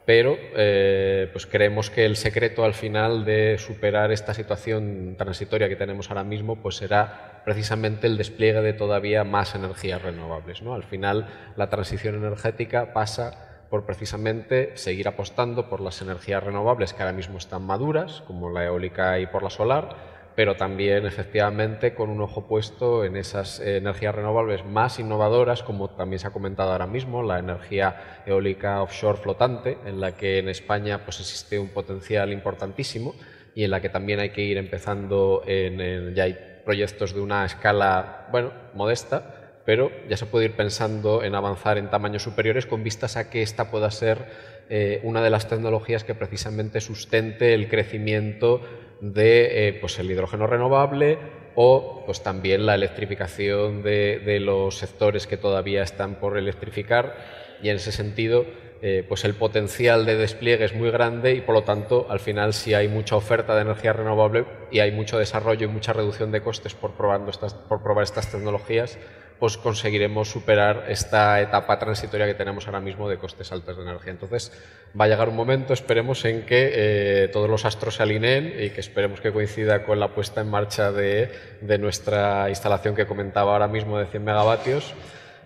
pero 0.08 0.38
eh, 0.56 1.28
pues 1.32 1.46
creemos 1.46 1.90
que 1.90 2.06
el 2.06 2.16
secreto 2.16 2.64
al 2.64 2.72
final 2.72 3.26
de 3.26 3.58
superar 3.58 4.10
esta 4.10 4.32
situación 4.32 5.16
transitoria 5.18 5.68
que 5.68 5.76
tenemos 5.76 6.08
ahora 6.08 6.24
mismo, 6.24 6.56
pues 6.56 6.76
será 6.76 7.42
precisamente 7.44 8.06
el 8.06 8.16
despliegue 8.16 8.62
de 8.62 8.72
todavía 8.72 9.24
más 9.24 9.54
energías 9.54 10.00
renovables. 10.00 10.62
¿no? 10.62 10.72
Al 10.72 10.84
final, 10.84 11.26
la 11.56 11.68
transición 11.68 12.14
energética 12.14 12.94
pasa 12.94 13.66
por 13.68 13.84
precisamente 13.84 14.74
seguir 14.78 15.08
apostando 15.08 15.68
por 15.68 15.82
las 15.82 16.00
energías 16.00 16.42
renovables 16.42 16.94
que 16.94 17.02
ahora 17.02 17.12
mismo 17.12 17.36
están 17.36 17.64
maduras, 17.64 18.22
como 18.26 18.48
la 18.48 18.64
eólica 18.64 19.18
y 19.18 19.26
por 19.26 19.42
la 19.42 19.50
solar, 19.50 19.94
pero 20.38 20.54
también 20.54 21.04
efectivamente 21.04 21.94
con 21.94 22.10
un 22.10 22.20
ojo 22.20 22.46
puesto 22.46 23.04
en 23.04 23.16
esas 23.16 23.58
energías 23.58 24.14
renovables 24.14 24.64
más 24.64 25.00
innovadoras, 25.00 25.64
como 25.64 25.90
también 25.90 26.20
se 26.20 26.28
ha 26.28 26.30
comentado 26.30 26.70
ahora 26.70 26.86
mismo, 26.86 27.24
la 27.24 27.40
energía 27.40 28.22
eólica 28.24 28.80
offshore 28.80 29.18
flotante, 29.18 29.78
en 29.84 30.00
la 30.00 30.12
que 30.12 30.38
en 30.38 30.48
España 30.48 31.04
pues, 31.04 31.18
existe 31.18 31.58
un 31.58 31.70
potencial 31.70 32.32
importantísimo 32.32 33.16
y 33.52 33.64
en 33.64 33.72
la 33.72 33.80
que 33.80 33.88
también 33.88 34.20
hay 34.20 34.30
que 34.30 34.42
ir 34.42 34.58
empezando, 34.58 35.42
en, 35.44 36.14
ya 36.14 36.22
hay 36.22 36.38
proyectos 36.64 37.14
de 37.14 37.20
una 37.20 37.44
escala, 37.44 38.28
bueno, 38.30 38.52
modesta, 38.74 39.62
pero 39.64 39.90
ya 40.08 40.16
se 40.16 40.26
puede 40.26 40.44
ir 40.44 40.54
pensando 40.54 41.24
en 41.24 41.34
avanzar 41.34 41.78
en 41.78 41.90
tamaños 41.90 42.22
superiores 42.22 42.64
con 42.64 42.84
vistas 42.84 43.16
a 43.16 43.28
que 43.28 43.42
esta 43.42 43.72
pueda 43.72 43.90
ser 43.90 44.58
eh, 44.70 45.00
una 45.02 45.20
de 45.20 45.30
las 45.30 45.48
tecnologías 45.48 46.04
que 46.04 46.14
precisamente 46.14 46.80
sustente 46.80 47.54
el 47.54 47.68
crecimiento 47.68 48.60
de 49.00 49.68
eh, 49.68 49.72
pues 49.80 49.98
el 49.98 50.10
hidrógeno 50.10 50.46
renovable 50.46 51.18
o 51.54 52.02
pues 52.06 52.22
también 52.22 52.66
la 52.66 52.74
electrificación 52.74 53.82
de, 53.82 54.20
de, 54.24 54.40
los 54.40 54.78
sectores 54.78 55.26
que 55.26 55.36
todavía 55.36 55.82
están 55.82 56.16
por 56.16 56.38
electrificar. 56.38 57.16
Y 57.62 57.68
en 57.68 57.76
ese 57.76 57.90
sentido 57.90 58.44
eh, 58.80 59.04
pues 59.08 59.24
el 59.24 59.34
potencial 59.34 60.06
de 60.06 60.16
despliegue 60.16 60.64
es 60.64 60.72
muy 60.72 60.92
grande 60.92 61.34
y 61.34 61.40
por 61.40 61.56
lo 61.56 61.64
tanto 61.64 62.06
al 62.10 62.20
final 62.20 62.52
si 62.54 62.74
hay 62.74 62.86
mucha 62.86 63.16
oferta 63.16 63.56
de 63.56 63.62
energía 63.62 63.92
renovable 63.92 64.44
y 64.70 64.78
hay 64.78 64.92
mucho 64.92 65.18
desarrollo 65.18 65.66
y 65.66 65.68
mucha 65.68 65.92
reducción 65.92 66.30
de 66.30 66.42
costes 66.42 66.74
por, 66.74 66.92
probando 66.92 67.32
estas, 67.32 67.54
por 67.54 67.82
probar 67.82 68.04
estas 68.04 68.30
tecnologías 68.30 68.96
pues 69.38 69.56
conseguiremos 69.56 70.30
superar 70.30 70.86
esta 70.88 71.40
etapa 71.40 71.78
transitoria 71.78 72.26
que 72.26 72.34
tenemos 72.34 72.66
ahora 72.66 72.80
mismo 72.80 73.08
de 73.08 73.18
costes 73.18 73.52
altos 73.52 73.76
de 73.76 73.82
energía. 73.82 74.12
Entonces, 74.12 74.52
va 74.98 75.04
a 75.04 75.08
llegar 75.08 75.28
un 75.28 75.36
momento, 75.36 75.72
esperemos, 75.72 76.24
en 76.24 76.44
que 76.44 76.70
eh, 76.72 77.28
todos 77.28 77.48
los 77.48 77.64
astros 77.64 77.96
se 77.96 78.02
alineen 78.02 78.54
y 78.58 78.70
que 78.70 78.80
esperemos 78.80 79.20
que 79.20 79.32
coincida 79.32 79.84
con 79.84 80.00
la 80.00 80.08
puesta 80.08 80.40
en 80.40 80.50
marcha 80.50 80.92
de, 80.92 81.30
de 81.60 81.78
nuestra 81.78 82.48
instalación 82.48 82.94
que 82.94 83.06
comentaba 83.06 83.52
ahora 83.52 83.68
mismo 83.68 83.98
de 83.98 84.06
100 84.06 84.24
megavatios 84.24 84.94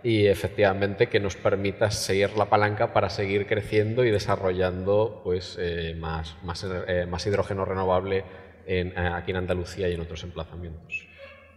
y 0.03 0.27
efectivamente 0.27 1.09
que 1.09 1.21
nos 1.21 1.37
permita 1.37 1.91
seguir 1.91 2.37
la 2.37 2.47
palanca 2.47 2.93
para 2.93 3.09
seguir 3.09 3.47
creciendo 3.47 4.05
y 4.05 4.11
desarrollando 4.11 5.21
pues, 5.23 5.57
eh, 5.61 5.95
más, 5.99 6.37
eh, 6.89 7.07
más, 7.09 7.27
hidrógeno 7.27 7.65
renovable 7.65 8.25
en, 8.67 8.97
aquí 8.99 9.31
en 9.31 9.37
Andalucía 9.37 9.89
y 9.89 9.95
en 9.95 10.01
otros 10.01 10.25
emplazamientos. 10.25 11.12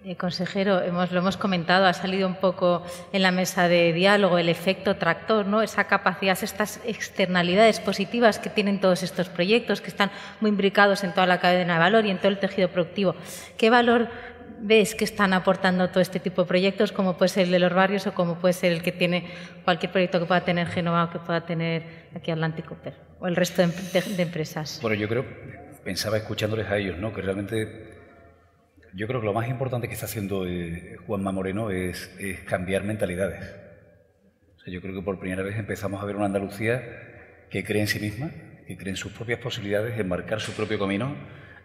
Eh, 0.08 0.16
consejero, 0.18 0.84
hemos, 0.84 1.12
lo 1.12 1.18
hemos 1.18 1.36
comentado, 1.36 1.88
ha 1.88 1.93
salido 1.93 2.28
un 2.28 2.36
poco 2.36 2.84
en 3.12 3.24
la 3.24 3.32
mesa 3.32 3.68
de 3.68 3.91
diálogo 3.91 4.38
el 4.38 4.49
efecto 4.49 4.97
tractor, 4.97 5.47
¿no? 5.47 5.64
esa 5.64 5.86
capacidad, 5.86 6.38
estas 6.43 6.80
externalidades 6.86 7.80
positivas 7.80 8.38
que 8.38 8.51
tienen 8.51 8.80
todos 8.80 9.01
estos 9.01 9.30
proyectos, 9.30 9.82
que 9.82 9.88
están 9.88 10.12
muy 10.41 10.49
imbricados 10.49 11.03
en 11.03 11.12
toda 11.12 11.26
la 11.26 11.39
cadena 11.39 11.74
de 11.74 11.80
valor 11.80 12.06
y 12.06 12.12
en 12.12 12.20
todo 12.20 12.28
el 12.28 12.38
tejido 12.38 12.68
productivo. 12.68 13.16
¿Qué 13.58 13.72
valor 13.72 14.10
ves 14.60 14.93
que 14.93 15.06
están 15.06 15.34
aportando 15.34 15.89
todo 15.89 16.01
este 16.01 16.20
tipo 16.20 16.43
de 16.43 16.47
proyectos, 16.49 16.91
como 16.91 17.18
puede 17.18 17.30
ser 17.30 17.45
el 17.45 17.51
de 17.51 17.58
los 17.58 17.74
barrios 17.74 18.06
o 18.06 18.14
como 18.14 18.38
puede 18.38 18.53
ser 18.53 18.74
el 18.74 18.84
que 18.84 18.91
tiene 18.91 19.26
cualquier 19.64 19.91
proyecto 19.91 20.20
que 20.20 20.28
pueda 20.28 20.41
tener 20.41 20.68
Genova 20.68 21.06
o 21.06 21.10
que 21.10 21.18
pueda 21.18 21.47
tener 21.47 21.82
aquí 22.16 22.30
Atlántico 22.30 22.78
o 23.20 23.26
el 23.26 23.36
resto 23.36 23.64
de, 23.64 23.70
de, 23.70 24.01
de 24.01 24.22
empresas? 24.22 24.78
Bueno, 24.84 24.97
yo 24.97 25.10
creo, 25.10 25.26
pensaba 25.84 26.18
escuchándoles 26.18 26.70
a 26.70 26.78
ellos, 26.78 26.95
¿no? 26.99 27.12
que 27.12 27.24
realmente 27.24 27.95
yo 28.96 29.08
creo 29.08 29.20
que 29.20 29.26
lo 29.26 29.34
más 29.34 29.50
importante 29.50 29.88
que 29.88 29.93
está 29.93 30.06
haciendo 30.06 30.48
eh, 30.48 30.96
Juanma 31.06 31.34
Moreno 31.34 31.70
es, 31.70 32.10
es 32.18 32.39
cambiar 32.41 32.86
mentalidades. 32.86 33.43
O 34.56 34.60
sea, 34.60 34.74
yo 34.74 34.82
creo 34.82 34.96
que 34.96 35.02
por 35.02 35.20
primera 35.20 35.43
vez 35.43 35.58
empezamos 35.58 36.02
a 36.02 36.06
ver 36.06 36.16
una 36.16 36.26
Andalucía 36.26 36.82
que 37.50 37.64
cree 37.66 37.82
en 37.82 37.88
sí 37.88 38.00
misma, 38.00 38.32
que 38.66 38.78
cree 38.78 38.91
en 38.91 38.96
sus 38.96 39.12
propias 39.12 39.39
posibilidades, 39.39 40.00
en 40.00 40.08
marcar 40.08 40.39
su 40.39 40.54
propio 40.54 40.80
camino, 40.80 41.14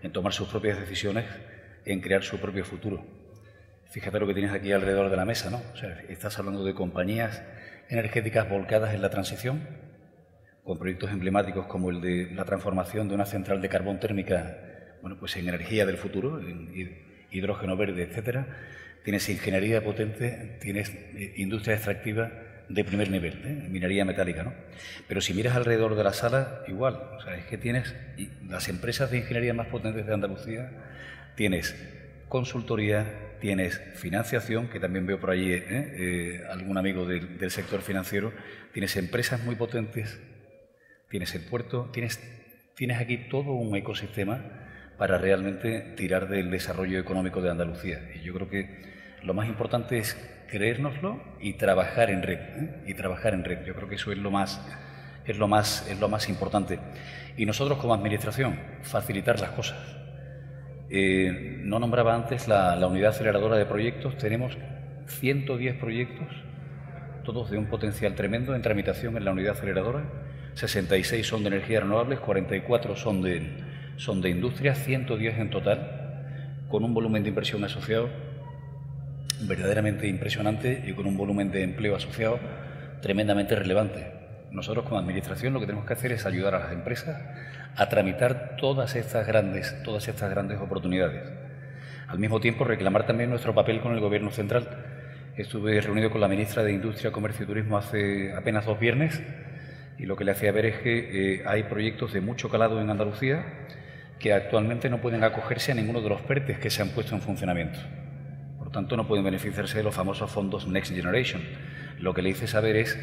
en 0.02 0.10
tomar 0.10 0.32
sus 0.32 0.48
propias 0.48 0.80
decisiones, 0.80 1.24
en 1.84 2.00
crear 2.00 2.24
su 2.24 2.38
propio 2.38 2.64
futuro. 2.64 3.06
Fíjate 3.90 4.18
lo 4.18 4.26
que 4.26 4.34
tienes 4.34 4.52
aquí 4.52 4.72
alrededor 4.72 5.08
de 5.08 5.16
la 5.16 5.24
mesa, 5.24 5.50
¿no? 5.50 5.62
O 5.72 5.76
sea, 5.76 6.00
estás 6.08 6.38
hablando 6.38 6.64
de 6.64 6.74
compañías 6.74 7.42
energéticas 7.88 8.48
volcadas 8.48 8.92
en 8.92 9.02
la 9.02 9.10
transición, 9.10 9.68
con 10.64 10.78
proyectos 10.78 11.10
emblemáticos 11.10 11.66
como 11.66 11.90
el 11.90 12.00
de 12.00 12.30
la 12.32 12.44
transformación 12.44 13.08
de 13.08 13.14
una 13.14 13.24
central 13.24 13.62
de 13.62 13.68
carbón 13.68 14.00
térmica, 14.00 14.98
bueno, 15.00 15.16
pues 15.18 15.36
en 15.36 15.48
energía 15.48 15.86
del 15.86 15.96
futuro, 15.96 16.40
en, 16.40 17.09
hidrógeno 17.30 17.76
verde, 17.76 18.02
etcétera, 18.02 18.46
tienes 19.04 19.28
ingeniería 19.28 19.82
potente, 19.82 20.58
tienes 20.60 20.90
eh, 20.90 21.34
industria 21.36 21.74
extractiva 21.74 22.30
de 22.68 22.84
primer 22.84 23.10
nivel, 23.10 23.42
¿eh? 23.44 23.68
minería 23.68 24.04
metálica, 24.04 24.44
¿no? 24.44 24.54
Pero 25.08 25.20
si 25.20 25.34
miras 25.34 25.56
alrededor 25.56 25.96
de 25.96 26.04
la 26.04 26.12
sala, 26.12 26.62
igual, 26.68 26.94
o 26.94 27.20
sea, 27.20 27.34
es 27.34 27.46
que 27.46 27.58
tienes 27.58 27.94
las 28.48 28.68
empresas 28.68 29.10
de 29.10 29.18
ingeniería 29.18 29.54
más 29.54 29.66
potentes 29.66 30.06
de 30.06 30.14
Andalucía, 30.14 30.70
tienes 31.34 31.74
consultoría, 32.28 33.06
tienes 33.40 33.80
financiación, 33.94 34.68
que 34.68 34.78
también 34.78 35.04
veo 35.04 35.18
por 35.18 35.30
allí 35.30 35.52
¿eh? 35.52 36.44
algún 36.48 36.78
amigo 36.78 37.06
del, 37.06 37.38
del 37.38 37.50
sector 37.50 37.80
financiero, 37.80 38.32
tienes 38.72 38.96
empresas 38.96 39.42
muy 39.42 39.56
potentes, 39.56 40.20
tienes 41.08 41.34
el 41.34 41.42
puerto, 41.42 41.90
tienes, 41.92 42.20
tienes 42.76 43.00
aquí 43.00 43.16
todo 43.28 43.52
un 43.52 43.74
ecosistema 43.74 44.69
para 45.00 45.16
realmente 45.16 45.80
tirar 45.96 46.28
del 46.28 46.50
desarrollo 46.50 46.98
económico 46.98 47.40
de 47.40 47.48
Andalucía. 47.48 48.10
Y 48.14 48.20
yo 48.22 48.34
creo 48.34 48.50
que 48.50 48.68
lo 49.22 49.32
más 49.32 49.48
importante 49.48 49.96
es 49.96 50.14
creérnoslo 50.46 51.18
y 51.40 51.54
trabajar 51.54 52.10
en 52.10 52.22
red. 52.22 52.38
¿eh? 52.38 52.82
Y 52.86 52.92
trabajar 52.92 53.32
en 53.32 53.42
red. 53.42 53.64
Yo 53.64 53.74
creo 53.74 53.88
que 53.88 53.94
eso 53.94 54.12
es 54.12 54.18
lo 54.18 54.30
más, 54.30 54.60
es 55.24 55.38
lo 55.38 55.48
más, 55.48 55.88
es 55.88 55.98
lo 55.98 56.10
más 56.10 56.28
importante. 56.28 56.80
Y 57.38 57.46
nosotros 57.46 57.78
como 57.78 57.94
administración, 57.94 58.60
facilitar 58.82 59.40
las 59.40 59.52
cosas. 59.52 59.78
Eh, 60.90 61.62
no 61.62 61.78
nombraba 61.78 62.14
antes 62.14 62.46
la, 62.46 62.76
la 62.76 62.86
unidad 62.86 63.12
aceleradora 63.12 63.56
de 63.56 63.64
proyectos. 63.64 64.18
Tenemos 64.18 64.58
110 65.06 65.76
proyectos, 65.76 66.28
todos 67.24 67.50
de 67.50 67.56
un 67.56 67.70
potencial 67.70 68.14
tremendo 68.14 68.54
en 68.54 68.60
tramitación 68.60 69.16
en 69.16 69.24
la 69.24 69.32
unidad 69.32 69.52
aceleradora. 69.52 70.04
66 70.52 71.26
son 71.26 71.42
de 71.42 71.48
energías 71.48 71.84
renovables, 71.84 72.20
44 72.20 72.96
son 72.96 73.22
de 73.22 73.69
son 74.00 74.22
de 74.22 74.30
industria, 74.30 74.74
110 74.74 75.38
en 75.38 75.50
total, 75.50 76.64
con 76.70 76.84
un 76.84 76.94
volumen 76.94 77.22
de 77.22 77.28
inversión 77.28 77.62
asociado 77.64 78.08
verdaderamente 79.42 80.08
impresionante 80.08 80.84
y 80.86 80.94
con 80.94 81.06
un 81.06 81.18
volumen 81.18 81.50
de 81.50 81.62
empleo 81.62 81.96
asociado 81.96 82.40
tremendamente 83.02 83.54
relevante. 83.54 84.10
Nosotros 84.52 84.86
como 84.86 84.98
administración 84.98 85.52
lo 85.52 85.60
que 85.60 85.66
tenemos 85.66 85.86
que 85.86 85.92
hacer 85.92 86.12
es 86.12 86.24
ayudar 86.24 86.54
a 86.54 86.60
las 86.60 86.72
empresas 86.72 87.20
a 87.76 87.88
tramitar 87.90 88.56
todas 88.56 88.96
estas 88.96 89.26
grandes, 89.26 89.76
todas 89.82 90.08
estas 90.08 90.30
grandes 90.30 90.58
oportunidades. 90.60 91.22
Al 92.08 92.18
mismo 92.18 92.40
tiempo 92.40 92.64
reclamar 92.64 93.06
también 93.06 93.28
nuestro 93.28 93.54
papel 93.54 93.80
con 93.80 93.92
el 93.92 94.00
Gobierno 94.00 94.30
central. 94.30 94.66
Estuve 95.36 95.78
reunido 95.80 96.10
con 96.10 96.22
la 96.22 96.28
ministra 96.28 96.62
de 96.62 96.72
Industria, 96.72 97.12
Comercio 97.12 97.44
y 97.44 97.48
Turismo 97.48 97.76
hace 97.76 98.32
apenas 98.32 98.64
dos 98.64 98.80
viernes 98.80 99.22
y 99.98 100.06
lo 100.06 100.16
que 100.16 100.24
le 100.24 100.32
hacía 100.32 100.52
ver 100.52 100.64
es 100.64 100.78
que 100.78 101.34
eh, 101.34 101.42
hay 101.46 101.64
proyectos 101.64 102.14
de 102.14 102.22
mucho 102.22 102.48
calado 102.48 102.80
en 102.80 102.88
Andalucía 102.88 103.44
que 104.20 104.34
actualmente 104.34 104.90
no 104.90 105.00
pueden 105.00 105.24
acogerse 105.24 105.72
a 105.72 105.74
ninguno 105.74 106.02
de 106.02 106.10
los 106.10 106.20
PERTES 106.20 106.58
que 106.58 106.70
se 106.70 106.82
han 106.82 106.90
puesto 106.90 107.14
en 107.14 107.22
funcionamiento. 107.22 107.80
Por 108.58 108.70
tanto, 108.70 108.96
no 108.96 109.08
pueden 109.08 109.24
beneficiarse 109.24 109.78
de 109.78 109.84
los 109.84 109.94
famosos 109.94 110.30
fondos 110.30 110.68
Next 110.68 110.94
Generation. 110.94 111.42
Lo 111.98 112.14
que 112.14 112.22
le 112.22 112.28
hice 112.28 112.46
saber 112.46 112.76
es, 112.76 112.98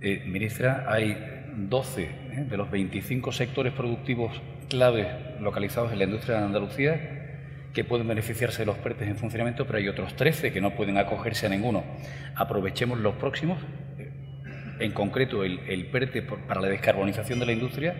eh, 0.00 0.22
ministra, 0.26 0.86
hay 0.88 1.18
12 1.56 2.02
eh, 2.02 2.46
de 2.48 2.56
los 2.56 2.70
25 2.70 3.32
sectores 3.32 3.72
productivos 3.72 4.40
claves 4.68 5.08
localizados 5.40 5.92
en 5.92 5.98
la 5.98 6.04
industria 6.04 6.38
de 6.38 6.44
Andalucía 6.44 7.18
que 7.74 7.84
pueden 7.84 8.06
beneficiarse 8.06 8.62
de 8.62 8.66
los 8.66 8.78
PERTES 8.78 9.08
en 9.08 9.16
funcionamiento, 9.16 9.66
pero 9.66 9.78
hay 9.78 9.88
otros 9.88 10.14
13 10.14 10.52
que 10.52 10.60
no 10.60 10.74
pueden 10.74 10.98
acogerse 10.98 11.46
a 11.46 11.48
ninguno. 11.48 11.84
Aprovechemos 12.34 12.98
los 12.98 13.14
próximos, 13.16 13.58
en 14.80 14.92
concreto 14.92 15.44
el, 15.44 15.60
el 15.68 15.86
PERTE 15.86 16.22
para 16.22 16.60
la 16.60 16.68
descarbonización 16.68 17.38
de 17.38 17.46
la 17.46 17.52
industria, 17.52 17.94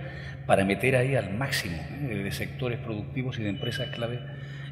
para 0.47 0.65
meter 0.65 0.97
ahí 0.97 1.15
al 1.15 1.35
máximo 1.35 1.79
de 2.01 2.31
sectores 2.33 2.79
productivos 2.79 3.39
y 3.39 3.43
de 3.43 3.51
empresas 3.51 3.89
clave 3.89 4.21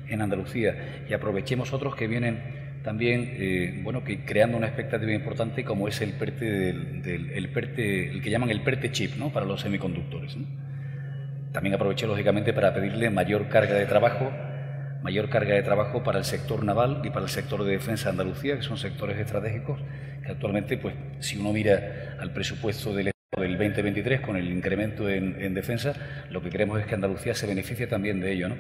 en 0.09 0.23
Andalucía. 0.23 1.05
Y 1.09 1.13
aprovechemos 1.13 1.73
otros 1.73 1.97
que 1.97 2.07
vienen 2.07 2.67
también 2.87 3.35
eh, 3.37 3.81
bueno 3.83 4.05
que 4.05 4.25
creando 4.25 4.57
una 4.57 4.69
expectativa 4.69 5.13
importante 5.13 5.65
como 5.65 5.89
es 5.89 6.01
el 6.01 6.13
PERTE 6.13 6.45
del, 6.45 7.31
el 7.35 7.49
PERTE 7.49 8.11
el 8.11 8.23
que 8.23 8.31
llaman 8.31 8.49
el 8.51 8.61
PERTE 8.61 8.93
chip 8.93 9.17
¿no? 9.17 9.33
para 9.33 9.45
los 9.45 9.61
semiconductores 9.63 10.37
también 11.51 11.75
aproveché 11.75 12.07
lógicamente 12.07 12.53
para 12.53 12.73
pedirle 12.73 13.11
mayor 13.11 13.49
carga 13.49 13.75
de 13.75 13.87
trabajo 13.87 14.31
mayor 15.07 15.29
carga 15.29 15.55
de 15.55 15.63
trabajo 15.63 16.03
para 16.03 16.19
el 16.19 16.25
sector 16.25 16.65
naval 16.65 17.01
y 17.05 17.11
para 17.11 17.27
el 17.27 17.31
sector 17.31 17.63
de 17.63 17.71
defensa 17.71 18.07
de 18.07 18.11
Andalucía 18.11 18.57
que 18.57 18.63
son 18.63 18.77
sectores 18.77 19.17
estratégicos 19.17 19.79
que 20.25 20.33
actualmente 20.33 20.79
pues 20.79 20.97
si 21.21 21.39
uno 21.39 21.53
mira 21.53 22.17
al 22.19 22.33
presupuesto 22.33 22.93
del 22.93 23.13
del 23.39 23.57
2023 23.57 24.21
con 24.21 24.37
el 24.37 24.51
incremento 24.51 25.09
en, 25.09 25.41
en 25.41 25.55
defensa 25.55 25.95
lo 26.29 26.43
que 26.43 26.51
queremos 26.51 26.81
es 26.81 26.87
que 26.87 26.97
Andalucía 26.97 27.35
se 27.35 27.47
beneficie 27.47 27.87
también 27.87 28.19
de 28.19 28.33
ello 28.33 28.49
¿no? 28.49 28.57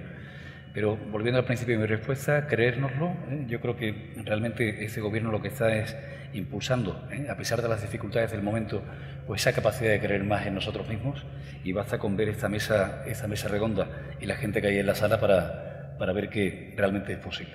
Pero 0.72 0.96
volviendo 1.10 1.38
al 1.38 1.46
principio 1.46 1.74
de 1.74 1.80
mi 1.80 1.86
respuesta, 1.86 2.46
creérnoslo, 2.46 3.08
¿eh? 3.30 3.46
yo 3.48 3.62
creo 3.62 3.78
que 3.78 4.12
realmente 4.26 4.84
este 4.84 5.00
gobierno 5.00 5.30
lo 5.32 5.40
que 5.40 5.48
está 5.48 5.74
es 5.74 5.96
impulsando, 6.34 7.08
¿eh? 7.10 7.28
a 7.30 7.34
pesar 7.34 7.62
de 7.62 7.68
las 7.68 7.80
dificultades 7.80 8.30
del 8.30 8.42
momento, 8.42 8.82
pues 9.26 9.40
esa 9.40 9.54
capacidad 9.54 9.90
de 9.90 10.00
creer 10.00 10.22
más 10.24 10.46
en 10.46 10.54
nosotros 10.54 10.86
mismos 10.86 11.24
y 11.64 11.72
basta 11.72 11.98
con 11.98 12.14
ver 12.14 12.28
esta 12.28 12.50
mesa, 12.50 13.02
esta 13.06 13.26
mesa 13.26 13.48
redonda 13.48 13.88
y 14.20 14.26
la 14.26 14.36
gente 14.36 14.60
que 14.60 14.68
hay 14.68 14.78
en 14.78 14.86
la 14.86 14.94
sala 14.94 15.18
para, 15.18 15.65
para 15.98 16.12
ver 16.12 16.28
que 16.28 16.74
realmente 16.76 17.12
es 17.12 17.18
posible. 17.18 17.54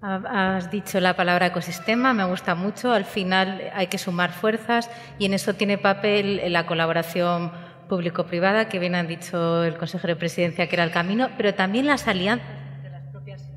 Has 0.00 0.70
dicho 0.70 1.00
la 1.00 1.16
palabra 1.16 1.46
ecosistema, 1.46 2.12
me 2.12 2.24
gusta 2.24 2.54
mucho. 2.54 2.92
Al 2.92 3.06
final 3.06 3.70
hay 3.74 3.86
que 3.86 3.96
sumar 3.96 4.32
fuerzas 4.32 4.90
y 5.18 5.24
en 5.24 5.32
eso 5.32 5.54
tiene 5.54 5.78
papel 5.78 6.42
la 6.52 6.66
colaboración 6.66 7.52
público-privada, 7.88 8.68
que 8.68 8.78
bien 8.78 8.94
han 8.94 9.06
dicho 9.06 9.64
el 9.64 9.78
consejero 9.78 10.14
de 10.14 10.20
presidencia 10.20 10.68
que 10.68 10.76
era 10.76 10.84
el 10.84 10.90
camino, 10.90 11.30
pero 11.38 11.54
también 11.54 11.86
las 11.86 12.06
alianzas 12.06 12.48
entre 12.76 12.90
las 12.90 13.06
propias 13.08 13.50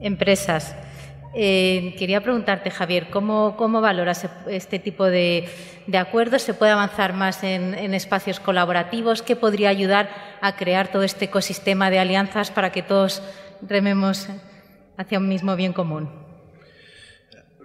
empresas. 0.00 0.76
Eh, 1.38 1.94
quería 1.98 2.22
preguntarte, 2.22 2.70
Javier, 2.70 3.08
¿cómo, 3.10 3.58
cómo 3.58 3.82
valoras 3.82 4.26
este 4.48 4.78
tipo 4.78 5.04
de, 5.04 5.46
de, 5.86 5.98
acuerdos? 5.98 6.40
¿Se 6.40 6.54
puede 6.54 6.72
avanzar 6.72 7.12
más 7.12 7.44
en, 7.44 7.92
espacios 7.92 8.40
colaborativos? 8.40 9.20
¿Qué 9.20 9.36
podría 9.36 9.68
ayudar 9.68 10.08
a 10.40 10.56
crear 10.56 10.88
todo 10.88 11.02
este 11.02 11.26
ecosistema 11.26 11.90
de 11.90 11.98
alianzas 11.98 12.50
para 12.50 12.72
que 12.72 12.80
todos 12.80 13.22
rememos 13.60 14.28
hacia 14.96 15.18
un 15.18 15.28
mismo 15.28 15.56
bien 15.56 15.74
común? 15.74 16.08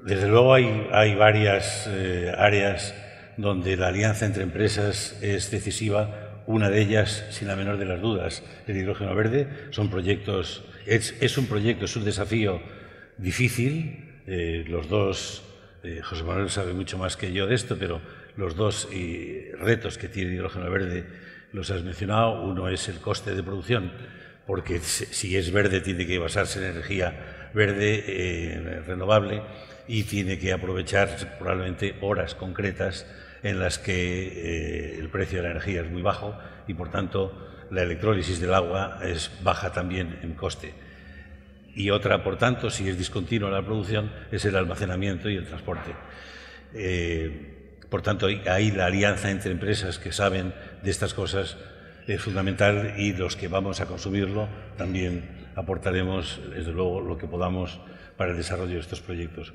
Desde 0.03 0.28
luego 0.28 0.53
hay, 0.53 0.89
hay 0.91 1.15
varias 1.15 1.88
eh, 1.89 2.30
áreas 2.38 2.93
donde 3.38 3.78
la 3.78 3.88
alianza 3.88 4.26
entre 4.26 4.43
empresas 4.43 5.17
es 5.22 5.49
decisiva. 5.49 6.43
Una 6.45 6.69
de 6.69 6.82
ellas, 6.82 7.26
sin 7.30 7.47
la 7.47 7.55
menor 7.55 7.78
de 7.78 7.86
las 7.86 8.01
dudas, 8.01 8.43
el 8.67 8.76
hidrógeno 8.76 9.15
verde. 9.15 9.47
Son 9.69 9.89
proyectos, 9.89 10.65
es, 10.86 11.15
es 11.22 11.38
un 11.38 11.45
proyecto, 11.45 11.86
es 11.86 11.95
un 11.95 12.03
desafío 12.03 12.59
difícil. 13.22 14.22
Eh, 14.28 14.65
los 14.67 14.89
dos, 14.89 15.43
eh, 15.84 16.01
José 16.03 16.24
Manuel 16.24 16.49
sabe 16.49 16.74
mucho 16.74 16.97
más 16.97 17.15
que 17.15 17.32
yo 17.32 17.47
de 17.47 17.55
esto, 17.55 17.78
pero 17.80 18.01
los 18.36 18.55
dos 18.55 18.89
y, 18.91 19.51
retos 19.53 19.97
que 19.97 20.09
tiene 20.09 20.34
hidrógeno 20.34 20.69
verde 20.69 21.05
los 21.53 21.72
has 21.72 21.84
mencionado. 21.84 22.41
Uno 22.41 22.67
es 22.69 22.89
el 22.89 22.99
coste 22.99 23.36
de 23.36 23.43
producción, 23.43 23.91
porque 24.45 24.80
si 24.80 25.38
es 25.38 25.51
verde 25.51 25.82
tiene 25.82 26.05
que 26.05 26.19
basarse 26.19 26.59
en 26.59 26.72
energía 26.72 27.49
verde 27.53 28.03
eh, 28.07 28.82
renovable 28.86 29.41
y 29.88 30.03
tiene 30.03 30.39
que 30.39 30.53
aprovechar 30.53 31.38
probablemente 31.38 31.95
horas 32.01 32.36
concretas 32.36 33.05
en 33.43 33.59
las 33.59 33.80
que 33.80 34.93
eh, 34.93 34.99
el 34.99 35.09
precio 35.09 35.38
de 35.39 35.43
la 35.43 35.51
energía 35.51 35.82
es 35.82 35.89
muy 35.89 36.01
bajo 36.01 36.38
y 36.67 36.74
por 36.74 36.89
tanto 36.89 37.49
la 37.72 37.84
electrólisis 37.84 38.39
del 38.39 38.53
agua 38.53 38.99
es 39.03 39.32
baja 39.43 39.72
también 39.72 40.19
en 40.22 40.34
coste. 40.34 40.74
Y 41.76 41.89
otra, 41.89 42.24
por 42.24 42.38
tanto, 42.38 42.69
si 42.69 42.88
es 42.89 42.97
discontinua 42.97 43.49
la 43.49 43.63
producción, 43.63 44.11
es 44.32 44.45
el 44.45 44.55
almacenamiento 44.55 45.30
y 45.30 45.36
el 45.36 45.45
transporte. 45.45 45.91
Eh, 46.74 47.80
por 47.89 48.01
tanto, 48.01 48.28
ahí 48.28 48.72
la 48.72 48.86
alianza 48.86 49.32
entre 49.32 49.51
empresas 49.51 49.99
que 49.99 50.11
saben 50.11 50.53
de 50.84 50.91
estas 50.91 51.13
cosas 51.13 51.57
es 52.07 52.22
fundamental 52.22 52.95
y 52.97 53.13
los 53.13 53.36
que 53.36 53.47
vamos 53.47 53.82
a 53.82 53.86
consumirlo 53.86 54.47
también 54.78 55.24
aportaremos, 55.55 56.41
desde 56.55 56.72
luego, 56.72 57.01
lo 57.01 57.17
que 57.17 57.28
podamos 57.28 57.80
para 58.17 58.32
el 58.32 58.38
desarrollo 58.38 58.76
de 58.76 58.80
estos 58.80 59.01
proyectos. 59.01 59.53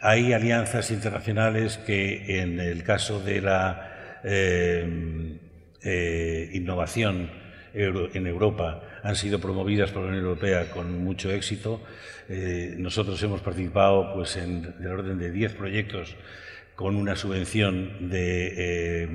Hay 0.00 0.32
alianzas 0.32 0.90
internacionales 0.90 1.78
que, 1.78 2.40
en 2.40 2.60
el 2.60 2.82
caso 2.84 3.20
de 3.20 3.40
la 3.40 4.20
eh, 4.24 5.38
eh, 5.82 6.50
innovación 6.52 7.30
en 7.78 8.26
Europa, 8.26 8.82
han 9.02 9.16
sido 9.16 9.38
promovidas 9.38 9.90
por 9.90 10.02
la 10.02 10.08
Unión 10.08 10.24
Europea 10.24 10.70
con 10.70 11.02
mucho 11.04 11.30
éxito. 11.30 11.80
Eh, 12.28 12.74
nosotros 12.76 13.22
hemos 13.22 13.40
participado 13.40 14.12
pues, 14.14 14.36
en 14.36 14.62
del 14.78 14.88
orden 14.88 15.18
de 15.18 15.30
10 15.30 15.54
proyectos 15.54 16.16
con 16.74 16.96
una 16.96 17.16
subvención 17.16 18.08
de 18.10 19.02
eh, 19.02 19.08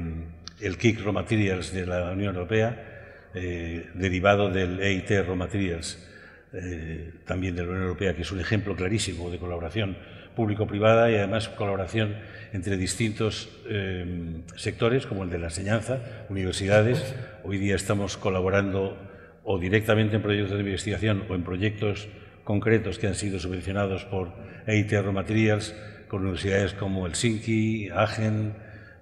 el 0.62 0.78
KIC 0.78 1.02
Raw 1.02 1.14
Materials 1.14 1.74
de 1.74 1.86
la 1.86 2.12
Unión 2.12 2.36
Europea, 2.36 3.30
eh, 3.34 3.90
derivado 3.94 4.50
del 4.50 4.80
EIT 4.80 5.26
Raw 5.26 5.36
Materials, 5.36 6.10
eh, 6.54 7.12
también 7.26 7.56
de 7.56 7.64
la 7.64 7.70
Unión 7.70 7.84
Europea, 7.84 8.14
que 8.16 8.22
es 8.22 8.32
un 8.32 8.40
ejemplo 8.40 8.76
clarísimo 8.76 9.30
de 9.30 9.40
colaboración 9.40 9.98
público-privada 10.36 11.12
y 11.12 11.16
además 11.16 11.50
colaboración 11.50 12.16
entre 12.54 12.78
distintos 12.78 13.50
eh, 13.68 14.42
sectores, 14.56 15.06
como 15.06 15.24
el 15.24 15.30
de 15.30 15.40
la 15.40 15.48
enseñanza, 15.48 16.00
universidades. 16.30 17.16
Hoy 17.44 17.58
día 17.58 17.76
estamos 17.76 18.18
colaborando 18.18 18.98
o 19.44 19.60
directamente 19.60 20.16
en 20.16 20.22
proyectos 20.22 20.54
de 20.54 20.64
investigación 20.64 21.26
o 21.30 21.36
en 21.36 21.44
proyectos 21.44 22.08
concretos 22.44 23.00
que 23.00 23.08
han 23.08 23.16
sido 23.16 23.40
subvencionados 23.40 24.06
por 24.06 24.34
EIT 24.68 24.92
Raw 24.92 25.14
Materials 25.14 25.76
con 26.08 26.22
universidades 26.22 26.74
como 26.74 27.06
Helsinki, 27.06 27.90
Aachen, 27.90 28.54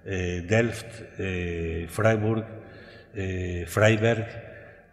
eh, 0.04 0.42
Delft, 0.46 1.02
eh, 1.18 1.86
Freiburg, 1.88 2.46
eh, 3.14 3.64
Freiberg, 3.66 4.26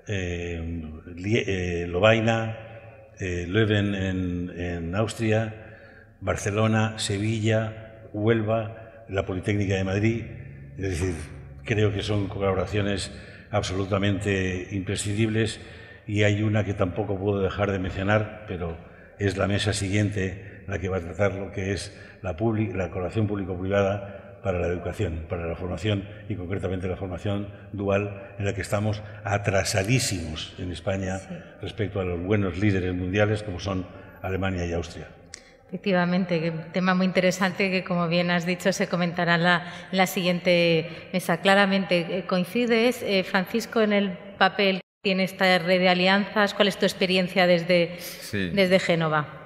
eh, 0.07 1.85
Lovaina, 1.87 2.57
Leuven 3.19 3.95
en, 3.95 4.49
en 4.55 4.95
Austria, 4.95 5.68
Barcelona, 6.21 6.99
Sevilla, 6.99 8.03
Huelva, 8.13 9.05
la 9.07 9.25
Politécnica 9.25 9.75
de 9.75 9.83
Madrid. 9.83 10.23
Es 10.77 10.99
decir, 10.99 11.15
creo 11.63 11.93
que 11.93 12.01
son 12.01 12.27
colaboraciones 12.27 13.11
absolutamente 13.51 14.67
imprescindibles 14.71 15.59
y 16.07 16.23
hay 16.23 16.43
una 16.43 16.63
que 16.63 16.73
tampoco 16.73 17.17
puedo 17.17 17.39
dejar 17.41 17.71
de 17.71 17.79
mencionar, 17.79 18.45
pero 18.47 18.77
es 19.19 19.37
la 19.37 19.47
mesa 19.47 19.73
siguiente 19.73 20.63
la 20.67 20.79
que 20.79 20.89
va 20.89 20.97
a 20.97 21.01
tratar 21.01 21.35
lo 21.35 21.51
que 21.51 21.73
es 21.73 21.95
la, 22.21 22.31
la 22.31 22.89
colaboración 22.89 23.27
público-privada 23.27 24.39
para 24.43 24.59
la 24.59 24.67
educación, 24.67 25.25
para 25.27 25.45
la 25.45 25.55
formación 25.55 26.07
y 26.29 26.35
concretamente 26.35 26.87
la 26.87 26.95
formación 26.95 27.49
dual 27.73 28.33
en 28.39 28.45
la 28.45 28.53
que 28.53 28.61
estamos 28.61 29.03
atrasadísimos 29.23 30.55
en 30.59 30.71
España 30.71 31.19
sí. 31.19 31.35
respecto 31.61 31.99
a 31.99 32.05
los 32.05 32.21
buenos 32.21 32.57
líderes 32.57 32.93
mundiales 32.95 33.43
como 33.43 33.59
son 33.59 33.85
Alemania 34.21 34.65
y 34.65 34.73
Austria. 34.73 35.07
Efectivamente, 35.69 36.49
un 36.49 36.71
tema 36.71 36.95
muy 36.95 37.05
interesante 37.05 37.69
que, 37.69 37.83
como 37.83 38.07
bien 38.07 38.31
has 38.31 38.45
dicho, 38.45 38.73
se 38.73 38.87
comentará 38.87 39.35
en 39.35 39.43
la, 39.43 39.73
en 39.91 39.97
la 39.97 40.07
siguiente 40.07 41.09
mesa. 41.13 41.41
Claramente, 41.41 42.17
eh, 42.17 42.25
¿coincides, 42.25 43.03
eh, 43.03 43.23
Francisco, 43.23 43.81
en 43.81 43.93
el 43.93 44.17
papel 44.37 44.77
que 44.77 44.99
tiene 45.03 45.23
esta 45.25 45.59
red 45.59 45.79
de 45.79 45.89
alianzas? 45.89 46.53
¿Cuál 46.53 46.69
es 46.69 46.77
tu 46.77 46.85
experiencia 46.85 47.45
desde, 47.45 47.99
sí. 47.99 48.49
desde 48.49 48.79
Génova? 48.79 49.39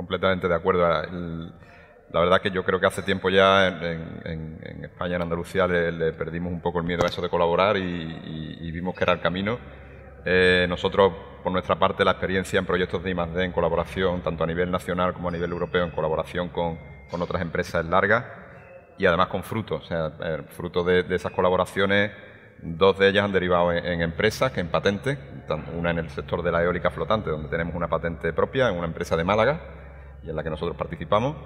completamente 0.00 0.48
de 0.48 0.54
acuerdo. 0.54 0.88
la 0.88 2.20
verdad 2.20 2.40
que 2.40 2.50
yo 2.50 2.64
creo 2.64 2.80
que 2.80 2.86
hace 2.86 3.02
tiempo 3.02 3.28
ya 3.28 3.68
en, 3.68 4.80
España, 4.82 5.16
en 5.16 5.22
Andalucía, 5.22 5.66
le, 5.66 6.12
perdimos 6.14 6.50
un 6.50 6.62
poco 6.62 6.78
el 6.78 6.86
miedo 6.86 7.04
a 7.04 7.08
eso 7.08 7.20
de 7.20 7.28
colaborar 7.28 7.76
y, 7.76 8.70
vimos 8.72 8.94
que 8.96 9.04
era 9.04 9.12
el 9.12 9.20
camino. 9.20 9.58
Eh, 10.24 10.66
nosotros, 10.68 11.12
por 11.42 11.52
nuestra 11.52 11.78
parte, 11.78 12.04
la 12.04 12.12
experiencia 12.12 12.58
en 12.58 12.66
proyectos 12.66 13.02
de 13.02 13.10
I+.D. 13.10 13.44
en 13.44 13.52
colaboración, 13.52 14.20
tanto 14.22 14.44
a 14.44 14.46
nivel 14.46 14.70
nacional 14.70 15.12
como 15.12 15.28
a 15.28 15.32
nivel 15.32 15.50
europeo, 15.50 15.84
en 15.84 15.90
colaboración 15.90 16.48
con, 16.48 16.78
otras 17.10 17.42
empresas 17.42 17.84
es 17.84 17.90
larga 17.90 18.94
y 18.98 19.06
además 19.06 19.28
con 19.28 19.42
frutos. 19.42 19.84
O 19.84 19.86
sea, 19.86 20.12
fruto 20.50 20.84
de, 20.84 21.04
esas 21.14 21.32
colaboraciones, 21.32 22.12
dos 22.62 22.98
de 22.98 23.08
ellas 23.08 23.24
han 23.24 23.32
derivado 23.32 23.72
en, 23.72 24.02
empresas 24.02 24.52
que 24.52 24.60
en 24.60 24.68
patente, 24.68 25.18
una 25.76 25.90
en 25.90 25.98
el 25.98 26.10
sector 26.10 26.42
de 26.42 26.52
la 26.52 26.62
eólica 26.62 26.90
flotante, 26.90 27.30
donde 27.30 27.48
tenemos 27.48 27.74
una 27.74 27.88
patente 27.88 28.32
propia 28.32 28.68
en 28.68 28.76
una 28.76 28.86
empresa 28.86 29.16
de 29.16 29.24
Málaga 29.24 29.60
y 30.22 30.30
en 30.30 30.36
la 30.36 30.42
que 30.42 30.50
nosotros 30.50 30.76
participamos, 30.76 31.36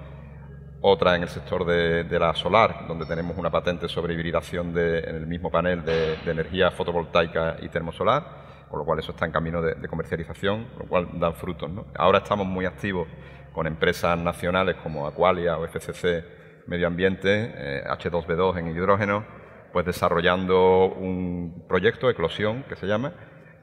otra 0.81 1.15
en 1.15 1.23
el 1.23 1.29
sector 1.29 1.65
de, 1.65 2.19
la 2.19 2.35
solar, 2.35 2.85
donde 2.87 3.05
tenemos 3.05 3.35
una 3.37 3.49
patente 3.49 3.87
sobre 3.87 4.13
hibridación 4.13 4.77
en 4.77 5.15
el 5.15 5.25
mismo 5.25 5.49
panel 5.49 5.83
de, 5.83 6.15
energía 6.25 6.69
fotovoltaica 6.69 7.57
y 7.61 7.69
termosolar, 7.69 8.44
con 8.69 8.79
lo 8.79 8.85
cual 8.85 8.99
eso 8.99 9.11
está 9.11 9.25
en 9.25 9.31
camino 9.31 9.61
de, 9.61 9.87
comercialización, 9.87 10.67
lo 10.77 10.85
cual 10.85 11.07
dan 11.13 11.33
frutos. 11.35 11.69
Ahora 11.95 12.19
estamos 12.19 12.47
muy 12.47 12.65
activos 12.65 13.07
con 13.53 13.67
empresas 13.67 14.17
nacionales 14.17 14.75
como 14.83 15.07
Aqualia 15.07 15.57
o 15.57 15.65
FCC 15.67 16.25
Medio 16.67 16.87
Ambiente, 16.87 17.83
H2B2 17.87 18.55
eh, 18.55 18.59
en 18.59 18.67
hidrógeno, 18.67 19.25
pues 19.71 19.85
desarrollando 19.85 20.85
un 20.87 21.65
proyecto, 21.67 22.09
Eclosión, 22.09 22.63
que 22.63 22.75
se 22.75 22.87
llama, 22.87 23.13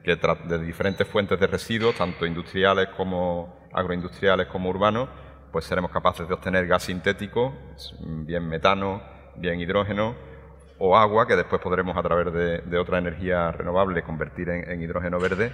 que 0.03 0.15
de 0.15 0.59
diferentes 0.59 1.07
fuentes 1.07 1.39
de 1.39 1.47
residuos, 1.47 1.95
tanto 1.95 2.25
industriales 2.25 2.89
como 2.95 3.67
agroindustriales 3.73 4.47
como 4.47 4.69
urbanos, 4.69 5.09
pues 5.51 5.65
seremos 5.65 5.91
capaces 5.91 6.27
de 6.27 6.33
obtener 6.33 6.65
gas 6.67 6.83
sintético, 6.83 7.53
bien 7.99 8.47
metano, 8.47 9.01
bien 9.35 9.59
hidrógeno 9.59 10.32
o 10.79 10.97
agua, 10.97 11.27
que 11.27 11.35
después 11.35 11.61
podremos 11.61 11.95
a 11.97 12.03
través 12.03 12.33
de, 12.33 12.77
otra 12.77 12.97
energía 12.97 13.51
renovable 13.51 14.03
convertir 14.03 14.49
en, 14.49 14.81
hidrógeno 14.81 15.19
verde. 15.19 15.51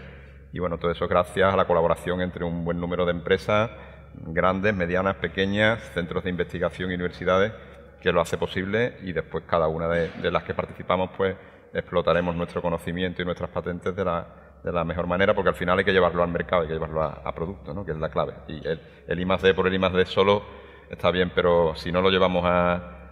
Y 0.51 0.59
bueno, 0.59 0.77
todo 0.77 0.91
eso 0.91 1.07
gracias 1.07 1.53
a 1.53 1.57
la 1.57 1.65
colaboración 1.65 2.21
entre 2.21 2.43
un 2.43 2.65
buen 2.65 2.79
número 2.79 3.05
de 3.05 3.11
empresas, 3.11 3.69
grandes, 4.15 4.73
medianas, 4.73 5.15
pequeñas, 5.17 5.79
centros 5.93 6.23
de 6.23 6.31
investigación 6.31 6.91
y 6.91 6.95
universidades, 6.95 7.53
que 8.01 8.11
lo 8.11 8.21
hace 8.21 8.37
posible 8.37 8.97
y 9.03 9.11
después 9.11 9.43
cada 9.45 9.67
una 9.67 9.87
de, 9.87 10.31
las 10.31 10.43
que 10.43 10.53
participamos 10.53 11.11
pues 11.15 11.35
explotaremos 11.73 12.35
nuestro 12.35 12.61
conocimiento 12.61 13.21
y 13.21 13.25
nuestras 13.25 13.49
patentes 13.51 13.95
de 13.95 14.05
la, 14.05 14.25
de 14.63 14.71
la 14.71 14.83
mejor 14.83 15.05
manera, 15.05 15.35
porque 15.35 15.49
al 15.49 15.55
final 15.55 15.77
hay 15.77 15.85
que 15.85 15.91
llevarlo 15.91 16.23
al 16.23 16.29
mercado, 16.29 16.63
hay 16.63 16.69
que 16.69 16.73
llevarlo 16.73 17.03
a, 17.03 17.31
producto, 17.35 17.73
¿no? 17.73 17.85
que 17.85 17.91
es 17.91 17.97
la 17.97 18.09
clave. 18.09 18.33
Y 18.47 18.65
el, 18.65 18.81
el 19.07 19.19
I 19.19 19.25
D 19.43 19.53
por 19.53 19.67
el 19.67 19.73
I 19.75 19.77
D 19.77 20.05
solo 20.05 20.43
está 20.89 21.11
bien, 21.11 21.31
pero 21.35 21.75
si 21.75 21.91
no 21.91 22.01
lo 22.01 22.09
llevamos 22.09 22.43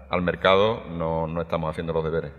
al 0.10 0.22
mercado 0.22 0.84
no, 0.90 1.28
no 1.28 1.42
estamos 1.42 1.70
haciendo 1.70 1.94
los 1.94 2.04
deberes. 2.04 2.32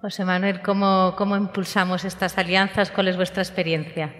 José 0.00 0.24
Manuel, 0.24 0.62
¿cómo, 0.62 1.14
¿cómo 1.16 1.36
impulsamos 1.36 2.04
estas 2.04 2.38
alianzas? 2.38 2.90
¿Cuál 2.90 3.08
es 3.08 3.16
vuestra 3.16 3.42
experiencia? 3.42 4.14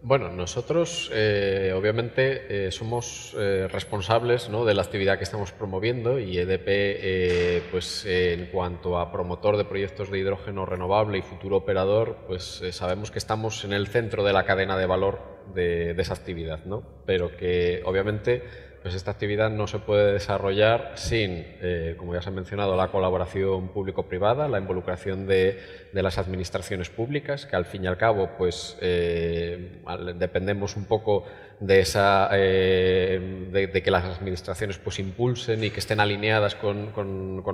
Bueno, 0.00 0.30
nosotros 0.30 1.10
eh, 1.12 1.72
obviamente 1.76 2.66
eh, 2.66 2.70
somos 2.70 3.34
eh, 3.36 3.66
responsables 3.68 4.48
de 4.48 4.74
la 4.74 4.82
actividad 4.82 5.18
que 5.18 5.24
estamos 5.24 5.50
promoviendo 5.50 6.20
y 6.20 6.38
EDP, 6.38 7.70
pues 7.72 8.06
en 8.06 8.46
cuanto 8.46 8.98
a 8.98 9.10
promotor 9.10 9.56
de 9.56 9.64
proyectos 9.64 10.10
de 10.10 10.18
hidrógeno 10.20 10.66
renovable 10.66 11.18
y 11.18 11.22
futuro 11.22 11.56
operador, 11.56 12.18
pues 12.28 12.62
sabemos 12.70 13.10
que 13.10 13.18
estamos 13.18 13.64
en 13.64 13.72
el 13.72 13.88
centro 13.88 14.22
de 14.22 14.32
la 14.32 14.44
cadena 14.44 14.76
de 14.76 14.86
valor 14.86 15.20
de, 15.52 15.94
de 15.94 16.02
esa 16.02 16.14
actividad, 16.14 16.64
¿no? 16.64 16.84
pero 17.04 17.36
que 17.36 17.82
obviamente 17.84 18.67
pues 18.82 18.94
esta 18.94 19.10
actividad 19.10 19.50
no 19.50 19.66
se 19.66 19.78
puede 19.78 20.12
desarrollar 20.12 20.92
sin, 20.94 21.44
eh, 21.60 21.94
como 21.98 22.14
ya 22.14 22.22
se 22.22 22.28
ha 22.28 22.32
mencionado, 22.32 22.76
la 22.76 22.88
colaboración 22.88 23.68
público-privada, 23.68 24.48
la 24.48 24.58
involucración 24.58 25.26
de, 25.26 25.58
las 25.92 26.18
administraciones 26.18 26.90
públicas, 26.90 27.44
que 27.44 27.56
al 27.56 27.64
fin 27.64 27.84
y 27.84 27.86
al 27.88 27.96
cabo 27.96 28.30
pues, 28.38 28.76
eh, 28.80 29.80
dependemos 30.16 30.76
un 30.76 30.84
poco 30.84 31.24
de, 31.60 31.80
esa, 31.80 32.28
eh, 32.32 33.48
de, 33.50 33.82
que 33.82 33.90
las 33.90 34.04
administraciones 34.04 34.78
pues, 34.78 34.98
impulsen 34.98 35.64
y 35.64 35.70
que 35.70 35.80
estén 35.80 36.00
alineadas 36.00 36.54
con, 36.54 36.92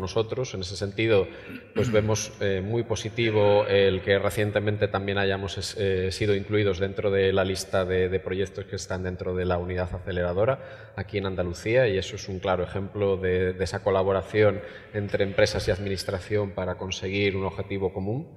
nosotros. 0.00 0.52
En 0.54 0.60
ese 0.60 0.76
sentido, 0.76 1.26
pues 1.74 1.90
vemos 1.90 2.32
eh, 2.40 2.60
muy 2.62 2.82
positivo 2.82 3.64
el 3.66 4.02
que 4.02 4.18
recientemente 4.18 4.88
también 4.88 5.18
hayamos 5.18 5.76
eh, 5.78 6.10
sido 6.12 6.34
incluidos 6.34 6.78
dentro 6.78 7.10
de 7.10 7.32
la 7.32 7.44
lista 7.44 7.84
de, 7.84 8.20
proyectos 8.20 8.64
que 8.66 8.76
están 8.76 9.02
dentro 9.02 9.34
de 9.34 9.44
la 9.44 9.58
unidad 9.58 9.88
aceleradora 9.92 10.92
aquí 10.96 11.18
en 11.18 11.26
Andalucía 11.26 11.88
y 11.88 11.98
eso 11.98 12.16
es 12.16 12.28
un 12.28 12.38
claro 12.38 12.64
ejemplo 12.64 13.16
de 13.16 13.56
esa 13.60 13.82
colaboración 13.82 14.60
entre 14.92 15.24
empresas 15.24 15.66
y 15.68 15.70
administración 15.70 16.52
para 16.52 16.76
conseguir 16.76 17.36
un 17.36 17.44
objetivo 17.44 17.92
común. 17.92 18.28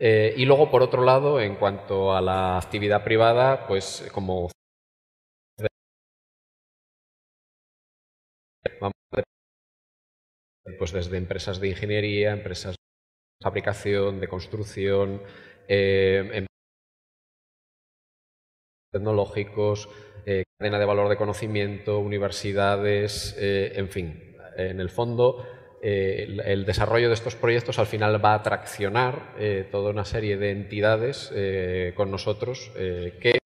y 0.00 0.44
luego, 0.44 0.70
por 0.70 0.82
otro 0.82 1.04
lado, 1.04 1.40
en 1.40 1.56
cuanto 1.56 2.14
a 2.14 2.20
la 2.20 2.58
actividad 2.58 3.04
privada, 3.04 3.66
pues 3.66 4.08
como 4.12 4.51
pues 10.78 10.92
desde 10.92 11.16
empresas 11.16 11.60
de 11.60 11.68
ingeniería, 11.68 12.32
empresas 12.32 12.72
de 12.72 13.44
fabricación, 13.44 14.20
de 14.20 14.28
construcción, 14.28 15.22
eh, 15.68 16.30
em, 16.32 16.46
tecnológicos, 18.92 19.88
eh, 20.26 20.44
cadena 20.58 20.78
de 20.78 20.84
valor 20.84 21.08
de 21.08 21.16
conocimiento, 21.16 21.98
universidades, 21.98 23.36
eh, 23.38 23.72
en 23.76 23.88
fin. 23.88 24.36
En 24.56 24.80
el 24.80 24.90
fondo, 24.90 25.46
el, 25.82 26.64
desarrollo 26.66 27.08
de 27.08 27.14
estos 27.14 27.34
proyectos 27.34 27.78
al 27.78 27.86
final 27.86 28.22
va 28.22 28.34
a 28.34 28.42
traccionar 28.42 29.34
toda 29.70 29.90
una 29.90 30.04
serie 30.04 30.36
de 30.36 30.50
entidades 30.50 31.32
con 31.96 32.10
nosotros 32.10 32.70
que 32.74 33.38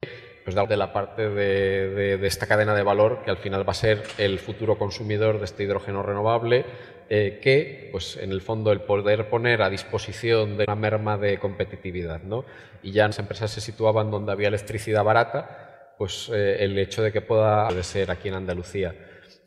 pues 0.46 0.68
de 0.68 0.76
la 0.76 0.92
parte 0.92 1.28
de, 1.28 2.24
esta 2.24 2.46
cadena 2.46 2.72
de 2.72 2.84
valor 2.84 3.22
que 3.24 3.32
al 3.32 3.36
final 3.38 3.68
va 3.68 3.72
a 3.72 3.74
ser 3.74 4.04
el 4.16 4.38
futuro 4.38 4.78
consumidor 4.78 5.40
de 5.40 5.44
este 5.44 5.64
hidrógeno 5.64 6.04
renovable, 6.04 6.64
eh, 7.08 7.38
que, 7.40 7.88
pues 7.92 8.16
en 8.16 8.32
el 8.32 8.40
fondo, 8.40 8.72
el 8.72 8.80
poder 8.80 9.28
poner 9.28 9.62
a 9.62 9.70
disposición 9.70 10.56
de 10.56 10.64
una 10.64 10.74
merma 10.74 11.16
de 11.16 11.38
competitividad. 11.38 12.22
¿no? 12.22 12.44
Y 12.82 12.92
ya 12.92 13.06
las 13.06 13.18
empresas 13.18 13.50
se 13.50 13.60
situaban 13.60 14.10
donde 14.10 14.32
había 14.32 14.48
electricidad 14.48 15.04
barata, 15.04 15.94
pues 15.98 16.30
eh, 16.34 16.56
el 16.60 16.76
hecho 16.78 17.02
de 17.02 17.12
que 17.12 17.20
pueda 17.20 17.70
ser 17.82 18.10
aquí 18.10 18.28
en 18.28 18.34
Andalucía. 18.34 18.94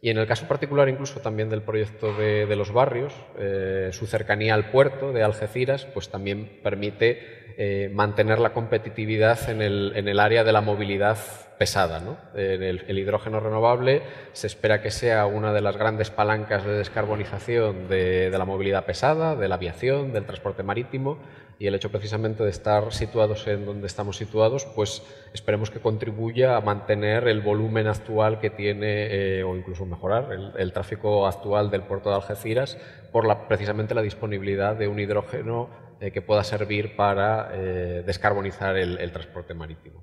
Y 0.02 0.10
en 0.10 0.18
el 0.18 0.28
caso 0.28 0.48
particular 0.48 0.88
incluso 0.88 1.20
también 1.20 1.50
del 1.50 1.62
proyecto 1.62 2.14
de, 2.14 2.56
los 2.56 2.72
barrios, 2.72 3.14
eh, 3.38 3.90
su 3.92 4.08
cercanía 4.08 4.54
al 4.54 4.72
puerto 4.72 5.12
de 5.12 5.24
Algeciras, 5.24 5.86
pues 5.86 6.10
también 6.10 6.60
permite 6.64 7.39
eh, 7.62 7.90
mantener 7.94 8.40
la 8.40 8.54
competitividad 8.54 9.50
en 9.50 9.62
el, 9.62 9.92
en 9.94 10.08
el, 10.08 10.22
área 10.22 10.46
de 10.46 10.54
la 10.54 10.62
movilidad 10.62 11.18
pesada. 11.58 12.00
¿no? 12.00 12.16
El, 12.34 12.98
hidrógeno 12.98 13.42
renovable 13.42 14.02
se 14.32 14.48
espera 14.48 14.82
que 14.82 14.92
sea 14.92 15.26
una 15.26 15.52
de 15.52 15.60
las 15.60 15.76
grandes 15.76 16.10
palancas 16.10 16.64
de 16.64 16.78
descarbonización 16.78 17.90
de, 17.90 18.30
de, 18.30 18.38
la 18.38 18.46
movilidad 18.46 18.86
pesada, 18.86 19.36
de 19.36 19.50
la 19.50 19.56
aviación, 19.56 20.14
del 20.14 20.24
transporte 20.24 20.64
marítimo 20.64 21.20
y 21.60 21.68
el 21.68 21.76
hecho 21.76 21.92
precisamente 21.92 22.46
de 22.46 22.50
estar 22.50 22.94
situados 22.94 23.46
en 23.48 23.66
donde 23.66 23.88
estamos 23.88 24.16
situados, 24.16 24.66
pues 24.74 25.04
esperemos 25.34 25.70
que 25.70 25.82
contribuya 25.82 26.56
a 26.56 26.62
mantener 26.62 27.28
el 27.28 27.42
volumen 27.42 27.88
actual 27.88 28.40
que 28.40 28.52
tiene 28.52 29.40
eh, 29.40 29.44
o 29.44 29.58
incluso 29.58 29.86
mejorar 29.86 30.32
el, 30.32 30.54
el, 30.58 30.72
tráfico 30.72 31.28
actual 31.28 31.70
del 31.70 31.82
puerto 31.82 32.08
de 32.10 32.16
Algeciras 32.16 32.78
por 33.12 33.28
la, 33.28 33.50
precisamente 33.50 33.94
la 33.94 34.02
disponibilidad 34.02 34.78
de 34.78 34.88
un 34.88 34.98
hidrógeno 34.98 35.89
eh, 36.02 36.12
que 36.12 36.22
pueda 36.22 36.46
servir 36.46 36.96
para 36.96 37.50
eh, 37.52 38.04
descarbonizar 38.06 38.78
el, 38.78 39.12
transporte 39.12 39.54
marítimo. 39.54 40.02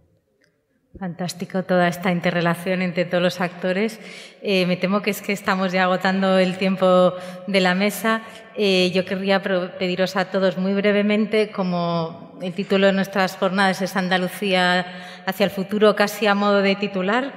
Fantástico 0.98 1.62
toda 1.62 1.88
esta 1.88 2.12
interrelación 2.12 2.82
entre 2.82 3.06
todos 3.06 3.22
los 3.22 3.40
actores. 3.40 3.98
Eh, 4.42 4.66
me 4.66 4.76
temo 4.76 5.00
que 5.00 5.08
es 5.08 5.22
que 5.22 5.32
estamos 5.32 5.72
ya 5.72 5.84
agotando 5.84 6.38
el 6.38 6.58
tiempo 6.58 7.14
de 7.46 7.60
la 7.60 7.74
mesa. 7.74 8.20
yo 8.56 9.04
querría 9.06 9.40
pediros 9.42 10.16
a 10.16 10.26
todos 10.26 10.58
muy 10.58 10.74
brevemente, 10.74 11.50
como 11.50 12.38
el 12.42 12.52
título 12.52 12.88
de 12.88 12.92
nuestras 12.92 13.36
jornadas 13.36 13.80
es 13.80 13.96
Andalucía 13.96 14.84
hacia 15.24 15.44
el 15.44 15.50
futuro, 15.50 15.96
casi 15.96 16.26
a 16.26 16.34
modo 16.34 16.60
de 16.60 16.76
titular, 16.76 17.32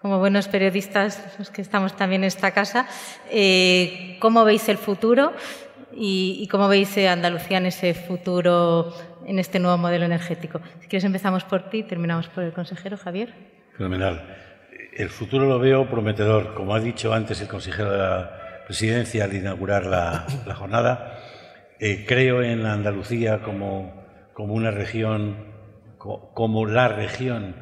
como 0.00 0.18
buenos 0.18 0.48
periodistas 0.48 1.22
los 1.38 1.50
que 1.50 1.60
estamos 1.60 1.94
también 1.96 2.22
en 2.22 2.28
esta 2.28 2.52
casa, 2.52 2.86
¿cómo 4.20 4.44
veis 4.44 4.70
el 4.70 4.78
futuro? 4.78 5.34
Y, 5.94 6.46
cómo 6.50 6.68
veis 6.68 6.96
Andalucía 6.98 7.58
en 7.58 7.66
ese 7.66 7.94
futuro, 7.94 8.92
en 9.26 9.38
este 9.38 9.58
nuevo 9.58 9.78
modelo 9.78 10.04
energético. 10.04 10.60
Si 10.80 10.88
quieres 10.88 11.04
empezamos 11.04 11.44
por 11.44 11.70
ti 11.70 11.78
y 11.78 11.82
terminamos 11.82 12.28
por 12.28 12.44
el 12.44 12.52
consejero 12.52 12.96
Javier. 12.96 13.32
Fenomenal. 13.76 14.36
El 14.96 15.08
futuro 15.08 15.46
lo 15.46 15.58
veo 15.58 15.88
prometedor. 15.88 16.54
Como 16.54 16.74
ha 16.74 16.80
dicho 16.80 17.12
antes 17.12 17.40
el 17.40 17.48
consejero 17.48 17.92
de 17.92 17.98
la 17.98 18.30
presidencia 18.66 19.24
al 19.24 19.34
inaugurar 19.34 19.86
la, 19.86 20.26
jornada, 20.54 21.18
eh, 21.78 22.04
creo 22.06 22.42
en 22.42 22.62
la 22.62 22.72
Andalucía 22.72 23.42
como, 23.42 24.04
como 24.32 24.54
una 24.54 24.70
región, 24.70 25.36
como 25.98 26.66
la 26.66 26.88
región 26.88 27.54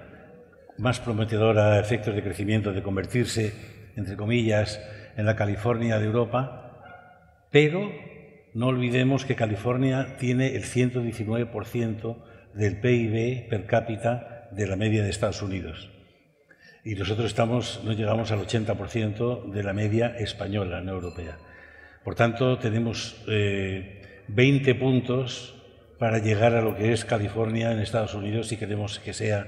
más 0.79 1.01
prometedora 1.01 1.75
a 1.75 1.81
efectos 1.81 2.15
de 2.15 2.23
crecimiento, 2.23 2.73
de 2.73 2.83
convertirse, 2.83 3.53
entre 3.97 4.17
comillas, 4.17 4.81
en 5.17 5.27
la 5.27 5.35
California 5.35 5.99
de 5.99 6.07
Europa, 6.07 6.69
pero 7.51 7.91
no 8.55 8.69
olvidemos 8.69 9.25
que 9.25 9.37
California 9.37 10.17
tiene 10.19 10.57
el 10.57 10.65
119% 10.65 12.17
del 12.55 12.81
PIB 12.81 13.49
per 13.49 13.67
cápita 13.67 14.49
de 14.53 14.67
la 14.67 14.77
media 14.77 15.03
de 15.03 15.11
Estados 15.11 15.43
Unidos. 15.43 15.91
Y 16.85 16.95
nosotros 16.95 17.27
estamos, 17.27 17.83
no 17.85 17.93
llegamos 17.93 18.33
al 18.33 18.41
80% 18.41 19.51
de 19.51 19.63
la 19.63 19.73
media 19.73 20.17
española, 20.19 20.81
no 20.81 20.93
europea. 20.93 21.39
Por 22.05 22.15
tanto, 22.15 22.59
tenemos 22.59 23.23
20 23.27 24.71
eh, 24.71 24.75
puntos 24.75 25.55
para 25.99 26.19
llegar 26.19 26.55
a 26.55 26.63
lo 26.63 26.77
que 26.77 26.93
es 26.93 27.05
California 27.05 27.73
en 27.73 27.81
Estados 27.81 28.15
Unidos 28.15 28.49
si 28.49 28.57
queremos 28.57 29.01
que 29.01 29.13
sea 29.13 29.47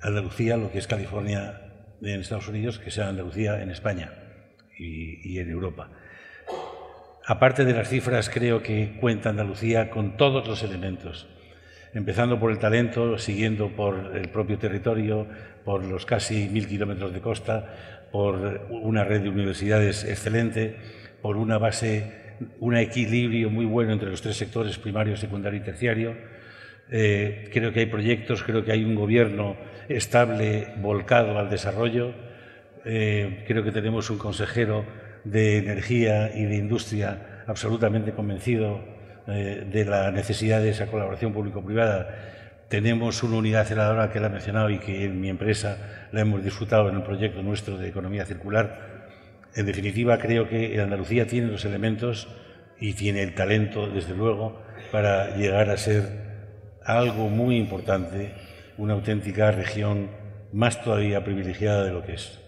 Andalucía 0.00 0.56
lo 0.56 0.70
que 0.70 0.78
es 0.78 0.86
California 0.86 1.60
en 2.02 2.20
Estados 2.20 2.48
Unidos, 2.48 2.78
que 2.78 2.90
sea 2.90 3.08
Andalucía 3.08 3.62
en 3.62 3.70
España 3.70 4.12
y, 4.78 5.38
en 5.38 5.50
Europa. 5.50 5.90
Aparte 7.26 7.64
de 7.64 7.72
las 7.72 7.88
cifras, 7.88 8.28
creo 8.28 8.62
que 8.62 8.98
cuenta 9.00 9.30
Andalucía 9.30 9.88
con 9.88 10.18
todos 10.18 10.46
los 10.46 10.62
elementos, 10.62 11.26
empezando 11.94 12.38
por 12.38 12.50
el 12.50 12.58
talento, 12.58 13.16
siguiendo 13.16 13.70
por 13.70 14.14
el 14.14 14.28
propio 14.28 14.58
territorio, 14.58 15.26
por 15.64 15.86
los 15.86 16.04
casi 16.04 16.50
mil 16.50 16.68
kilómetros 16.68 17.14
de 17.14 17.22
costa, 17.22 18.08
por 18.12 18.66
una 18.68 19.04
red 19.04 19.22
de 19.22 19.30
universidades 19.30 20.04
excelente, 20.04 20.76
por 21.22 21.38
una 21.38 21.56
base, 21.56 22.36
un 22.60 22.76
equilibrio 22.76 23.48
muy 23.48 23.64
bueno 23.64 23.94
entre 23.94 24.10
los 24.10 24.20
tres 24.20 24.36
sectores, 24.36 24.76
primario, 24.76 25.16
secundario 25.16 25.60
y 25.60 25.62
terciario. 25.62 26.14
Eh, 26.90 27.48
creo 27.54 27.72
que 27.72 27.80
hay 27.80 27.86
proyectos, 27.86 28.42
creo 28.42 28.66
que 28.66 28.72
hay 28.72 28.84
un 28.84 28.94
gobierno 28.94 29.56
estable, 29.88 30.74
volcado 30.76 31.38
al 31.38 31.48
desarrollo. 31.48 32.12
Eh, 32.84 33.44
creo 33.48 33.64
que 33.64 33.72
tenemos 33.72 34.10
un 34.10 34.18
consejero 34.18 34.84
de 35.24 35.58
energía 35.58 36.30
y 36.34 36.44
de 36.44 36.56
industria 36.56 37.42
absolutamente 37.46 38.12
convencido 38.12 38.80
eh, 39.26 39.66
de 39.70 39.84
la 39.84 40.10
necesidad 40.10 40.60
de 40.60 40.70
esa 40.70 40.86
colaboración 40.86 41.32
público-privada. 41.32 42.66
Tenemos 42.68 43.22
una 43.22 43.38
unidad 43.38 43.62
aceleradora 43.62 44.10
que 44.10 44.20
la 44.20 44.26
ha 44.26 44.30
mencionado 44.30 44.70
y 44.70 44.78
que 44.78 45.04
en 45.04 45.20
mi 45.20 45.28
empresa 45.28 46.08
la 46.12 46.20
hemos 46.20 46.42
disfrutado 46.44 46.88
en 46.88 46.96
el 46.96 47.02
proyecto 47.02 47.42
nuestro 47.42 47.78
de 47.78 47.88
economía 47.88 48.24
circular. 48.26 49.08
En 49.54 49.66
definitiva, 49.66 50.18
creo 50.18 50.48
que 50.48 50.80
Andalucía 50.80 51.26
tiene 51.26 51.48
los 51.48 51.64
elementos 51.64 52.28
y 52.78 52.94
tiene 52.94 53.22
el 53.22 53.34
talento, 53.34 53.88
desde 53.88 54.14
luego, 54.14 54.60
para 54.90 55.36
llegar 55.36 55.70
a 55.70 55.76
ser 55.76 56.24
algo 56.84 57.28
muy 57.28 57.56
importante 57.56 58.34
una 58.76 58.94
auténtica 58.94 59.50
región 59.52 60.10
más 60.52 60.82
todavía 60.82 61.24
privilegiada 61.24 61.84
de 61.84 61.92
lo 61.92 62.02
que 62.02 62.14
es. 62.14 62.40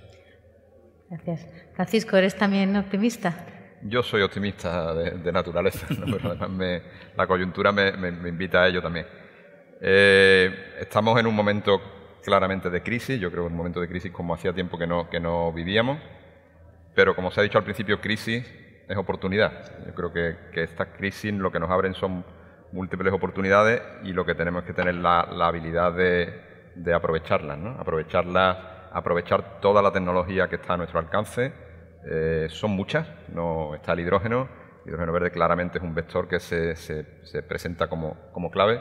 Gracias. 1.08 1.65
Francisco, 1.76 2.16
¿eres 2.16 2.34
también 2.34 2.74
optimista? 2.74 3.34
Yo 3.82 4.02
soy 4.02 4.22
optimista 4.22 4.94
de, 4.94 5.30
naturaleza, 5.30 5.86
pero 6.10 6.30
además 6.30 6.82
la 7.14 7.26
coyuntura 7.26 7.70
me, 7.70 8.08
invita 8.08 8.62
a 8.62 8.68
ello 8.68 8.80
también. 8.80 9.06
Eh, 9.82 10.78
estamos 10.80 11.20
en 11.20 11.26
un 11.26 11.34
momento 11.34 11.82
claramente 12.24 12.70
de 12.70 12.82
crisis, 12.82 13.20
yo 13.20 13.30
creo 13.30 13.44
que 13.44 13.50
un 13.50 13.56
momento 13.58 13.78
de 13.82 13.88
crisis 13.88 14.10
como 14.10 14.32
hacía 14.32 14.54
tiempo 14.54 14.78
que 14.78 14.86
no, 14.86 15.10
que 15.10 15.20
no 15.20 15.52
vivíamos, 15.52 15.98
pero 16.94 17.14
como 17.14 17.30
se 17.30 17.40
ha 17.40 17.42
dicho 17.42 17.58
al 17.58 17.64
principio, 17.64 18.00
crisis 18.00 18.42
es 18.88 18.96
oportunidad. 18.96 19.84
Yo 19.86 19.94
creo 19.94 20.12
que, 20.14 20.62
estas 20.62 20.88
crisis 20.96 21.30
lo 21.34 21.52
que 21.52 21.60
nos 21.60 21.70
abren 21.70 21.92
son 21.92 22.24
múltiples 22.72 23.12
oportunidades 23.12 23.82
y 24.02 24.14
lo 24.14 24.24
que 24.24 24.34
tenemos 24.34 24.64
que 24.64 24.72
tener 24.72 24.94
la, 24.94 25.28
la 25.30 25.48
habilidad 25.48 25.92
de, 25.92 26.40
de 26.74 26.94
aprovecharlas, 26.94 27.58
¿no? 27.58 27.76
aprovecharlas, 27.78 28.56
aprovechar 28.92 29.60
toda 29.60 29.82
la 29.82 29.92
tecnología 29.92 30.48
que 30.48 30.56
está 30.56 30.72
a 30.72 30.76
nuestro 30.78 30.98
alcance. 30.98 31.65
Eh, 32.09 32.46
son 32.50 32.70
muchas, 32.70 33.09
no 33.28 33.74
está 33.74 33.92
el 33.92 34.00
hidrógeno, 34.00 34.48
el 34.84 34.90
hidrógeno 34.90 35.12
verde 35.12 35.30
claramente 35.32 35.78
es 35.78 35.84
un 35.84 35.94
vector 35.94 36.28
que 36.28 36.38
se, 36.38 36.76
se, 36.76 37.42
presenta 37.42 37.88
como, 37.88 38.16
como, 38.32 38.50
clave, 38.50 38.80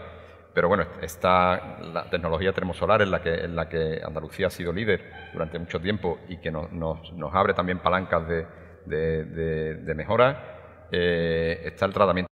pero 0.53 0.67
bueno, 0.67 0.85
está 1.01 1.79
la 1.81 2.09
tecnología 2.09 2.53
termosolar 2.53 3.01
en 3.01 3.09
la 3.09 3.21
que, 3.21 3.33
en 3.33 3.55
la 3.55 3.67
que 3.67 3.99
Andalucía 4.05 4.47
ha 4.47 4.51
sido 4.51 4.71
líder 4.71 5.31
durante 5.33 5.57
mucho 5.57 5.79
tiempo 5.79 6.19
y 6.29 6.37
que 6.37 6.51
nos, 6.51 6.71
nos, 6.71 7.11
nos 7.13 7.33
abre 7.33 7.53
también 7.53 7.79
palancas 7.79 8.27
de, 8.27 8.45
de, 8.85 9.75
de 9.75 9.95
mejora. 9.95 10.87
Eh, 10.91 11.61
está 11.65 11.87
el 11.87 11.93
tratamiento 11.93 12.29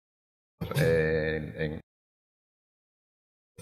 eh, 0.81 1.53
en, 1.57 1.81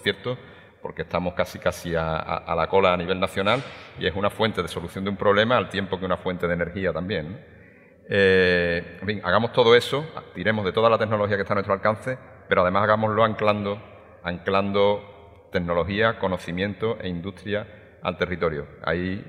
cierto 0.02 0.38
porque 0.82 1.02
estamos 1.02 1.34
casi 1.34 1.58
casi 1.58 1.94
a, 1.94 2.54
la 2.56 2.66
cola 2.68 2.92
a 2.92 2.96
nivel 2.96 3.18
nacional 3.18 3.62
y 3.98 4.06
es 4.06 4.14
una 4.14 4.30
fuente 4.30 4.62
de 4.62 4.68
solución 4.68 5.04
de 5.04 5.10
un 5.10 5.16
problema 5.16 5.56
al 5.56 5.68
tiempo 5.68 5.98
que 5.98 6.04
una 6.04 6.16
fuente 6.16 6.46
de 6.46 6.54
energía 6.54 6.92
también. 6.92 7.44
Eh, 8.08 9.20
hagamos 9.24 9.52
todo 9.52 9.74
eso, 9.74 10.06
tiremos 10.34 10.64
de 10.64 10.72
toda 10.72 10.88
la 10.88 10.98
tecnología 10.98 11.36
que 11.36 11.42
está 11.42 11.54
a 11.54 11.56
nuestro 11.56 11.74
alcance, 11.74 12.18
pero 12.48 12.62
además 12.62 12.84
hagámoslo 12.84 13.24
anclando, 13.24 13.82
anclando 14.22 15.48
tecnología, 15.50 16.18
conocimiento 16.18 16.98
e 17.00 17.08
industria 17.08 17.66
al 18.02 18.16
territorio. 18.16 18.66
Ahí 18.84 19.24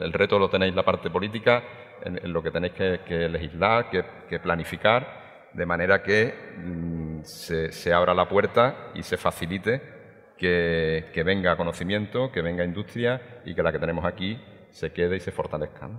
el, 0.00 0.12
reto 0.12 0.38
lo 0.38 0.48
tenéis 0.48 0.74
la 0.74 0.84
parte 0.84 1.10
política, 1.10 1.62
en, 2.02 2.32
lo 2.32 2.42
que 2.42 2.50
tenéis 2.50 2.72
que, 2.72 3.28
legislar, 3.28 3.90
que 3.90 4.38
planificar 4.38 5.18
de 5.52 5.66
manera 5.66 6.02
que 6.02 6.34
mm, 6.56 7.20
se, 7.22 7.92
abra 7.92 8.14
la 8.14 8.28
puerta 8.28 8.90
y 8.94 9.02
se 9.02 9.16
facilite 9.16 9.97
que, 10.38 11.22
venga 11.24 11.56
conocimiento, 11.56 12.32
que 12.32 12.40
venga 12.40 12.64
industria 12.64 13.20
y 13.44 13.54
que 13.54 13.62
la 13.62 13.72
que 13.72 13.78
tenemos 13.78 14.04
aquí 14.04 14.40
se 14.70 14.92
quede 14.92 15.16
y 15.16 15.20
se 15.20 15.32
fortalezca. 15.32 15.90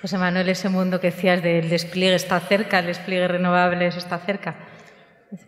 José 0.00 0.18
Manuel, 0.18 0.48
ese 0.48 0.68
mundo 0.68 1.00
que 1.00 1.08
decías 1.08 1.42
del 1.42 1.68
despliegue 1.68 2.14
está 2.14 2.40
cerca, 2.40 2.80
el 2.80 2.86
despliegue 2.86 3.28
renovables 3.28 3.96
está 3.96 4.18
cerca. 4.18 4.56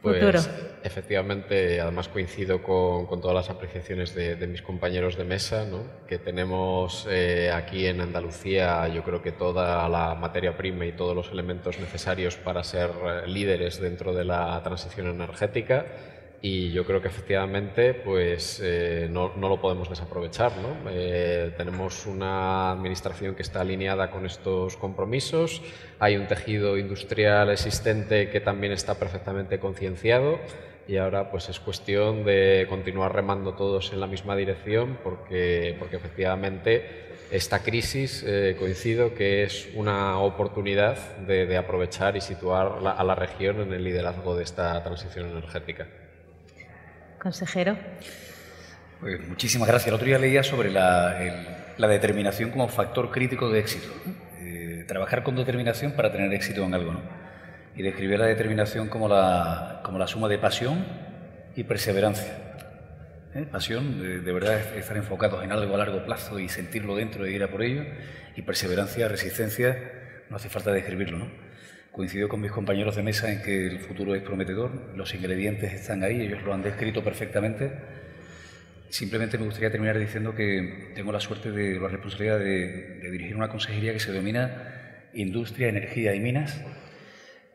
Pues, 0.02 0.50
efectivamente, 0.82 1.80
además 1.80 2.09
coincido 2.09 2.62
con, 2.62 3.20
todas 3.20 3.34
las 3.34 3.50
apreciaciones 3.50 4.14
de, 4.14 4.46
mis 4.46 4.62
compañeros 4.62 5.16
de 5.16 5.24
mesa, 5.24 5.64
que 6.09 6.18
tenemos 6.18 7.07
eh, 7.09 7.52
aquí 7.54 7.86
en 7.86 8.00
Andalucía, 8.00 8.88
yo 8.88 9.04
creo 9.04 9.22
que 9.22 9.32
toda 9.32 9.88
la 9.88 10.14
materia 10.16 10.57
prima 10.57 10.86
y 10.86 10.92
todos 10.92 11.14
los 11.14 11.30
elementos 11.30 11.78
necesarios 11.78 12.36
para 12.36 12.64
ser 12.64 12.90
eh, 12.90 13.28
líderes 13.28 13.80
dentro 13.80 14.12
de 14.12 14.24
la 14.24 14.61
transición 14.64 15.07
energética 15.07 15.86
y 16.43 16.70
yo 16.72 16.84
creo 16.84 17.01
que 17.01 17.09
efectivamente 17.09 17.95
pues, 17.95 18.61
eh, 18.62 19.09
no, 19.11 19.32
lo 19.37 19.61
podemos 19.61 19.89
desaprovechar. 19.89 20.53
Eh, 20.91 21.53
tenemos 21.57 22.07
una 22.07 22.72
administración 22.72 23.34
que 23.34 23.43
está 23.43 23.62
alineada 23.62 24.11
con 24.11 24.26
estos 24.26 24.76
compromisos, 24.76 25.62
hay 25.99 26.16
un 26.16 26.26
tejido 26.26 26.76
industrial 26.78 27.51
existente 27.51 28.30
que 28.30 28.41
también 28.41 28.72
está 28.72 28.99
perfectamente 28.99 29.59
concienciado 29.59 30.39
y 30.89 30.99
ahora 30.99 31.30
pues 31.30 31.49
es 31.49 31.59
cuestión 31.59 32.24
de 32.24 32.66
continuar 32.68 33.12
remando 33.12 33.55
todos 33.55 33.93
en 33.93 34.01
la 34.01 34.07
misma 34.07 34.37
dirección 34.37 34.99
porque, 35.03 35.74
porque 35.78 35.97
efectivamente 35.97 37.07
esta 37.30 37.62
crisis 37.62 38.22
eh, 38.24 38.57
coincido 38.59 39.14
que 39.14 39.43
es 39.43 39.68
una 39.74 40.20
oportunidad 40.20 41.16
de, 41.18 41.57
aprovechar 41.57 42.16
y 42.16 42.20
situar 42.20 42.78
a 42.87 43.03
la 43.03 43.14
región 43.14 43.61
en 43.61 43.72
el 43.72 43.82
liderazgo 43.82 44.37
de 44.37 44.45
esta 44.45 44.82
transición 44.84 45.30
energética. 45.30 45.89
Consejero. 47.27 47.77
Pues 49.01 49.18
muchísimas 49.27 49.66
gracias. 49.66 49.89
El 49.89 49.95
otro 49.95 50.07
día 50.07 50.16
leía 50.16 50.45
sobre 50.45 50.70
la, 50.70 51.18
determinación 51.77 52.53
como 52.53 52.68
factor 52.68 53.11
crítico 53.11 53.49
de 53.51 53.59
éxito. 53.59 53.89
Eh, 54.39 54.85
trabajar 54.87 55.24
con 55.24 55.35
determinación 55.35 55.91
para 55.97 56.12
tener 56.12 56.33
éxito 56.33 56.62
en 56.62 56.74
algo. 56.74 56.93
¿no? 56.93 57.01
Y 57.74 57.83
describir 57.83 58.20
la 58.20 58.27
determinación 58.27 58.87
como 58.87 59.09
la, 59.09 59.83
suma 60.07 60.29
de 60.29 60.39
pasión 60.39 60.87
y 61.57 61.64
perseverancia. 61.64 62.33
¿Eh? 63.35 63.45
Pasión, 63.51 64.24
de, 64.24 64.33
verdad, 64.33 64.61
estar 64.77 64.97
enfocados 64.97 65.43
en 65.43 65.51
algo 65.51 65.74
a 65.74 65.79
largo 65.79 66.05
plazo 66.05 66.39
y 66.39 66.49
sentirlo 66.49 66.95
dentro 66.95 67.27
y 67.27 67.35
ir 67.35 67.43
a 67.43 67.49
por 67.49 67.64
ello. 67.64 67.83
Y 68.37 68.43
perseverancia, 68.43 69.09
resistencia, 69.09 69.77
no 70.31 70.37
hace 70.37 70.49
falta 70.49 70.70
describirlo. 70.70 71.18
¿no? 71.18 71.45
Coincido 71.97 72.28
con 72.28 72.42
mis 72.42 72.53
compañeros 72.53 72.94
de 72.94 73.03
mesa 73.03 73.32
en 73.32 73.40
que 73.40 73.68
el 73.68 73.78
futuro 73.78 74.14
es 74.14 74.20
prometedor, 74.20 74.70
los 74.94 75.14
ingredientes 75.14 75.72
están 75.72 76.03
ahí, 76.03 76.20
ellos 76.20 76.42
lo 76.42 76.53
han 76.53 76.62
descrito 76.62 77.03
perfectamente. 77.03 77.72
Simplemente 78.90 79.38
me 79.38 79.47
gustaría 79.47 79.70
terminar 79.70 79.99
diciendo 79.99 80.34
que 80.34 80.92
tengo 80.94 81.11
la 81.11 81.20
suerte 81.20 81.51
de 81.51 81.80
la 81.80 81.88
responsabilidad 81.88 82.38
de, 82.38 83.01
dirigir 83.11 83.34
una 83.34 83.49
consejería 83.49 83.94
que 83.94 84.01
se 84.01 84.12
denomina 84.12 85.09
Industria, 85.14 85.68
Energía 85.68 86.14
y 86.14 86.20
Minas 86.20 86.61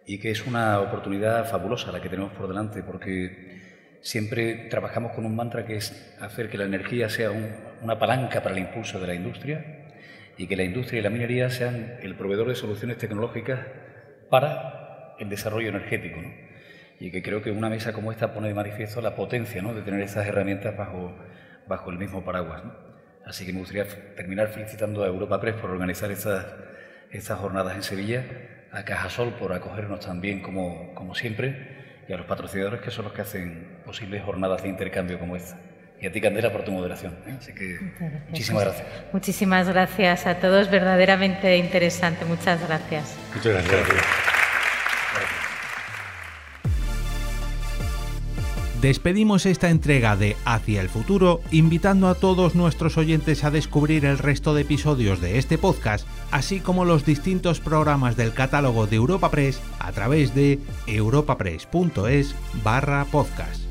y 0.07 0.17
que 0.17 0.31
es 0.31 0.47
una 0.47 0.79
oportunidad 0.79 1.47
fabulosa 1.47 1.91
la 1.91 2.01
que 2.01 2.09
tenemos 2.09 2.33
por 2.33 2.47
delante 2.47 2.81
porque 2.81 3.61
siempre 4.01 4.69
trabajamos 4.71 5.11
con 5.11 5.23
un 5.23 5.35
mantra 5.35 5.67
que 5.67 5.75
es 5.75 6.15
hacer 6.19 6.49
que 6.49 6.57
la 6.57 6.65
energía 6.65 7.09
sea 7.09 7.29
una 7.29 7.99
palanca 7.99 8.41
para 8.41 8.55
el 8.55 8.61
impulso 8.61 8.99
de 8.99 9.05
la 9.05 9.13
industria 9.13 9.93
y 10.35 10.47
que 10.47 10.55
la 10.55 10.63
industria 10.63 10.99
y 10.99 11.03
la 11.03 11.11
minería 11.11 11.51
sean 11.51 11.97
el 12.01 12.15
proveedor 12.15 12.47
de 12.47 12.55
soluciones 12.55 12.97
tecnológicas 12.97 13.59
para 14.31 15.15
el 15.19 15.29
desarrollo 15.29 15.69
energético. 15.69 16.19
Y 16.99 17.11
que 17.11 17.21
creo 17.21 17.43
que 17.43 17.51
una 17.51 17.69
mesa 17.69 17.93
como 17.93 18.11
esta 18.11 18.33
pone 18.33 18.47
de 18.47 18.53
manifiesto 18.53 19.01
la 19.01 19.13
potencia 19.13 19.61
¿no? 19.61 19.73
de 19.73 19.81
tener 19.81 20.01
estas 20.01 20.25
herramientas 20.25 20.75
bajo, 20.75 21.13
bajo 21.67 21.91
el 21.91 21.99
mismo 21.99 22.23
paraguas. 22.23 22.63
Así 23.25 23.45
que 23.45 23.53
me 23.53 23.59
gustaría 23.59 23.85
terminar 24.15 24.47
felicitando 24.47 25.03
a 25.03 25.07
Europa 25.07 25.39
Press 25.39 25.55
por 25.55 25.69
organizar 25.69 26.09
estas, 26.11 26.45
estas 27.11 27.37
jornadas 27.39 27.75
en 27.75 27.83
Sevilla, 27.83 28.23
a 28.71 28.83
Cajasol 28.85 29.33
por 29.33 29.53
acogernos 29.53 29.99
también 29.99 30.41
como, 30.41 30.95
como 30.95 31.13
siempre 31.13 31.81
y 32.07 32.13
a 32.13 32.17
los 32.17 32.25
patrocinadores 32.25 32.81
que 32.81 32.89
son 32.89 33.05
los 33.05 33.13
que 33.13 33.21
hacen 33.21 33.81
posibles 33.85 34.23
jornadas 34.23 34.63
de 34.63 34.69
intercambio 34.69 35.19
como 35.19 35.35
esta. 35.35 35.59
Y 36.01 36.07
a 36.07 36.11
ti, 36.11 36.19
Candela, 36.19 36.51
por 36.51 36.63
tu 36.63 36.71
moderación. 36.71 37.13
¿eh? 37.27 37.35
Así 37.39 37.53
que 37.53 37.79
muchísimas 38.29 38.63
gracias. 38.63 38.87
Muchísimas 39.13 39.67
gracias 39.67 40.25
a 40.25 40.39
todos, 40.39 40.69
verdaderamente 40.71 41.57
interesante. 41.57 42.25
Muchas 42.25 42.59
gracias. 42.67 43.15
Muchas 43.35 43.53
gracias. 43.53 43.87
Despedimos 48.81 49.45
esta 49.45 49.69
entrega 49.69 50.15
de 50.15 50.35
Hacia 50.43 50.81
el 50.81 50.89
futuro 50.89 51.41
invitando 51.51 52.07
a 52.07 52.15
todos 52.15 52.55
nuestros 52.55 52.97
oyentes 52.97 53.43
a 53.43 53.51
descubrir 53.51 54.05
el 54.05 54.17
resto 54.17 54.55
de 54.55 54.63
episodios 54.63 55.21
de 55.21 55.37
este 55.37 55.59
podcast, 55.59 56.07
así 56.31 56.59
como 56.59 56.83
los 56.83 57.05
distintos 57.05 57.59
programas 57.59 58.17
del 58.17 58.33
catálogo 58.33 58.87
de 58.87 58.95
Europa 58.95 59.29
Press 59.29 59.61
a 59.77 59.91
través 59.91 60.33
de 60.33 60.57
europapress.es 60.87 62.33
barra 62.63 63.05
podcast. 63.05 63.70